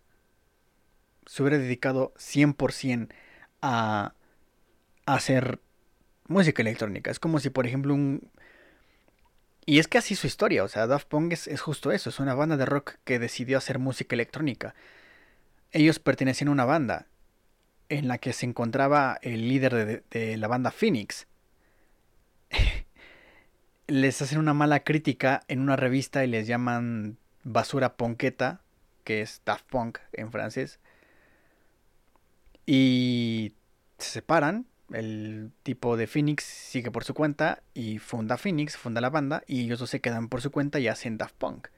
se 1.26 1.42
hubiera 1.42 1.58
dedicado 1.58 2.12
100% 2.16 3.08
a, 3.62 4.14
a 5.06 5.14
hacer 5.14 5.60
música 6.26 6.62
electrónica. 6.62 7.10
Es 7.10 7.20
como 7.20 7.38
si, 7.38 7.50
por 7.50 7.66
ejemplo, 7.66 7.94
un... 7.94 8.30
Y 9.66 9.78
es 9.78 9.86
que 9.86 9.98
así 9.98 10.16
su 10.16 10.26
historia, 10.26 10.64
o 10.64 10.68
sea, 10.68 10.86
Daft 10.86 11.08
Punk 11.08 11.32
es, 11.32 11.46
es, 11.46 11.60
justo 11.60 11.92
eso, 11.92 12.08
es 12.08 12.18
una 12.18 12.34
banda 12.34 12.56
de 12.56 12.64
rock 12.64 12.94
que 13.04 13.18
decidió 13.18 13.58
hacer 13.58 13.78
música 13.78 14.16
electrónica. 14.16 14.74
Ellos 15.72 15.98
pertenecían 15.98 16.48
a 16.48 16.52
una 16.52 16.64
banda 16.64 17.06
en 17.90 18.08
la 18.08 18.18
que 18.18 18.32
se 18.32 18.46
encontraba 18.46 19.18
el 19.22 19.48
líder 19.48 20.04
de, 20.08 20.36
la 20.36 20.48
banda 20.48 20.70
Phoenix. 20.70 21.26
Les 23.88 24.20
hacen 24.20 24.38
una 24.38 24.54
mala 24.54 24.84
crítica 24.84 25.42
en 25.48 25.60
una 25.60 25.74
revista 25.74 26.22
y 26.22 26.28
les 26.28 26.46
llaman 26.46 27.16
basura 27.42 27.96
ponqueta, 27.96 28.60
que 29.02 29.22
es 29.22 29.40
Daft 29.44 29.66
Punk 29.66 29.98
en 30.12 30.30
francés. 30.30 30.78
Y 32.66 33.54
se 33.98 34.10
separan. 34.10 34.66
El 34.92 35.50
tipo 35.64 35.96
de 35.96 36.06
Phoenix 36.06 36.44
sigue 36.44 36.90
por 36.90 37.04
su 37.04 37.12
cuenta 37.12 37.62
y 37.74 37.98
funda 37.98 38.38
Phoenix, 38.38 38.76
funda 38.76 39.02
la 39.02 39.10
banda, 39.10 39.42
y 39.46 39.64
ellos 39.64 39.80
dos 39.80 39.90
se 39.90 40.00
quedan 40.00 40.28
por 40.28 40.40
su 40.40 40.50
cuenta 40.50 40.78
y 40.78 40.88
hacen 40.88 41.18
Daft 41.18 41.34
Punk. 41.36 41.68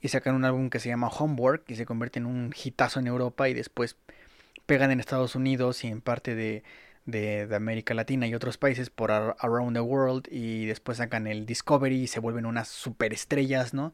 Y 0.00 0.08
sacan 0.08 0.34
un 0.34 0.44
álbum 0.44 0.70
que 0.70 0.80
se 0.80 0.88
llama 0.88 1.08
Homework 1.08 1.70
y 1.70 1.76
se 1.76 1.86
convierte 1.86 2.18
en 2.18 2.26
un 2.26 2.54
hitazo 2.62 3.00
en 3.00 3.06
Europa 3.06 3.48
y 3.48 3.54
después 3.54 3.96
pegan 4.64 4.90
en 4.90 5.00
Estados 5.00 5.34
Unidos 5.34 5.84
y 5.84 5.88
en 5.88 6.00
parte 6.00 6.34
de, 6.34 6.62
de, 7.06 7.48
América 7.54 7.94
Latina 7.94 8.26
y 8.26 8.34
otros 8.34 8.58
países 8.58 8.90
por 8.90 9.10
Around 9.10 9.74
the 9.74 9.80
World 9.80 10.28
y 10.30 10.66
después 10.66 10.98
sacan 10.98 11.26
el 11.26 11.46
Discovery 11.46 12.02
y 12.02 12.06
se 12.06 12.20
vuelven 12.20 12.46
unas 12.46 12.68
superestrellas, 12.68 13.74
¿no? 13.74 13.92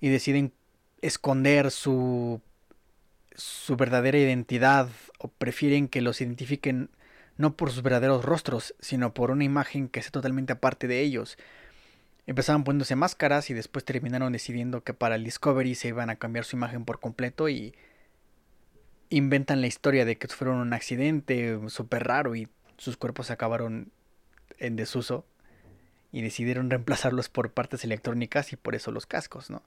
Y 0.00 0.08
deciden 0.08 0.52
esconder 1.02 1.70
su, 1.70 2.40
su 3.34 3.76
verdadera 3.76 4.18
identidad 4.18 4.88
o 5.18 5.28
prefieren 5.28 5.88
que 5.88 6.00
los 6.00 6.20
identifiquen 6.20 6.90
no 7.36 7.56
por 7.56 7.70
sus 7.70 7.82
verdaderos 7.82 8.24
rostros, 8.24 8.74
sino 8.80 9.12
por 9.12 9.30
una 9.30 9.44
imagen 9.44 9.88
que 9.88 10.00
es 10.00 10.10
totalmente 10.10 10.52
aparte 10.52 10.86
de 10.86 11.00
ellos. 11.00 11.36
Empezaban 12.26 12.64
poniéndose 12.64 12.96
máscaras 12.96 13.50
y 13.50 13.54
después 13.54 13.84
terminaron 13.84 14.32
decidiendo 14.32 14.82
que 14.82 14.94
para 14.94 15.16
el 15.16 15.24
Discovery 15.24 15.74
se 15.74 15.88
iban 15.88 16.10
a 16.10 16.16
cambiar 16.16 16.44
su 16.44 16.56
imagen 16.56 16.84
por 16.84 17.00
completo 17.00 17.48
y 17.48 17.74
inventan 19.16 19.60
la 19.60 19.66
historia 19.66 20.04
de 20.04 20.16
que 20.16 20.28
fueron 20.28 20.56
un 20.56 20.72
accidente 20.72 21.58
súper 21.68 22.04
raro 22.04 22.34
y 22.34 22.48
sus 22.76 22.96
cuerpos 22.96 23.30
acabaron 23.30 23.92
en 24.58 24.76
desuso 24.76 25.24
y 26.12 26.22
decidieron 26.22 26.70
reemplazarlos 26.70 27.28
por 27.28 27.52
partes 27.52 27.84
electrónicas 27.84 28.52
y 28.52 28.56
por 28.56 28.74
eso 28.74 28.90
los 28.90 29.06
cascos, 29.06 29.50
¿no? 29.50 29.62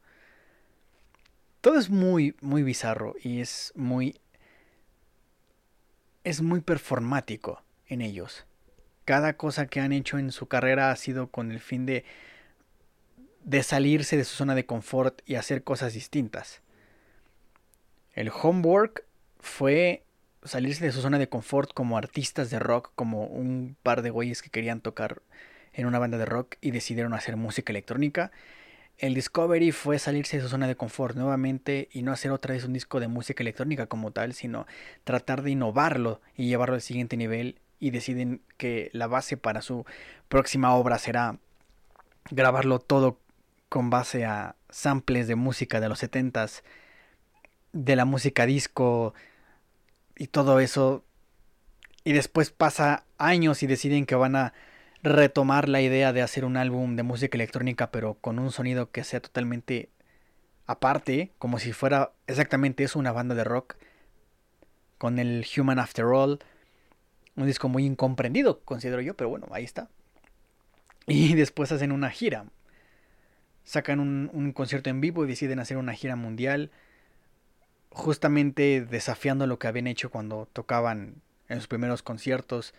Todo 1.61 1.79
es 1.79 1.89
muy, 1.89 2.35
muy 2.41 2.63
bizarro 2.63 3.15
y 3.21 3.41
es 3.41 3.73
muy... 3.75 4.19
es 6.23 6.41
muy 6.41 6.61
performático 6.61 7.63
en 7.87 8.01
ellos. 8.01 8.45
Cada 9.05 9.37
cosa 9.37 9.67
que 9.67 9.79
han 9.79 9.93
hecho 9.93 10.17
en 10.17 10.31
su 10.31 10.47
carrera 10.47 10.91
ha 10.91 10.95
sido 10.95 11.27
con 11.27 11.51
el 11.51 11.59
fin 11.59 11.85
de 11.85 12.05
de 13.47 13.63
salirse 13.63 14.17
de 14.17 14.25
su 14.25 14.35
zona 14.35 14.55
de 14.55 14.65
confort 14.65 15.21
y 15.25 15.35
hacer 15.35 15.63
cosas 15.63 15.93
distintas. 15.93 16.61
El 18.11 18.29
homework 18.29 19.06
fue 19.47 20.03
salirse 20.43 20.85
de 20.85 20.91
su 20.91 21.01
zona 21.01 21.17
de 21.17 21.29
confort 21.29 21.73
como 21.73 21.97
artistas 21.97 22.49
de 22.49 22.59
rock, 22.59 22.91
como 22.95 23.25
un 23.25 23.75
par 23.81 24.01
de 24.01 24.11
güeyes 24.11 24.41
que 24.41 24.49
querían 24.49 24.81
tocar 24.81 25.21
en 25.73 25.87
una 25.87 25.99
banda 25.99 26.17
de 26.17 26.25
rock 26.25 26.55
y 26.61 26.71
decidieron 26.71 27.13
hacer 27.13 27.37
música 27.37 27.71
electrónica. 27.71 28.31
El 28.97 29.13
Discovery 29.13 29.71
fue 29.71 29.99
salirse 29.99 30.37
de 30.37 30.43
su 30.43 30.49
zona 30.49 30.67
de 30.67 30.75
confort 30.75 31.15
nuevamente 31.15 31.87
y 31.91 32.01
no 32.01 32.11
hacer 32.11 32.31
otra 32.31 32.53
vez 32.53 32.65
un 32.65 32.73
disco 32.73 32.99
de 32.99 33.07
música 33.07 33.43
electrónica 33.43 33.87
como 33.87 34.11
tal, 34.11 34.33
sino 34.33 34.67
tratar 35.03 35.43
de 35.43 35.51
innovarlo 35.51 36.21
y 36.35 36.47
llevarlo 36.47 36.75
al 36.75 36.81
siguiente 36.81 37.17
nivel 37.17 37.59
y 37.79 37.91
deciden 37.91 38.41
que 38.57 38.89
la 38.93 39.07
base 39.07 39.37
para 39.37 39.61
su 39.61 39.85
próxima 40.29 40.73
obra 40.75 40.97
será 40.97 41.37
grabarlo 42.31 42.79
todo 42.79 43.19
con 43.69 43.89
base 43.89 44.25
a 44.25 44.55
samples 44.69 45.27
de 45.27 45.35
música 45.35 45.79
de 45.79 45.89
los 45.89 46.01
70s 46.01 46.63
de 47.73 47.95
la 47.95 48.05
música 48.05 48.45
disco 48.45 49.13
y 50.17 50.27
todo 50.27 50.59
eso. 50.59 51.03
Y 52.03 52.13
después 52.13 52.51
pasa 52.51 53.05
años 53.17 53.63
y 53.63 53.67
deciden 53.67 54.05
que 54.05 54.15
van 54.15 54.35
a 54.35 54.53
retomar 55.03 55.69
la 55.69 55.81
idea 55.81 56.13
de 56.13 56.21
hacer 56.21 56.45
un 56.45 56.57
álbum 56.57 56.95
de 56.95 57.03
música 57.03 57.37
electrónica, 57.37 57.91
pero 57.91 58.15
con 58.15 58.39
un 58.39 58.51
sonido 58.51 58.91
que 58.91 59.03
sea 59.03 59.21
totalmente 59.21 59.89
aparte, 60.65 61.31
como 61.37 61.59
si 61.59 61.71
fuera 61.73 62.13
exactamente 62.27 62.83
eso, 62.83 62.99
una 62.99 63.11
banda 63.11 63.35
de 63.35 63.43
rock, 63.43 63.75
con 64.97 65.19
el 65.19 65.45
Human 65.55 65.79
After 65.79 66.05
All, 66.05 66.39
un 67.35 67.45
disco 67.45 67.69
muy 67.69 67.85
incomprendido, 67.85 68.61
considero 68.61 69.01
yo, 69.01 69.15
pero 69.15 69.29
bueno, 69.29 69.47
ahí 69.51 69.63
está. 69.63 69.89
Y 71.09 71.35
después 71.35 71.71
hacen 71.71 71.93
una 71.93 72.09
gira, 72.09 72.45
sacan 73.63 74.01
un, 74.01 74.29
un 74.33 74.51
concierto 74.51 74.89
en 74.89 74.99
vivo 74.99 75.23
y 75.23 75.27
deciden 75.27 75.59
hacer 75.59 75.77
una 75.77 75.93
gira 75.93 76.17
mundial 76.17 76.71
justamente 77.89 78.81
desafiando 78.81 79.47
lo 79.47 79.59
que 79.59 79.67
habían 79.67 79.87
hecho 79.87 80.09
cuando 80.09 80.47
tocaban 80.53 81.21
en 81.49 81.57
sus 81.57 81.67
primeros 81.67 82.03
conciertos 82.03 82.73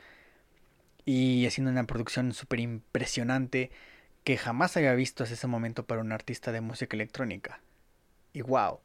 y 1.05 1.47
haciendo 1.47 1.71
una 1.71 1.85
producción 1.85 2.35
súper 2.35 2.61
impresionante 2.61 3.71
que 4.25 4.37
jamás 4.37 4.77
había 4.77 4.95
visto 4.95 5.23
hasta 5.23 5.35
ese 5.35 5.47
momento 5.47 5.87
para 5.87 6.03
un 6.03 6.13
artista 6.13 6.53
de 6.53 6.61
música 6.61 6.97
electrónica. 6.97 7.61
Y 8.33 8.43
wow. 8.43 8.81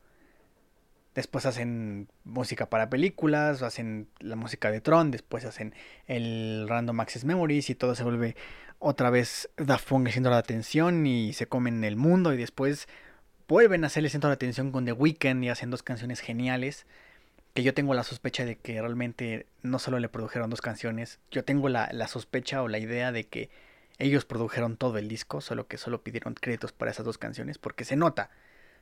Después 1.16 1.46
hacen 1.46 2.08
música 2.24 2.70
para 2.70 2.90
películas, 2.90 3.62
hacen 3.62 4.08
la 4.20 4.36
música 4.36 4.72
de 4.72 4.82
Tron, 4.82 5.12
después 5.12 5.46
hacen 5.46 5.76
el 6.08 6.66
Random 6.68 7.00
Access 7.02 7.26
Memories 7.26 7.70
y 7.70 7.76
todo 7.76 7.94
se 7.94 8.04
vuelve 8.04 8.36
otra 8.80 9.10
vez 9.10 9.50
Daft 9.58 9.90
Punk 9.90 10.08
haciendo 10.08 10.30
la 10.30 10.38
atención 10.38 11.06
y 11.06 11.34
se 11.34 11.48
comen 11.48 11.84
el 11.84 11.98
mundo 11.98 12.34
y 12.34 12.38
después 12.38 12.88
vuelven 13.48 13.84
a 13.84 13.88
hacerle 13.88 14.10
centro 14.10 14.30
de 14.30 14.36
atención 14.36 14.72
con 14.72 14.86
The 14.86 14.94
Weeknd 14.94 15.44
y 15.44 15.50
hacen 15.50 15.70
dos 15.70 15.84
canciones 15.84 16.20
geniales. 16.20 16.86
Que 17.54 17.64
yo 17.64 17.74
tengo 17.74 17.94
la 17.94 18.04
sospecha 18.04 18.46
de 18.46 18.56
que 18.56 18.82
realmente 18.82 19.46
no 19.62 19.78
solo 19.78 20.00
le 20.00 20.10
produjeron 20.10 20.50
dos 20.50 20.62
canciones, 20.62 21.20
yo 21.30 21.44
tengo 21.44 21.70
la, 21.70 21.90
la 21.94 22.08
sospecha 22.08 22.64
o 22.64 22.68
la 22.68 22.80
idea 22.80 23.12
de 23.12 23.26
que 23.26 23.52
ellos 24.00 24.26
produjeron 24.26 24.76
todo 24.76 24.98
el 24.98 25.08
disco, 25.08 25.40
solo 25.40 25.68
que 25.68 25.78
solo 25.78 26.02
pidieron 26.02 26.34
créditos 26.34 26.72
para 26.72 26.90
esas 26.90 27.06
dos 27.06 27.20
canciones, 27.20 27.60
porque 27.60 27.86
se 27.86 27.96
nota, 27.96 28.32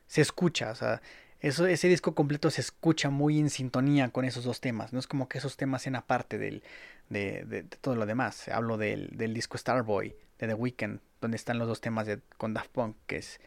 se 0.07 0.21
escucha, 0.21 0.71
o 0.71 0.75
sea, 0.75 1.01
eso, 1.41 1.65
ese 1.67 1.87
disco 1.87 2.15
completo 2.15 2.49
se 2.49 2.61
escucha 2.61 3.09
muy 3.09 3.39
en 3.39 3.49
sintonía 3.49 4.09
con 4.09 4.25
esos 4.25 4.43
dos 4.43 4.61
temas, 4.61 4.93
no 4.93 4.99
es 4.99 5.07
como 5.07 5.27
que 5.27 5.39
esos 5.39 5.57
temas 5.57 5.81
sean 5.81 5.95
aparte 5.95 6.37
del, 6.37 6.63
de, 7.09 7.43
de, 7.45 7.63
todo 7.63 7.95
lo 7.95 8.05
demás. 8.05 8.47
Hablo 8.47 8.77
del, 8.77 9.09
del, 9.17 9.33
disco 9.33 9.57
Starboy 9.57 10.15
de 10.39 10.47
The 10.47 10.53
Weeknd, 10.53 10.99
donde 11.19 11.37
están 11.37 11.59
los 11.59 11.67
dos 11.67 11.81
temas 11.81 12.07
de, 12.07 12.19
con 12.37 12.53
Daft 12.53 12.71
Punk, 12.71 12.95
que 13.07 13.17
es, 13.17 13.39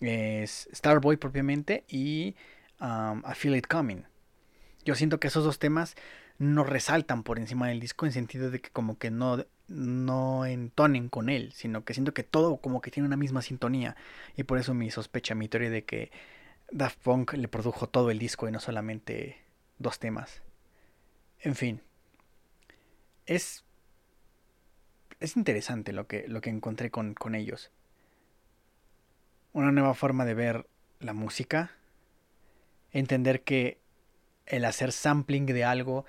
es 0.00 0.68
Starboy 0.74 1.16
propiamente 1.16 1.84
y 1.88 2.36
um, 2.80 3.22
I 3.30 3.34
Feel 3.34 3.56
It 3.56 3.66
Coming. 3.66 4.04
Yo 4.84 4.94
siento 4.94 5.20
que 5.20 5.28
esos 5.28 5.44
dos 5.44 5.58
temas 5.58 5.94
no 6.38 6.64
resaltan 6.64 7.22
por 7.22 7.38
encima 7.38 7.68
del 7.68 7.80
disco 7.80 8.06
en 8.06 8.12
sentido 8.12 8.50
de 8.50 8.60
que 8.60 8.70
como 8.70 8.98
que 8.98 9.10
no, 9.10 9.44
no 9.68 10.46
entonen 10.46 11.10
con 11.10 11.28
él, 11.28 11.52
sino 11.52 11.84
que 11.84 11.92
siento 11.92 12.14
que 12.14 12.22
todo 12.22 12.56
como 12.56 12.80
que 12.80 12.90
tiene 12.90 13.06
una 13.06 13.18
misma 13.18 13.42
sintonía. 13.42 13.94
Y 14.36 14.44
por 14.44 14.58
eso 14.58 14.72
mi 14.72 14.90
sospecha, 14.90 15.34
mi 15.34 15.48
teoría 15.48 15.70
de 15.70 15.84
que 15.84 16.10
Daft 16.72 16.98
Punk 17.02 17.34
le 17.34 17.48
produjo 17.48 17.88
todo 17.88 18.10
el 18.10 18.18
disco 18.18 18.48
y 18.48 18.52
no 18.52 18.60
solamente 18.60 19.36
dos 19.78 19.98
temas. 19.98 20.42
En 21.40 21.54
fin. 21.54 21.82
Es. 23.26 23.64
Es 25.18 25.36
interesante 25.36 25.92
lo 25.92 26.06
que, 26.06 26.26
lo 26.26 26.40
que 26.40 26.48
encontré 26.48 26.90
con, 26.90 27.12
con 27.12 27.34
ellos. 27.34 27.70
Una 29.52 29.72
nueva 29.72 29.94
forma 29.94 30.24
de 30.24 30.34
ver 30.34 30.66
la 31.00 31.12
música. 31.12 31.72
Entender 32.92 33.42
que 33.42 33.80
el 34.46 34.64
hacer 34.64 34.92
sampling 34.92 35.46
de 35.46 35.64
algo 35.64 36.04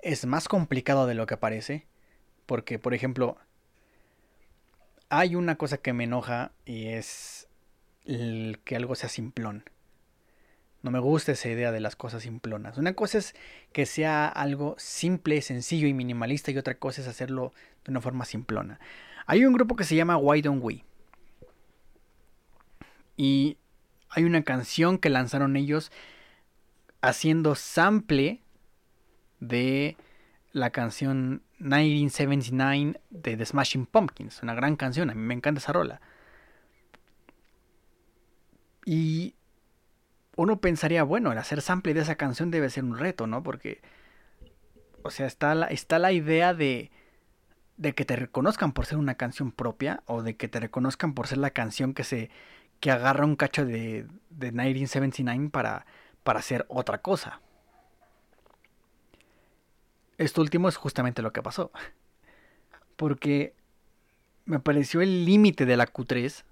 es 0.00 0.26
más 0.26 0.48
complicado 0.48 1.06
de 1.06 1.14
lo 1.14 1.26
que 1.26 1.36
parece. 1.36 1.86
Porque, 2.46 2.78
por 2.78 2.94
ejemplo, 2.94 3.36
hay 5.08 5.36
una 5.36 5.56
cosa 5.56 5.78
que 5.78 5.92
me 5.92 6.04
enoja 6.04 6.52
y 6.64 6.88
es 6.88 7.48
que 8.04 8.76
algo 8.76 8.94
sea 8.94 9.08
simplón. 9.08 9.64
No 10.82 10.90
me 10.90 10.98
gusta 10.98 11.32
esa 11.32 11.48
idea 11.48 11.72
de 11.72 11.80
las 11.80 11.94
cosas 11.94 12.22
simplonas. 12.22 12.78
Una 12.78 12.94
cosa 12.94 13.18
es 13.18 13.34
que 13.72 13.86
sea 13.86 14.26
algo 14.26 14.74
simple, 14.78 15.42
sencillo 15.42 15.86
y 15.86 15.94
minimalista 15.94 16.50
y 16.50 16.58
otra 16.58 16.76
cosa 16.76 17.02
es 17.02 17.08
hacerlo 17.08 17.52
de 17.84 17.90
una 17.90 18.00
forma 18.00 18.24
simplona. 18.24 18.80
Hay 19.26 19.44
un 19.44 19.52
grupo 19.52 19.76
que 19.76 19.84
se 19.84 19.94
llama 19.94 20.16
Why 20.16 20.40
Don't 20.42 20.64
We. 20.64 20.84
Y 23.20 23.58
hay 24.08 24.24
una 24.24 24.44
canción 24.44 24.96
que 24.96 25.10
lanzaron 25.10 25.54
ellos 25.58 25.92
haciendo 27.02 27.54
sample 27.54 28.40
de 29.40 29.98
la 30.52 30.70
canción 30.70 31.42
1979 31.58 32.98
de 33.10 33.36
The 33.36 33.44
Smashing 33.44 33.84
Pumpkins. 33.84 34.42
Una 34.42 34.54
gran 34.54 34.74
canción, 34.76 35.10
a 35.10 35.14
mí 35.14 35.20
me 35.20 35.34
encanta 35.34 35.58
esa 35.58 35.74
rola. 35.74 36.00
Y 38.86 39.34
uno 40.36 40.62
pensaría, 40.62 41.02
bueno, 41.02 41.30
el 41.30 41.36
hacer 41.36 41.60
sample 41.60 41.92
de 41.92 42.00
esa 42.00 42.14
canción 42.14 42.50
debe 42.50 42.70
ser 42.70 42.84
un 42.84 42.96
reto, 42.96 43.26
¿no? 43.26 43.42
Porque, 43.42 43.82
o 45.02 45.10
sea, 45.10 45.26
está 45.26 45.54
la, 45.54 45.66
está 45.66 45.98
la 45.98 46.12
idea 46.12 46.54
de, 46.54 46.90
de 47.76 47.94
que 47.94 48.06
te 48.06 48.16
reconozcan 48.16 48.72
por 48.72 48.86
ser 48.86 48.96
una 48.96 49.16
canción 49.16 49.52
propia 49.52 50.02
o 50.06 50.22
de 50.22 50.36
que 50.36 50.48
te 50.48 50.58
reconozcan 50.58 51.12
por 51.12 51.26
ser 51.26 51.36
la 51.36 51.50
canción 51.50 51.92
que 51.92 52.04
se 52.04 52.30
que 52.80 52.90
agarra 52.90 53.24
un 53.24 53.36
cacho 53.36 53.64
de, 53.64 54.06
de 54.30 54.52
1979 54.52 55.50
para, 55.50 55.86
para 56.22 56.40
hacer 56.40 56.66
otra 56.68 56.98
cosa. 56.98 57.40
Esto 60.18 60.40
último 60.40 60.68
es 60.68 60.76
justamente 60.76 61.22
lo 61.22 61.32
que 61.32 61.42
pasó. 61.42 61.70
Porque 62.96 63.54
me 64.44 64.60
pareció 64.60 65.00
el 65.00 65.24
límite 65.24 65.64
de 65.64 65.76
la 65.76 65.86
Q3 65.86 66.44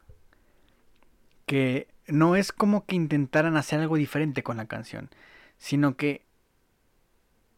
que 1.46 1.88
no 2.06 2.36
es 2.36 2.52
como 2.52 2.84
que 2.86 2.94
intentaran 2.94 3.56
hacer 3.56 3.80
algo 3.80 3.96
diferente 3.96 4.42
con 4.42 4.58
la 4.58 4.66
canción, 4.66 5.10
sino 5.58 5.96
que 5.96 6.24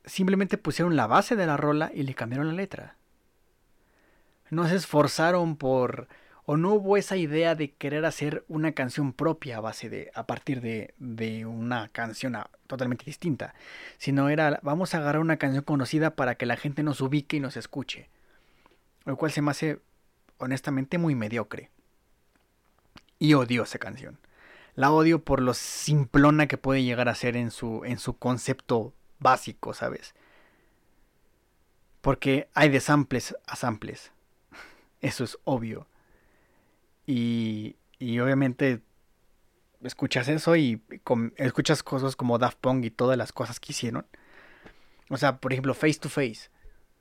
simplemente 0.04 0.58
pusieron 0.58 0.96
la 0.96 1.06
base 1.06 1.36
de 1.36 1.46
la 1.46 1.56
rola 1.56 1.90
y 1.94 2.04
le 2.04 2.14
cambiaron 2.14 2.48
la 2.48 2.54
letra. 2.54 2.96
No 4.48 4.66
se 4.66 4.76
esforzaron 4.76 5.56
por 5.56 6.08
o 6.44 6.56
no 6.56 6.74
hubo 6.74 6.96
esa 6.96 7.16
idea 7.16 7.54
de 7.54 7.72
querer 7.72 8.04
hacer 8.04 8.44
una 8.48 8.72
canción 8.72 9.12
propia 9.12 9.58
a 9.58 9.60
base 9.60 9.88
de 9.88 10.10
a 10.14 10.26
partir 10.26 10.60
de, 10.60 10.94
de 10.98 11.46
una 11.46 11.88
canción 11.88 12.36
totalmente 12.66 13.04
distinta, 13.04 13.54
sino 13.98 14.28
era 14.28 14.60
vamos 14.62 14.94
a 14.94 14.98
agarrar 14.98 15.20
una 15.20 15.36
canción 15.36 15.64
conocida 15.64 16.16
para 16.16 16.34
que 16.34 16.46
la 16.46 16.56
gente 16.56 16.82
nos 16.82 17.00
ubique 17.00 17.36
y 17.36 17.40
nos 17.40 17.56
escuche, 17.56 18.08
lo 19.04 19.16
cual 19.16 19.32
se 19.32 19.42
me 19.42 19.50
hace 19.50 19.80
honestamente 20.38 20.98
muy 20.98 21.14
mediocre. 21.14 21.70
Y 23.18 23.34
odio 23.34 23.64
esa 23.64 23.78
canción 23.78 24.18
la 24.80 24.92
odio 24.92 25.22
por 25.22 25.42
lo 25.42 25.54
simplona 25.54 26.46
que 26.46 26.56
puede 26.56 26.82
llegar 26.82 27.08
a 27.08 27.14
ser 27.14 27.36
en 27.36 27.50
su, 27.50 27.84
en 27.84 27.98
su 27.98 28.16
concepto 28.16 28.94
básico, 29.18 29.74
¿sabes? 29.74 30.14
Porque 32.00 32.48
hay 32.54 32.70
de 32.70 32.80
samples 32.80 33.36
a 33.46 33.56
samples. 33.56 34.12
Eso 35.00 35.24
es 35.24 35.38
obvio. 35.44 35.86
Y, 37.10 37.76
obviamente 38.20 38.82
escuchas 39.82 40.28
eso 40.28 40.56
y 40.56 40.82
escuchas 41.36 41.82
cosas 41.82 42.14
como 42.14 42.38
Daft 42.38 42.58
Punk 42.60 42.84
y 42.84 42.90
todas 42.90 43.18
las 43.18 43.32
cosas 43.32 43.58
que 43.58 43.72
hicieron. 43.72 44.06
O 45.08 45.16
sea, 45.16 45.38
por 45.38 45.52
ejemplo, 45.52 45.74
Face 45.74 45.98
to 45.98 46.08
Face 46.08 46.50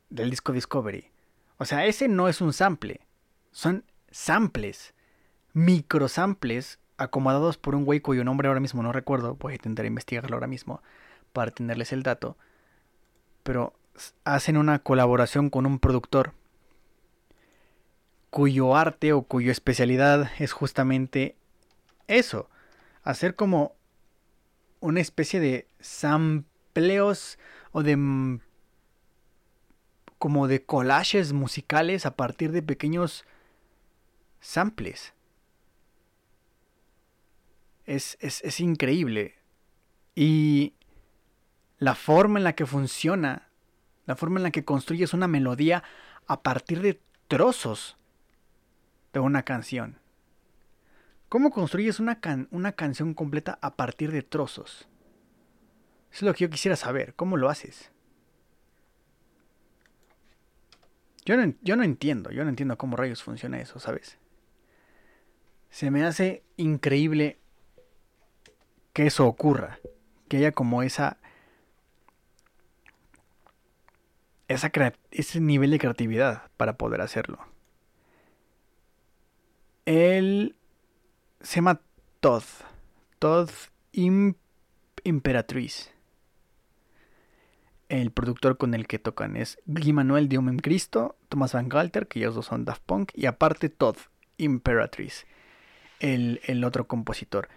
del 0.10 0.32
disco 0.32 0.52
Discovery. 0.52 1.12
O 1.58 1.66
sea, 1.66 1.86
ese 1.86 2.08
no 2.08 2.28
es 2.28 2.42
un 2.42 2.54
sample. 2.54 3.02
Son 3.52 3.84
samples. 4.10 4.96
Microsamples 5.54 6.80
acomodados 6.98 7.58
por 7.58 7.76
un 7.76 7.86
güey 7.86 8.00
cuyo 8.00 8.24
nombre 8.24 8.48
ahora 8.48 8.60
mismo 8.60 8.82
no 8.82 8.92
recuerdo, 8.92 9.36
voy 9.36 9.54
a 9.54 9.56
intentar 9.56 9.86
investigarlo 9.86 10.36
ahora 10.36 10.48
mismo 10.48 10.82
para 11.34 11.52
tenerles 11.52 11.94
el 11.94 12.04
dato, 12.04 12.38
pero 13.44 13.74
hacen 14.26 14.58
una 14.58 14.80
colaboración 14.80 15.50
con 15.50 15.66
un 15.66 15.80
productor 15.80 16.34
cuyo 18.30 18.76
arte 18.76 19.14
o 19.14 19.24
cuya 19.24 19.52
especialidad 19.52 20.32
es 20.40 20.52
justamente 20.52 21.36
eso, 22.08 22.50
hacer 23.04 23.36
como 23.36 23.76
una 24.80 25.02
especie 25.02 25.40
de 25.40 25.68
sampleos 25.80 27.38
o 27.72 27.84
de 27.84 28.40
como 30.18 30.48
de 30.48 30.66
collages 30.66 31.32
musicales 31.32 32.06
a 32.06 32.16
partir 32.16 32.52
de 32.52 32.62
pequeños 32.62 33.26
samples 34.42 35.14
es, 37.90 38.60
increíble. 38.60 39.36
Y 40.16 40.74
la 41.78 41.96
forma 41.96 42.40
en 42.40 42.44
la 42.44 42.54
que 42.54 42.66
funciona, 42.66 43.50
la 44.06 44.16
forma 44.16 44.40
en 44.40 44.44
la 44.44 44.52
que 44.52 44.66
construyes 44.66 45.14
una 45.14 45.28
melodía 45.28 45.84
a 46.28 46.42
partir 46.42 46.82
de 46.82 47.02
trozos 47.28 47.98
de 49.14 49.20
una 49.20 49.44
canción. 49.44 50.00
¿Cómo 51.30 51.52
construyes 51.52 52.00
una, 52.00 52.20
una 52.52 52.72
canción 52.72 53.14
completa 53.14 53.60
a 53.62 53.76
partir 53.76 54.12
de 54.12 54.24
trozos? 54.24 54.88
Eso 56.12 56.18
es 56.18 56.22
lo 56.24 56.34
que 56.34 56.46
yo 56.46 56.50
quisiera 56.50 56.76
saber. 56.76 57.14
¿Cómo 57.16 57.38
lo 57.38 57.50
haces? 57.50 57.92
Yo 61.26 61.38
no, 61.38 61.54
yo 61.62 61.76
no 61.76 61.84
entiendo, 61.84 62.32
yo 62.32 62.44
no 62.44 62.50
entiendo 62.50 62.78
cómo 62.78 62.96
rayos 62.96 63.22
funciona 63.22 63.62
eso, 63.62 63.80
¿sabes? 63.80 64.18
Se 65.70 65.92
me 65.92 66.04
hace 66.04 66.44
increíble 66.58 67.38
que 68.94 69.06
eso 69.06 69.28
ocurra, 69.28 69.80
que 70.28 70.38
haya 70.38 70.52
como 70.52 70.82
esa, 70.82 71.18
esa 74.48 74.72
ese 75.12 75.40
nivel 75.40 75.70
de 75.70 75.78
creatividad 75.78 76.50
para 76.58 76.78
poder 76.78 77.02
hacerlo. 77.02 77.46
Él 79.90 80.56
se 81.42 81.56
llama 81.56 81.82
Todd, 82.20 82.44
Todd 83.18 83.50
Imperatriz. 85.04 85.90
El 87.88 88.12
productor 88.12 88.58
con 88.58 88.76
el 88.76 88.86
que 88.86 89.00
tocan 89.00 89.36
es 89.36 89.58
Guy 89.66 89.94
Manuel 89.94 90.30
de 90.30 90.58
Cristo, 90.62 91.16
Thomas 91.28 91.54
Van 91.54 91.70
Galter, 91.70 92.08
que 92.08 92.20
ellos 92.20 92.36
dos 92.36 92.46
son 92.46 92.66
Daft 92.66 92.84
Punk, 92.86 93.12
y 93.16 93.26
aparte 93.26 93.70
Todd 93.70 93.96
Imperatriz, 94.38 95.26
el, 96.00 96.40
el 96.44 96.64
otro 96.66 96.86
compositor 96.86 97.50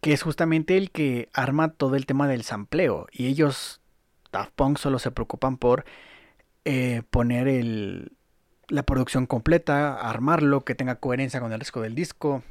que 0.00 0.12
es 0.12 0.22
justamente 0.22 0.76
el 0.76 0.90
que 0.90 1.28
arma 1.34 1.68
todo 1.68 1.94
el 1.94 2.04
tema 2.04 2.26
del 2.26 2.42
sampleo. 2.42 3.06
Y 3.12 3.26
ellos, 3.26 3.80
Daft 4.32 4.50
Punk, 4.56 4.78
solo 4.78 4.98
se 4.98 5.12
preocupan 5.12 5.56
por 5.56 5.84
eh, 6.64 7.02
poner 7.10 7.46
el, 7.46 8.10
la 8.70 8.84
producción 8.84 9.26
completa, 9.26 9.94
armarlo, 9.94 10.64
que 10.64 10.74
tenga 10.74 10.96
coherencia 10.96 11.40
con 11.40 11.52
el 11.52 11.58
resto 11.58 11.80
del 11.82 11.94
disco. 11.94 12.42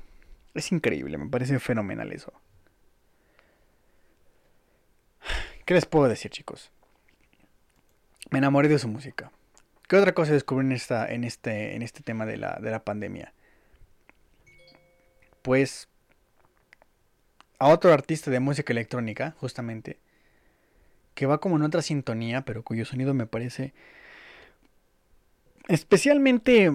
Es 0.54 0.72
increíble, 0.72 1.18
me 1.18 1.30
parece 1.30 1.60
fenomenal 1.60 2.12
eso. 2.12 2.34
¿Qué 5.66 5.74
les 5.74 5.86
puedo 5.86 6.08
decir, 6.08 6.30
chicos? 6.30 6.72
Me 8.32 8.40
enamoré 8.40 8.68
de 8.68 8.80
su 8.80 8.88
música. 8.88 9.32
¿Qué 9.88 9.96
otra 9.96 10.14
cosa 10.14 10.34
descubrí 10.34 10.66
en, 10.66 10.72
esta, 10.74 11.08
en, 11.12 11.24
este, 11.24 11.76
en 11.76 11.82
este 11.82 12.04
tema 12.04 12.26
de 12.26 12.38
la, 12.38 12.60
de 12.62 12.70
la 12.70 12.84
pandemia? 12.84 13.34
Pues 15.42 15.88
a 17.60 17.70
otro 17.70 17.94
artista 17.94 18.30
de 18.30 18.40
música 18.40 18.74
electrónica, 18.74 19.36
justamente, 19.40 20.00
que 21.16 21.26
va 21.26 21.40
como 21.40 21.56
en 21.56 21.64
otra 21.64 21.82
sintonía, 21.82 22.42
pero 22.42 22.64
cuyo 22.64 22.86
sonido 22.86 23.14
me 23.14 23.26
parece 23.26 23.74
especialmente 25.70 26.72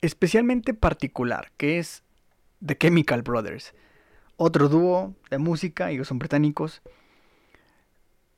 especialmente 0.00 0.74
particular, 0.74 1.52
que 1.56 1.78
es 1.78 2.02
The 2.64 2.76
Chemical 2.76 3.22
Brothers, 3.22 3.74
otro 4.36 4.68
dúo 4.68 5.14
de 5.30 5.38
música, 5.38 5.90
ellos 5.90 6.08
son 6.08 6.18
británicos. 6.18 6.82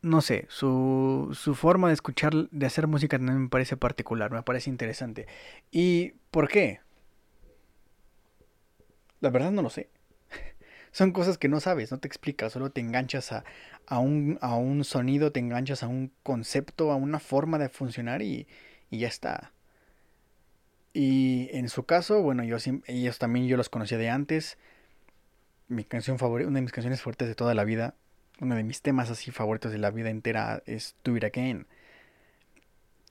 No 0.02 0.22
sé, 0.22 0.46
su, 0.48 1.28
su 1.38 1.54
forma 1.54 1.88
de 1.88 1.94
escuchar, 1.94 2.32
de 2.50 2.66
hacer 2.66 2.86
música 2.86 3.18
también 3.18 3.42
me 3.42 3.48
parece 3.48 3.76
particular, 3.76 4.30
me 4.30 4.42
parece 4.42 4.70
interesante. 4.70 5.26
¿Y 5.70 6.14
por 6.30 6.48
qué? 6.48 6.80
La 9.20 9.30
verdad 9.30 9.52
no 9.52 9.62
lo 9.62 9.70
sé. 9.70 9.90
Son 10.92 11.12
cosas 11.12 11.38
que 11.38 11.48
no 11.48 11.60
sabes, 11.60 11.92
no 11.92 11.98
te 11.98 12.08
explicas, 12.08 12.52
solo 12.52 12.70
te 12.70 12.80
enganchas 12.80 13.32
a, 13.32 13.44
a, 13.86 13.98
un, 14.00 14.38
a 14.40 14.56
un 14.56 14.84
sonido, 14.84 15.32
te 15.32 15.40
enganchas 15.40 15.82
a 15.82 15.88
un 15.88 16.12
concepto, 16.22 16.90
a 16.90 16.96
una 16.96 17.20
forma 17.20 17.58
de 17.58 17.68
funcionar 17.68 18.22
y, 18.22 18.48
y 18.90 18.98
ya 18.98 19.08
está. 19.08 19.52
Y 20.92 21.48
en 21.52 21.68
su 21.68 21.84
caso, 21.84 22.22
bueno, 22.22 22.42
yo 22.42 22.56
ellos 22.86 23.18
también 23.18 23.46
yo 23.46 23.56
los 23.56 23.68
conocía 23.68 23.98
de 23.98 24.10
antes. 24.10 24.58
Mi 25.68 25.84
canción 25.84 26.18
favorita, 26.18 26.48
una 26.48 26.58
de 26.58 26.62
mis 26.62 26.72
canciones 26.72 27.00
fuertes 27.00 27.28
de 27.28 27.36
toda 27.36 27.54
la 27.54 27.62
vida, 27.64 27.94
uno 28.40 28.56
de 28.56 28.64
mis 28.64 28.82
temas 28.82 29.10
así 29.10 29.30
favoritos 29.30 29.70
de 29.70 29.78
la 29.78 29.90
vida 29.90 30.10
entera 30.10 30.62
es 30.66 30.96
Do 31.04 31.16
It 31.16 31.24
Again. 31.24 31.66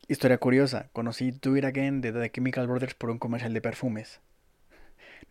Historia 0.09 0.39
curiosa, 0.39 0.89
conocí 0.91 1.31
Do 1.31 1.55
It 1.55 1.63
Again 1.63 2.01
de 2.01 2.11
The 2.11 2.31
Chemical 2.31 2.67
Brothers 2.67 2.95
por 2.95 3.11
un 3.11 3.19
comercial 3.19 3.53
de 3.53 3.61
perfumes. 3.61 4.19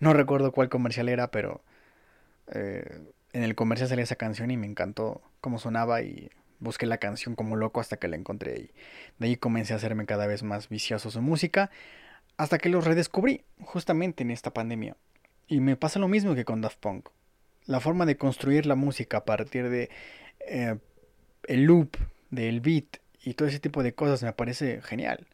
No 0.00 0.12
recuerdo 0.12 0.52
cuál 0.52 0.68
comercial 0.68 1.08
era, 1.08 1.32
pero 1.32 1.62
eh, 2.52 3.12
en 3.32 3.42
el 3.42 3.54
comercial 3.54 3.88
salía 3.88 4.04
esa 4.04 4.16
canción 4.16 4.50
y 4.50 4.56
me 4.56 4.66
encantó 4.66 5.22
cómo 5.40 5.58
sonaba 5.58 6.02
y 6.02 6.30
busqué 6.60 6.86
la 6.86 6.98
canción 6.98 7.34
como 7.34 7.56
loco 7.56 7.80
hasta 7.80 7.98
que 7.98 8.08
la 8.08 8.16
encontré 8.16 8.58
y 8.58 8.70
de 9.18 9.26
ahí 9.26 9.36
comencé 9.36 9.72
a 9.74 9.76
hacerme 9.76 10.06
cada 10.06 10.26
vez 10.26 10.42
más 10.42 10.68
vicioso 10.68 11.10
su 11.10 11.22
música 11.22 11.70
hasta 12.36 12.58
que 12.58 12.68
los 12.68 12.84
redescubrí 12.84 13.44
justamente 13.60 14.22
en 14.22 14.30
esta 14.30 14.52
pandemia. 14.52 14.96
Y 15.46 15.60
me 15.60 15.76
pasa 15.76 15.98
lo 15.98 16.08
mismo 16.08 16.34
que 16.34 16.44
con 16.44 16.60
Daft 16.60 16.78
Punk. 16.78 17.08
La 17.66 17.80
forma 17.80 18.06
de 18.06 18.16
construir 18.16 18.64
la 18.64 18.76
música 18.76 19.18
a 19.18 19.24
partir 19.24 19.68
de 19.68 19.90
eh, 20.40 20.78
el 21.44 21.64
loop, 21.64 21.96
del 22.30 22.60
beat 22.60 22.98
y 23.22 23.34
todo 23.34 23.48
ese 23.48 23.58
tipo 23.58 23.82
de 23.82 23.94
cosas 23.94 24.22
me 24.22 24.32
parece 24.32 24.80
genial. 24.82 25.26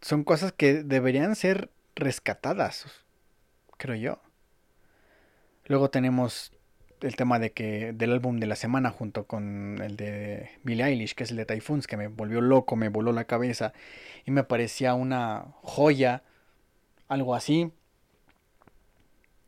Son 0.00 0.22
cosas 0.22 0.52
que 0.52 0.84
deberían 0.84 1.34
ser 1.34 1.70
rescatadas, 1.96 2.86
creo 3.76 3.96
yo. 3.96 4.20
Luego 5.68 5.90
tenemos 5.90 6.52
el 7.00 7.14
tema 7.14 7.38
de 7.38 7.52
que 7.52 7.92
del 7.92 8.12
álbum 8.12 8.40
de 8.40 8.46
la 8.46 8.56
semana 8.56 8.90
junto 8.90 9.24
con 9.26 9.80
el 9.82 9.96
de 9.96 10.50
Billie 10.64 10.84
Eilish, 10.84 11.14
que 11.14 11.24
es 11.24 11.30
el 11.30 11.36
de 11.36 11.46
Typhoons, 11.46 11.86
que 11.86 11.96
me 11.96 12.08
volvió 12.08 12.40
loco, 12.40 12.74
me 12.74 12.88
voló 12.88 13.12
la 13.12 13.24
cabeza 13.24 13.72
y 14.24 14.30
me 14.30 14.44
parecía 14.44 14.94
una 14.94 15.54
joya, 15.62 16.22
algo 17.06 17.34
así. 17.34 17.70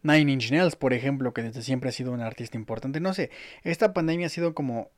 Nine 0.03 0.33
Inch 0.33 0.51
Nails, 0.51 0.77
por 0.77 0.93
ejemplo, 0.93 1.35
que 1.35 1.43
desde 1.43 1.63
siempre 1.63 1.91
ha 1.91 1.93
sido 1.93 2.13
un 2.13 2.21
artista 2.21 2.57
importante. 2.57 3.01
No 3.01 3.13
sé, 3.13 3.31
esta 3.65 3.93
pandemia 3.93 4.27
ha 4.27 4.31
sido 4.31 4.55
como 4.55 4.91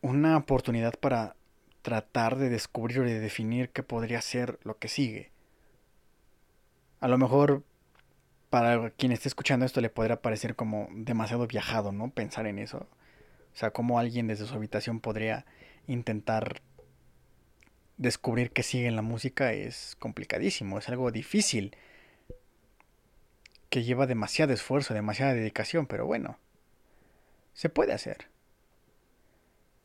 una 0.00 0.36
oportunidad 0.36 0.94
para 1.00 1.34
tratar 1.82 2.36
de 2.36 2.48
descubrir 2.48 3.00
o 3.00 3.04
de 3.04 3.20
definir 3.20 3.70
qué 3.70 3.82
podría 3.82 4.20
ser 4.20 4.58
lo 4.62 4.78
que 4.78 4.88
sigue. 4.88 5.30
A 7.00 7.08
lo 7.08 7.18
mejor 7.18 7.62
para 8.54 8.90
quien 8.90 9.10
esté 9.10 9.26
escuchando 9.26 9.66
esto 9.66 9.80
le 9.80 9.90
podrá 9.90 10.22
parecer 10.22 10.54
como 10.54 10.86
demasiado 10.92 11.48
viajado, 11.48 11.90
¿no? 11.90 12.10
Pensar 12.12 12.46
en 12.46 12.60
eso. 12.60 12.86
O 13.52 13.56
sea, 13.56 13.72
cómo 13.72 13.98
alguien 13.98 14.28
desde 14.28 14.46
su 14.46 14.54
habitación 14.54 15.00
podría 15.00 15.44
intentar 15.88 16.62
descubrir 17.96 18.52
qué 18.52 18.62
sigue 18.62 18.86
en 18.86 18.94
la 18.94 19.02
música 19.02 19.52
es 19.52 19.96
complicadísimo, 19.98 20.78
es 20.78 20.88
algo 20.88 21.10
difícil, 21.10 21.76
que 23.70 23.82
lleva 23.82 24.06
demasiado 24.06 24.52
esfuerzo, 24.52 24.94
demasiada 24.94 25.34
dedicación, 25.34 25.88
pero 25.88 26.06
bueno, 26.06 26.38
se 27.54 27.70
puede 27.70 27.92
hacer. 27.92 28.28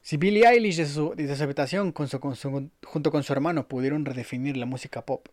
Si 0.04 0.18
Billie 0.18 0.48
Eilish 0.48 0.78
desde 0.78 0.94
su, 0.94 1.16
su 1.18 1.44
habitación 1.44 1.92
junto 1.92 2.20
con 2.20 3.24
su 3.24 3.34
hermano 3.34 3.68
pudieron 3.68 4.06
redefinir 4.06 4.58
la 4.58 4.68
música 4.68 5.08
pop, 5.08 5.28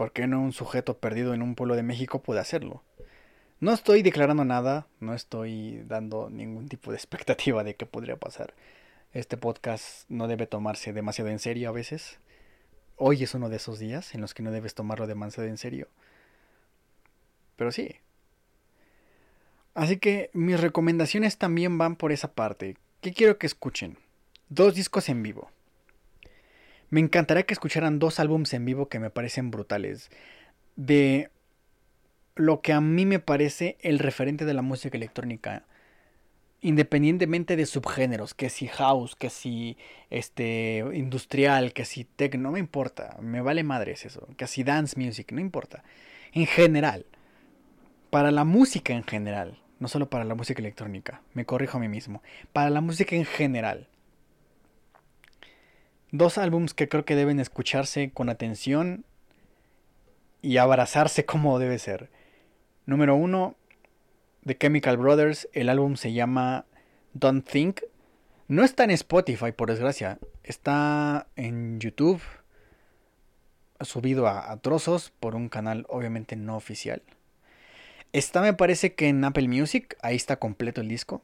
¿por 0.00 0.12
qué 0.12 0.26
no 0.26 0.40
un 0.40 0.54
sujeto 0.54 0.96
perdido 0.96 1.34
en 1.34 1.42
un 1.42 1.54
pueblo 1.54 1.76
de 1.76 1.82
México 1.82 2.22
puede 2.22 2.40
hacerlo? 2.40 2.82
No 3.60 3.74
estoy 3.74 4.00
declarando 4.00 4.46
nada, 4.46 4.86
no 4.98 5.12
estoy 5.12 5.82
dando 5.86 6.30
ningún 6.30 6.70
tipo 6.70 6.90
de 6.90 6.96
expectativa 6.96 7.64
de 7.64 7.76
qué 7.76 7.84
podría 7.84 8.16
pasar. 8.16 8.54
Este 9.12 9.36
podcast 9.36 10.08
no 10.08 10.26
debe 10.26 10.46
tomarse 10.46 10.94
demasiado 10.94 11.28
en 11.28 11.38
serio 11.38 11.68
a 11.68 11.72
veces. 11.72 12.18
Hoy 12.96 13.24
es 13.24 13.34
uno 13.34 13.50
de 13.50 13.56
esos 13.56 13.78
días 13.78 14.14
en 14.14 14.22
los 14.22 14.32
que 14.32 14.42
no 14.42 14.52
debes 14.52 14.74
tomarlo 14.74 15.06
demasiado 15.06 15.50
en 15.50 15.58
serio. 15.58 15.86
Pero 17.56 17.70
sí. 17.70 17.96
Así 19.74 19.98
que 19.98 20.30
mis 20.32 20.58
recomendaciones 20.58 21.36
también 21.36 21.76
van 21.76 21.96
por 21.96 22.10
esa 22.10 22.32
parte. 22.32 22.78
¿Qué 23.02 23.12
quiero 23.12 23.36
que 23.36 23.46
escuchen? 23.46 23.98
Dos 24.48 24.74
discos 24.74 25.10
en 25.10 25.22
vivo. 25.22 25.50
Me 26.90 27.00
encantaría 27.00 27.44
que 27.44 27.54
escucharan 27.54 27.98
dos 27.98 28.18
álbumes 28.18 28.52
en 28.52 28.64
vivo 28.64 28.88
que 28.88 28.98
me 28.98 29.10
parecen 29.10 29.50
brutales. 29.50 30.10
De 30.76 31.30
lo 32.34 32.60
que 32.60 32.72
a 32.72 32.80
mí 32.80 33.06
me 33.06 33.20
parece 33.20 33.76
el 33.80 33.98
referente 33.98 34.44
de 34.44 34.54
la 34.54 34.62
música 34.62 34.96
electrónica. 34.96 35.64
Independientemente 36.62 37.56
de 37.56 37.64
subgéneros, 37.64 38.34
que 38.34 38.50
si 38.50 38.66
house, 38.66 39.14
que 39.14 39.30
si 39.30 39.78
este 40.10 40.84
industrial, 40.92 41.72
que 41.72 41.84
si 41.84 42.04
techno, 42.04 42.42
no 42.42 42.52
me 42.52 42.58
importa, 42.58 43.16
me 43.20 43.40
vale 43.40 43.62
madres 43.64 44.04
eso, 44.04 44.28
que 44.36 44.46
si 44.46 44.62
dance 44.62 44.98
music, 45.00 45.32
no 45.32 45.40
importa. 45.40 45.84
En 46.32 46.46
general, 46.46 47.06
para 48.10 48.30
la 48.30 48.44
música 48.44 48.92
en 48.92 49.04
general, 49.04 49.58
no 49.78 49.88
solo 49.88 50.10
para 50.10 50.24
la 50.24 50.34
música 50.34 50.60
electrónica, 50.60 51.22
me 51.32 51.46
corrijo 51.46 51.78
a 51.78 51.80
mí 51.80 51.88
mismo, 51.88 52.22
para 52.52 52.68
la 52.68 52.82
música 52.82 53.16
en 53.16 53.24
general, 53.24 53.88
Dos 56.12 56.38
álbums 56.38 56.74
que 56.74 56.88
creo 56.88 57.04
que 57.04 57.14
deben 57.14 57.38
escucharse 57.38 58.10
con 58.12 58.28
atención 58.28 59.04
y 60.42 60.56
abrazarse 60.56 61.24
como 61.26 61.58
debe 61.58 61.78
ser. 61.78 62.10
Número 62.86 63.14
uno, 63.14 63.56
The 64.44 64.56
Chemical 64.56 64.96
Brothers. 64.96 65.48
El 65.52 65.68
álbum 65.68 65.96
se 65.96 66.12
llama 66.12 66.64
Don't 67.12 67.48
Think. 67.48 67.82
No 68.48 68.64
está 68.64 68.84
en 68.84 68.90
Spotify, 68.90 69.52
por 69.52 69.70
desgracia. 69.70 70.18
Está 70.42 71.28
en 71.36 71.78
YouTube. 71.78 72.20
Subido 73.80 74.26
a, 74.26 74.50
a 74.50 74.56
trozos 74.58 75.12
por 75.20 75.36
un 75.36 75.48
canal 75.48 75.86
obviamente 75.88 76.36
no 76.36 76.56
oficial. 76.56 77.02
Está 78.12 78.42
me 78.42 78.52
parece 78.52 78.94
que 78.94 79.08
en 79.08 79.24
Apple 79.24 79.46
Music. 79.46 79.96
Ahí 80.02 80.16
está 80.16 80.36
completo 80.36 80.80
el 80.80 80.88
disco. 80.88 81.22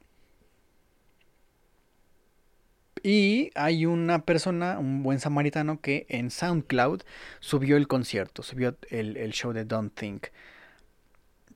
Y 3.07 3.53
hay 3.55 3.87
una 3.87 4.25
persona, 4.25 4.81
un 4.81 5.05
buen 5.05 5.21
samaritano, 5.21 5.81
que 5.81 6.07
en 6.09 6.33
SoundCloud 6.33 7.03
subió 7.39 7.77
el 7.77 7.87
concierto, 7.87 8.43
subió 8.43 8.77
el, 8.91 9.31
show 9.31 9.53
de 9.53 9.65
Don't 9.65 9.95
Think. 9.95 10.27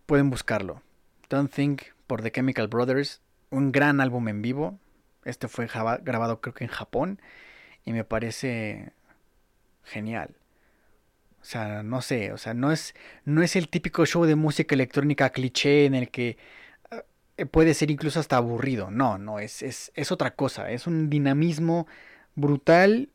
Pueden 0.06 0.30
buscarlo. 0.30 0.80
Don't 1.28 1.52
Think 1.52 1.82
por 2.06 2.22
The 2.22 2.30
Chemical 2.30 2.68
Brothers, 2.68 3.20
un 3.50 3.72
gran 3.72 4.00
álbum 4.00 4.28
en 4.28 4.42
vivo. 4.42 4.78
Este 5.24 5.48
fue 5.48 5.66
grabado 5.66 6.40
creo 6.40 6.54
que 6.54 6.62
en 6.62 6.70
Japón 6.70 7.20
y 7.84 7.94
me 7.94 8.04
parece 8.04 8.92
genial. 9.82 10.36
O 11.42 11.44
sea, 11.44 11.82
no 11.82 12.00
sé, 12.00 12.30
o 12.30 12.38
sea, 12.38 12.54
no 12.54 12.70
es, 12.70 12.94
no 13.24 13.42
es 13.42 13.56
el 13.56 13.68
típico 13.68 14.06
show 14.06 14.24
de 14.24 14.36
música 14.36 14.76
electrónica 14.76 15.30
cliché 15.30 15.86
en 15.86 15.96
el 15.96 16.12
que 16.12 16.38
puede 17.46 17.74
ser 17.74 17.90
incluso 17.90 18.20
hasta 18.20 18.36
aburrido. 18.36 18.90
No, 18.90 19.18
no, 19.18 19.38
es, 19.38 19.62
es, 19.62 19.92
es 19.94 20.12
otra 20.12 20.34
cosa. 20.34 20.70
Es 20.70 20.86
un 20.86 21.10
dinamismo 21.10 21.86
brutal 22.34 23.10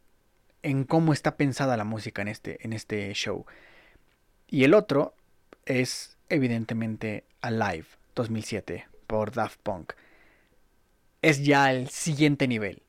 en 0.63 0.83
cómo 0.83 1.13
está 1.13 1.37
pensada 1.37 1.77
la 1.77 1.83
música 1.83 2.21
en 2.21 2.27
este, 2.27 2.65
en 2.65 2.73
este 2.73 3.13
show. 3.13 3.45
Y 4.47 4.63
el 4.63 4.73
otro 4.73 5.13
es 5.65 6.17
evidentemente 6.29 7.23
Alive 7.41 7.85
2007 8.15 8.87
por 9.07 9.31
Daft 9.31 9.59
Punk. 9.61 9.93
Es 11.21 11.43
ya 11.43 11.71
el 11.71 11.89
siguiente 11.89 12.47
nivel. 12.47 12.81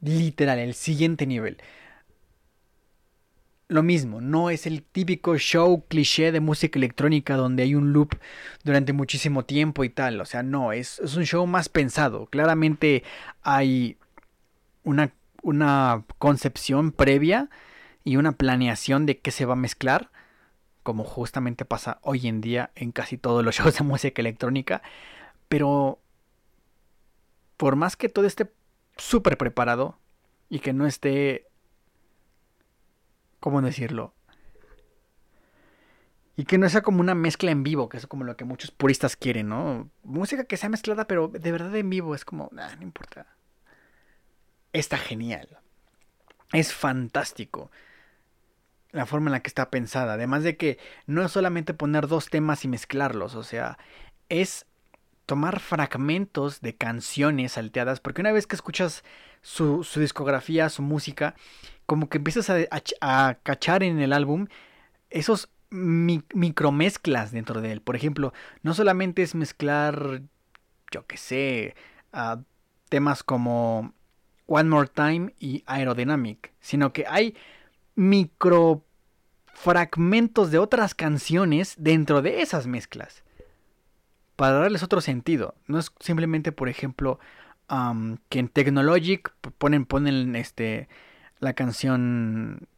Literal, 0.00 0.58
el 0.58 0.74
siguiente 0.74 1.26
nivel. 1.26 1.58
Lo 3.68 3.82
mismo, 3.82 4.20
no 4.20 4.50
es 4.50 4.66
el 4.66 4.82
típico 4.82 5.36
show 5.38 5.84
cliché 5.88 6.32
de 6.32 6.40
música 6.40 6.78
electrónica 6.78 7.36
donde 7.36 7.62
hay 7.62 7.74
un 7.74 7.92
loop 7.92 8.16
durante 8.62 8.92
muchísimo 8.92 9.44
tiempo 9.44 9.84
y 9.84 9.88
tal. 9.88 10.20
O 10.20 10.26
sea, 10.26 10.42
no, 10.42 10.72
es, 10.72 10.98
es 11.00 11.16
un 11.16 11.24
show 11.24 11.46
más 11.46 11.68
pensado. 11.68 12.26
Claramente 12.26 13.04
hay 13.42 13.96
una, 14.82 15.12
una 15.42 16.04
concepción 16.18 16.92
previa 16.92 17.48
y 18.04 18.16
una 18.16 18.32
planeación 18.32 19.06
de 19.06 19.18
qué 19.18 19.30
se 19.30 19.46
va 19.46 19.54
a 19.54 19.56
mezclar 19.56 20.10
como 20.84 21.02
justamente 21.02 21.64
pasa 21.64 21.98
hoy 22.02 22.28
en 22.28 22.40
día 22.40 22.70
en 22.76 22.92
casi 22.92 23.18
todos 23.18 23.44
los 23.44 23.56
shows 23.56 23.76
de 23.76 23.84
música 23.84 24.22
electrónica, 24.22 24.82
pero 25.48 25.98
por 27.56 27.74
más 27.74 27.96
que 27.96 28.08
todo 28.08 28.26
esté 28.26 28.52
súper 28.96 29.36
preparado 29.36 29.98
y 30.48 30.60
que 30.60 30.72
no 30.72 30.86
esté, 30.86 31.48
¿cómo 33.44 33.60
decirlo? 33.60 34.14
Y 36.34 36.46
que 36.46 36.56
no 36.56 36.66
sea 36.70 36.80
como 36.80 37.00
una 37.00 37.14
mezcla 37.14 37.50
en 37.50 37.62
vivo, 37.62 37.90
que 37.90 37.98
es 37.98 38.06
como 38.06 38.24
lo 38.24 38.38
que 38.38 38.46
muchos 38.46 38.70
puristas 38.70 39.16
quieren, 39.16 39.50
¿no? 39.50 39.90
Música 40.02 40.44
que 40.44 40.56
sea 40.56 40.70
mezclada, 40.70 41.06
pero 41.06 41.28
de 41.28 41.52
verdad 41.52 41.76
en 41.76 41.90
vivo 41.90 42.14
es 42.14 42.24
como, 42.24 42.48
no 42.52 42.62
importa. 42.80 43.26
Está 44.72 44.96
genial. 44.96 45.58
Es 46.54 46.72
fantástico 46.72 47.70
la 48.92 49.04
forma 49.04 49.28
en 49.28 49.32
la 49.32 49.40
que 49.40 49.48
está 49.48 49.68
pensada. 49.68 50.14
Además 50.14 50.42
de 50.42 50.56
que 50.56 50.78
no 51.04 51.22
es 51.22 51.30
solamente 51.30 51.74
poner 51.74 52.08
dos 52.08 52.30
temas 52.30 52.64
y 52.64 52.68
mezclarlos, 52.68 53.34
o 53.34 53.42
sea, 53.42 53.76
es 54.30 54.64
tomar 55.26 55.60
fragmentos 55.60 56.60
de 56.60 56.74
canciones 56.74 57.52
salteadas, 57.52 58.00
porque 58.00 58.20
una 58.20 58.32
vez 58.32 58.46
que 58.46 58.56
escuchas 58.56 59.04
su, 59.42 59.86
discografía, 59.96 60.68
su 60.68 60.82
música, 60.82 61.34
como 61.86 62.08
que 62.08 62.18
empiezas 62.18 62.50
a, 63.00 63.34
cachar 63.42 63.82
en 63.82 64.00
el 64.00 64.12
álbum 64.12 64.46
esos 65.10 65.48
micromezclas 65.70 67.32
dentro 67.32 67.60
de 67.60 67.72
él. 67.72 67.80
Por 67.80 67.96
ejemplo, 67.96 68.32
no 68.62 68.74
solamente 68.74 69.22
es 69.22 69.34
mezclar, 69.34 70.22
yo 70.90 71.06
qué 71.06 71.16
sé, 71.16 71.74
temas 72.88 73.22
como 73.22 73.92
One 74.46 74.68
More 74.68 74.88
Time 74.88 75.34
y 75.38 75.62
Aerodynamic, 75.66 76.52
sino 76.60 76.92
que 76.92 77.06
hay 77.08 77.36
micro 77.94 78.84
fragmentos 79.46 80.50
de 80.50 80.58
otras 80.58 80.94
canciones 80.94 81.74
dentro 81.78 82.22
de 82.22 82.42
esas 82.42 82.66
mezclas. 82.66 83.23
Para 84.36 84.52
darles 84.52 84.82
otro 84.82 85.00
sentido. 85.00 85.54
No 85.66 85.78
es 85.78 85.92
simplemente, 86.00 86.52
por 86.52 86.68
ejemplo, 86.68 87.18
que 88.28 88.38
en 88.38 88.48
Technologic 88.48 89.32
ponen, 89.58 89.86
ponen 89.86 90.36
este, 90.36 90.88
la 91.40 91.54
canción 91.54 92.68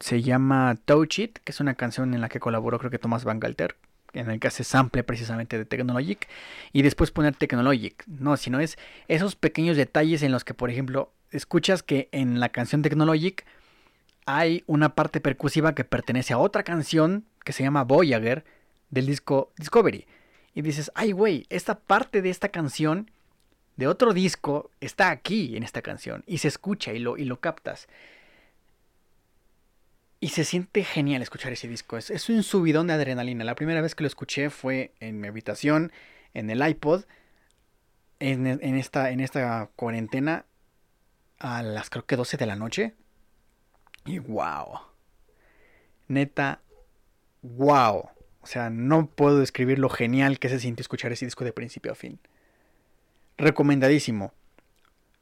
se 0.00 0.22
llama 0.22 0.76
Touch 0.84 1.18
It, 1.18 1.38
que 1.38 1.52
es 1.52 1.60
una 1.60 1.74
canción 1.74 2.14
en 2.14 2.20
la 2.20 2.28
que 2.28 2.40
colaboró 2.40 2.78
creo 2.78 2.90
que 2.90 2.98
Thomas 2.98 3.24
Van 3.24 3.40
Galter, 3.40 3.76
en 4.12 4.30
el 4.30 4.40
que 4.40 4.48
hace 4.48 4.64
sample 4.64 5.02
precisamente 5.04 5.58
de 5.58 5.64
Technologic, 5.64 6.28
y 6.72 6.82
después 6.82 7.10
poner 7.10 7.34
Technologic. 7.34 8.04
No, 8.06 8.36
sino 8.36 8.60
es 8.60 8.78
esos 9.08 9.36
pequeños 9.36 9.76
detalles 9.76 10.22
en 10.22 10.32
los 10.32 10.44
que, 10.44 10.54
por 10.54 10.70
ejemplo, 10.70 11.12
escuchas 11.30 11.82
que 11.82 12.08
en 12.12 12.40
la 12.40 12.48
canción 12.48 12.82
Technologic 12.82 13.44
hay 14.26 14.62
una 14.66 14.94
parte 14.94 15.20
percusiva 15.20 15.74
que 15.74 15.84
pertenece 15.84 16.32
a 16.32 16.38
otra 16.38 16.62
canción 16.62 17.24
que 17.44 17.52
se 17.52 17.62
llama 17.62 17.84
Voyager 17.84 18.44
del 18.90 19.06
disco 19.06 19.52
Discovery. 19.56 20.06
Y 20.58 20.62
dices, 20.62 20.90
ay 20.96 21.12
güey, 21.12 21.46
esta 21.50 21.78
parte 21.78 22.20
de 22.20 22.30
esta 22.30 22.48
canción 22.48 23.12
de 23.76 23.86
otro 23.86 24.12
disco 24.12 24.72
está 24.80 25.10
aquí 25.10 25.56
en 25.56 25.62
esta 25.62 25.82
canción 25.82 26.24
y 26.26 26.38
se 26.38 26.48
escucha 26.48 26.92
y 26.92 26.98
lo, 26.98 27.16
y 27.16 27.26
lo 27.26 27.38
captas. 27.38 27.86
Y 30.18 30.30
se 30.30 30.42
siente 30.42 30.82
genial 30.82 31.22
escuchar 31.22 31.52
ese 31.52 31.68
disco. 31.68 31.96
Es, 31.96 32.10
es, 32.10 32.28
un 32.28 32.42
subidón 32.42 32.88
de 32.88 32.94
adrenalina. 32.94 33.44
La 33.44 33.54
primera 33.54 33.80
vez 33.80 33.94
que 33.94 34.02
lo 34.02 34.08
escuché 34.08 34.50
fue 34.50 34.94
en 34.98 35.20
mi 35.20 35.28
habitación, 35.28 35.92
en 36.34 36.50
el 36.50 36.68
iPod, 36.68 37.04
en, 38.18 38.48
en, 38.48 38.74
esta, 38.74 39.12
en 39.12 39.20
esta 39.20 39.70
cuarentena, 39.76 40.44
a 41.38 41.62
las 41.62 41.88
creo 41.88 42.04
que 42.04 42.16
12 42.16 42.36
de 42.36 42.46
la 42.46 42.56
noche. 42.56 42.96
Y 44.06 44.18
wow. 44.18 44.80
Neta, 46.08 46.62
wow. 47.42 48.17
O 48.48 48.50
sea, 48.50 48.70
no 48.70 49.08
puedo 49.08 49.40
describir 49.40 49.78
lo 49.78 49.90
genial 49.90 50.38
que 50.38 50.48
se 50.48 50.58
siente 50.58 50.80
escuchar 50.80 51.12
ese 51.12 51.26
disco 51.26 51.44
de 51.44 51.52
principio 51.52 51.92
a 51.92 51.94
fin. 51.94 52.18
Recomendadísimo. 53.36 54.32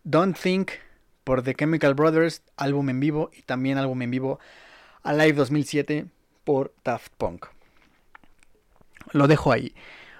Don't 0.04 0.38
Think 0.40 0.70
por 1.24 1.42
The 1.42 1.56
Chemical 1.56 1.94
Brothers, 1.94 2.44
álbum 2.56 2.88
en 2.88 3.00
vivo 3.00 3.32
y 3.36 3.42
también 3.42 3.78
álbum 3.78 4.00
en 4.02 4.12
vivo 4.12 4.38
Alive 5.02 5.32
2007 5.32 6.06
por 6.44 6.72
Daft 6.84 7.12
Punk. 7.18 7.46
Lo 9.10 9.26
dejo 9.26 9.50
ahí. 9.50 9.74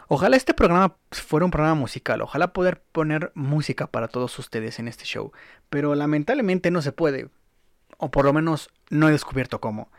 Ojalá 0.09 0.37
este 0.37 0.53
programa 0.53 0.97
fuera 1.13 1.45
un 1.45 1.53
programa 1.53 1.77
musical, 1.77 2.23
ojalá 2.23 2.53
poder 2.53 2.83
poner 2.91 3.31
música 3.37 3.87
para 3.87 4.09
todos 4.09 4.37
ustedes 4.41 4.81
en 4.81 4.89
este 4.89 5.05
show, 5.05 5.31
pero 5.71 5.95
lamentablemente 5.95 6.73
no 6.73 6.83
se 6.83 6.91
puede, 6.91 7.29
o 7.99 8.11
por 8.11 8.25
lo 8.25 8.33
menos 8.33 8.69
no 8.91 9.09
he 9.09 9.13
descubierto 9.13 9.61
cómo. 9.61 9.93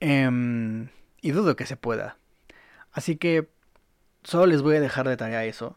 Em, 0.00 0.88
y 1.26 1.32
dudo 1.32 1.56
que 1.56 1.66
se 1.66 1.76
pueda. 1.76 2.18
Así 2.92 3.16
que 3.16 3.48
solo 4.22 4.46
les 4.46 4.62
voy 4.62 4.76
a 4.76 4.80
dejar 4.80 5.08
de 5.08 5.16
tarea 5.16 5.44
eso. 5.44 5.76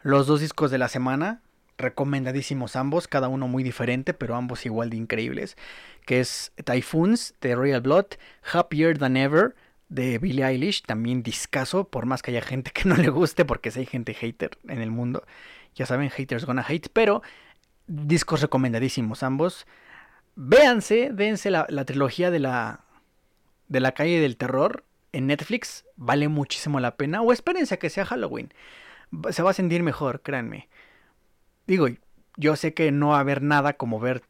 Los 0.00 0.26
dos 0.26 0.40
discos 0.40 0.70
de 0.70 0.78
la 0.78 0.88
semana, 0.88 1.42
recomendadísimos 1.76 2.74
ambos, 2.74 3.06
cada 3.06 3.28
uno 3.28 3.48
muy 3.48 3.62
diferente, 3.62 4.14
pero 4.14 4.34
ambos 4.34 4.64
igual 4.64 4.88
de 4.88 4.96
increíbles. 4.96 5.58
Que 6.06 6.20
es 6.20 6.52
Typhoons 6.64 7.34
de 7.42 7.54
Royal 7.54 7.82
Blood, 7.82 8.06
Happier 8.50 8.96
Than 8.96 9.18
Ever 9.18 9.54
de 9.90 10.18
Billie 10.18 10.44
Eilish, 10.44 10.82
también 10.82 11.22
discaso, 11.22 11.88
por 11.88 12.06
más 12.06 12.22
que 12.22 12.30
haya 12.30 12.42
gente 12.42 12.70
que 12.72 12.88
no 12.88 12.96
le 12.96 13.10
guste, 13.10 13.44
porque 13.44 13.70
si 13.70 13.80
hay 13.80 13.86
gente 13.86 14.14
hater 14.14 14.58
en 14.68 14.80
el 14.80 14.90
mundo. 14.90 15.24
Ya 15.74 15.84
saben, 15.84 16.08
haters 16.08 16.46
gonna 16.46 16.64
hate, 16.66 16.88
pero 16.94 17.22
discos 17.86 18.40
recomendadísimos 18.40 19.22
ambos. 19.22 19.66
Véanse, 20.34 21.10
dense 21.12 21.50
la, 21.50 21.66
trilogía 21.84 22.30
de 22.30 22.38
la, 22.38 22.85
de 23.68 23.80
la 23.80 23.92
calle 23.92 24.20
del 24.20 24.36
terror 24.36 24.84
en 25.12 25.26
Netflix. 25.26 25.84
Vale 25.96 26.28
muchísimo 26.28 26.80
la 26.80 26.96
pena. 26.96 27.22
O 27.22 27.32
espérense 27.32 27.74
a 27.74 27.78
que 27.78 27.90
sea 27.90 28.06
Halloween. 28.06 28.52
Se 29.30 29.42
va 29.42 29.50
a 29.50 29.54
sentir 29.54 29.82
mejor, 29.82 30.22
créanme. 30.22 30.68
Digo, 31.66 31.88
yo 32.36 32.56
sé 32.56 32.74
que 32.74 32.92
no 32.92 33.08
va 33.08 33.16
a 33.16 33.20
haber 33.20 33.42
nada 33.42 33.74
como 33.74 33.98
ver 33.98 34.22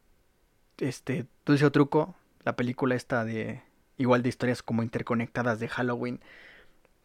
este 0.77 1.25
Dulce 1.45 1.65
o 1.65 1.71
Truco, 1.71 2.15
la 2.43 2.55
película 2.55 2.95
esta 2.95 3.25
de 3.25 3.61
igual 3.97 4.23
de 4.23 4.29
historias 4.29 4.61
como 4.61 4.83
interconectadas 4.83 5.59
de 5.59 5.67
Halloween, 5.67 6.19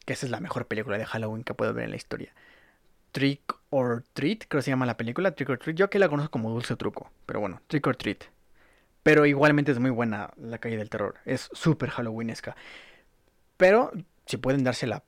que 0.05 0.13
esa 0.13 0.27
es 0.27 0.33
la 0.33 0.41
mejor 0.41 0.67
película 0.67 0.99
de 0.99 1.07
Halloween 1.07 1.45
que 1.45 1.55
puedo 1.55 1.73
ver 1.75 1.85
en 1.85 1.91
la 1.91 1.97
historia. 1.97 2.35
Trick 3.13 3.55
or 3.71 4.05
Treat, 4.15 4.45
creo 4.49 4.61
que 4.61 4.63
se 4.63 4.71
llama 4.71 4.87
la 4.87 4.97
película, 4.97 5.35
Trick 5.35 5.51
or 5.51 5.59
Treat. 5.59 5.77
Yo 5.77 5.87
aquí 5.87 5.99
la 5.99 6.09
conozco 6.09 6.31
como 6.31 6.51
Dulce 6.51 6.75
o 6.75 6.77
Truco, 6.77 7.11
pero 7.27 7.41
bueno, 7.41 7.61
Trick 7.67 7.87
or 7.87 7.97
Treat. 7.97 8.25
Pero 9.03 9.27
igualmente 9.27 9.73
es 9.73 9.79
muy 9.79 9.91
buena 9.91 10.33
La 10.37 10.59
calle 10.59 10.77
del 10.77 10.91
terror. 10.91 11.17
Es 11.25 11.49
súper 11.53 11.91
halloweenesca. 11.91 12.57
Pero 13.57 13.93
si 14.27 14.37
pueden 14.37 14.65
dársela, 14.65 15.05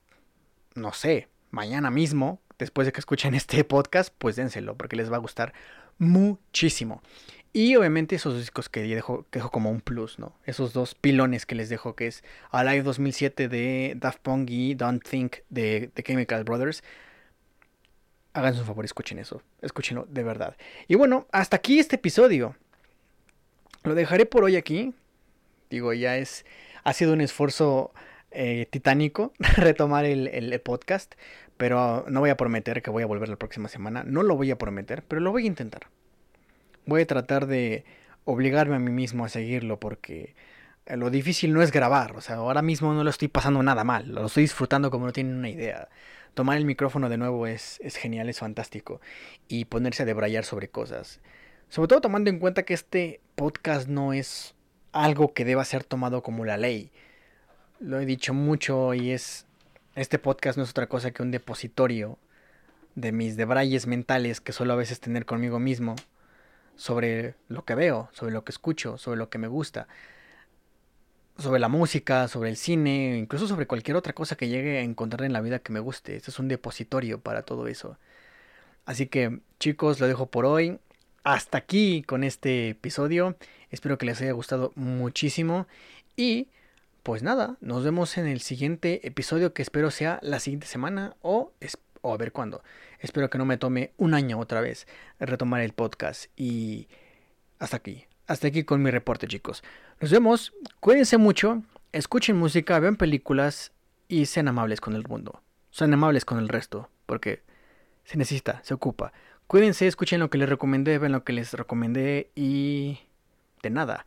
no 0.74 0.92
sé, 0.92 1.28
mañana 1.50 1.90
mismo, 1.90 2.40
después 2.58 2.86
de 2.86 2.92
que 2.92 3.00
escuchen 3.00 3.34
este 3.34 3.64
podcast, 3.64 4.12
pues 4.18 4.36
dénselo, 4.36 4.76
porque 4.76 4.96
les 4.96 5.10
va 5.10 5.16
a 5.16 5.20
gustar 5.20 5.52
muchísimo. 5.98 7.02
Y 7.52 7.76
obviamente 7.76 8.16
esos 8.16 8.36
discos 8.36 8.68
que 8.68 8.82
dejo, 8.82 9.26
como 9.52 9.70
un 9.70 9.80
plus, 9.80 10.18
¿no? 10.18 10.36
Esos 10.44 10.72
dos 10.72 10.96
pilones 10.96 11.46
que 11.46 11.54
les 11.54 11.68
dejo, 11.68 11.94
que 11.94 12.08
es 12.08 12.24
Alive 12.50 12.82
2007 12.82 13.48
de 13.48 13.94
Daft 13.96 14.18
Punk 14.22 14.50
y 14.50 14.74
Don't 14.74 15.08
Think 15.08 15.36
de 15.50 15.92
Chemical 16.04 16.42
Brothers. 16.42 16.82
Háganse 18.32 18.58
un 18.58 18.66
favor, 18.66 18.84
escuchen 18.84 19.20
eso. 19.20 19.40
Escúchenlo 19.62 20.04
de 20.10 20.24
verdad. 20.24 20.56
Y 20.88 20.96
bueno, 20.96 21.28
hasta 21.30 21.54
aquí 21.54 21.78
este 21.78 21.94
episodio. 21.94 22.56
Lo 23.84 23.94
dejaré 23.94 24.24
por 24.24 24.44
hoy 24.44 24.56
aquí. 24.56 24.94
Digo, 25.68 25.92
ya 25.92 26.16
es. 26.16 26.46
Ha 26.84 26.94
sido 26.94 27.12
un 27.12 27.20
esfuerzo 27.20 27.92
eh, 28.30 28.66
titánico 28.70 29.34
retomar 29.56 30.06
el, 30.06 30.58
podcast. 30.62 31.14
Pero 31.58 32.06
no 32.08 32.20
voy 32.20 32.30
a 32.30 32.36
prometer 32.36 32.80
que 32.80 32.90
voy 32.90 33.02
a 33.02 33.06
volver 33.06 33.28
la 33.28 33.36
próxima 33.36 33.68
semana. 33.68 34.02
No 34.02 34.22
lo 34.22 34.36
voy 34.36 34.50
a 34.50 34.56
prometer, 34.56 35.04
pero 35.06 35.20
lo 35.20 35.32
voy 35.32 35.44
a 35.44 35.48
intentar. 35.48 35.88
Voy 36.86 37.02
a 37.02 37.06
tratar 37.06 37.46
de 37.46 37.84
obligarme 38.24 38.76
a 38.76 38.78
mí 38.78 38.90
mismo 38.90 39.26
a 39.26 39.28
seguirlo 39.28 39.78
porque 39.78 40.34
lo 40.86 41.10
difícil 41.10 41.52
no 41.52 41.60
es 41.60 41.70
grabar. 41.70 42.16
O 42.16 42.22
sea, 42.22 42.36
ahora 42.36 42.62
mismo 42.62 42.94
no 42.94 43.04
lo 43.04 43.10
estoy 43.10 43.28
pasando 43.28 43.62
nada 43.62 43.84
mal. 43.84 44.08
Lo 44.08 44.26
estoy 44.26 44.44
disfrutando 44.44 44.90
como 44.90 45.04
no 45.04 45.12
tienen 45.12 45.36
una 45.36 45.50
idea. 45.50 45.88
Tomar 46.32 46.56
el 46.56 46.64
micrófono 46.64 47.10
de 47.10 47.18
nuevo 47.18 47.46
es, 47.46 47.80
es 47.84 47.96
genial, 47.96 48.30
es 48.30 48.38
fantástico. 48.38 49.02
Y 49.46 49.66
ponerse 49.66 50.04
a 50.04 50.06
debrayar 50.06 50.46
sobre 50.46 50.68
cosas 50.68 51.20
Sobre 51.74 51.88
todo 51.88 52.02
tomando 52.02 52.30
en 52.30 52.38
cuenta 52.38 52.62
que 52.62 52.72
este 52.72 53.20
podcast 53.34 53.88
no 53.88 54.12
es 54.12 54.54
algo 54.92 55.34
que 55.34 55.44
deba 55.44 55.64
ser 55.64 55.82
tomado 55.82 56.22
como 56.22 56.44
la 56.44 56.56
ley. 56.56 56.92
Lo 57.80 57.98
he 57.98 58.06
dicho 58.06 58.32
mucho 58.32 58.94
y 58.94 59.10
es... 59.10 59.44
Este 59.96 60.20
podcast 60.20 60.56
no 60.56 60.62
es 60.62 60.70
otra 60.70 60.88
cosa 60.88 61.10
que 61.10 61.24
un 61.24 61.32
depositorio 61.32 62.16
de 62.94 63.10
mis 63.10 63.36
debrayes 63.36 63.88
mentales 63.88 64.40
que 64.40 64.52
suelo 64.52 64.74
a 64.74 64.76
veces 64.76 65.00
tener 65.00 65.26
conmigo 65.26 65.58
mismo 65.58 65.96
sobre 66.76 67.34
lo 67.48 67.64
que 67.64 67.74
veo, 67.74 68.08
sobre 68.12 68.32
lo 68.32 68.44
que 68.44 68.52
escucho, 68.52 68.96
sobre 68.96 69.18
lo 69.18 69.28
que 69.28 69.38
me 69.38 69.48
gusta, 69.48 69.88
sobre 71.38 71.58
la 71.58 71.66
música, 71.66 72.28
sobre 72.28 72.50
el 72.50 72.56
cine, 72.56 73.18
incluso 73.18 73.48
sobre 73.48 73.66
cualquier 73.66 73.96
otra 73.96 74.12
cosa 74.12 74.36
que 74.36 74.46
llegue 74.46 74.78
a 74.78 74.82
encontrar 74.82 75.24
en 75.24 75.32
la 75.32 75.40
vida 75.40 75.58
que 75.58 75.72
me 75.72 75.80
guste. 75.80 76.14
Este 76.14 76.30
es 76.30 76.38
un 76.38 76.46
depositorio 76.46 77.18
para 77.18 77.42
todo 77.42 77.66
eso. 77.66 77.98
Así 78.86 79.08
que 79.08 79.40
chicos, 79.58 79.98
lo 79.98 80.06
dejo 80.06 80.26
por 80.26 80.46
hoy. 80.46 80.78
Hasta 81.24 81.56
aquí 81.56 82.02
con 82.02 82.22
este 82.22 82.68
episodio. 82.68 83.34
Espero 83.70 83.96
que 83.96 84.04
les 84.04 84.20
haya 84.20 84.32
gustado 84.32 84.72
muchísimo. 84.74 85.66
Y 86.16 86.48
pues 87.02 87.22
nada, 87.22 87.56
nos 87.62 87.82
vemos 87.82 88.18
en 88.18 88.26
el 88.26 88.42
siguiente 88.42 89.06
episodio 89.06 89.54
que 89.54 89.62
espero 89.62 89.90
sea 89.90 90.18
la 90.20 90.38
siguiente 90.38 90.66
semana 90.66 91.16
o, 91.22 91.52
a 92.02 92.16
ver 92.18 92.30
cuándo. 92.30 92.62
Espero 93.00 93.30
que 93.30 93.38
no 93.38 93.46
me 93.46 93.56
tome 93.56 93.92
un 93.96 94.12
año 94.12 94.38
otra 94.38 94.60
vez 94.60 94.86
retomar 95.18 95.62
el 95.62 95.72
podcast. 95.72 96.26
Y 96.36 96.88
hasta 97.58 97.78
aquí. 97.78 98.04
Hasta 98.26 98.48
aquí 98.48 98.64
con 98.64 98.82
mi 98.82 98.90
reporte 98.90 99.26
chicos. 99.26 99.64
Nos 100.00 100.10
vemos. 100.10 100.52
Cuídense 100.80 101.16
mucho. 101.16 101.62
Escuchen 101.92 102.36
música, 102.36 102.78
vean 102.80 102.96
películas 102.96 103.72
y 104.08 104.26
sean 104.26 104.48
amables 104.48 104.82
con 104.82 104.94
el 104.94 105.08
mundo. 105.08 105.40
Sean 105.70 105.94
amables 105.94 106.26
con 106.26 106.38
el 106.38 106.50
resto. 106.50 106.90
Porque 107.06 107.40
se 108.04 108.18
necesita, 108.18 108.60
se 108.62 108.74
ocupa. 108.74 109.14
Cuídense, 109.46 109.86
escuchen 109.86 110.20
lo 110.20 110.30
que 110.30 110.38
les 110.38 110.48
recomendé, 110.48 110.98
ven 110.98 111.12
lo 111.12 111.24
que 111.24 111.32
les 111.32 111.52
recomendé 111.52 112.30
y... 112.34 112.98
de 113.62 113.70
nada. 113.70 114.06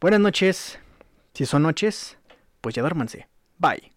Buenas 0.00 0.20
noches. 0.20 0.78
Si 1.34 1.46
son 1.46 1.62
noches, 1.62 2.18
pues 2.60 2.74
ya 2.74 2.82
duérmanse. 2.82 3.28
Bye. 3.58 3.95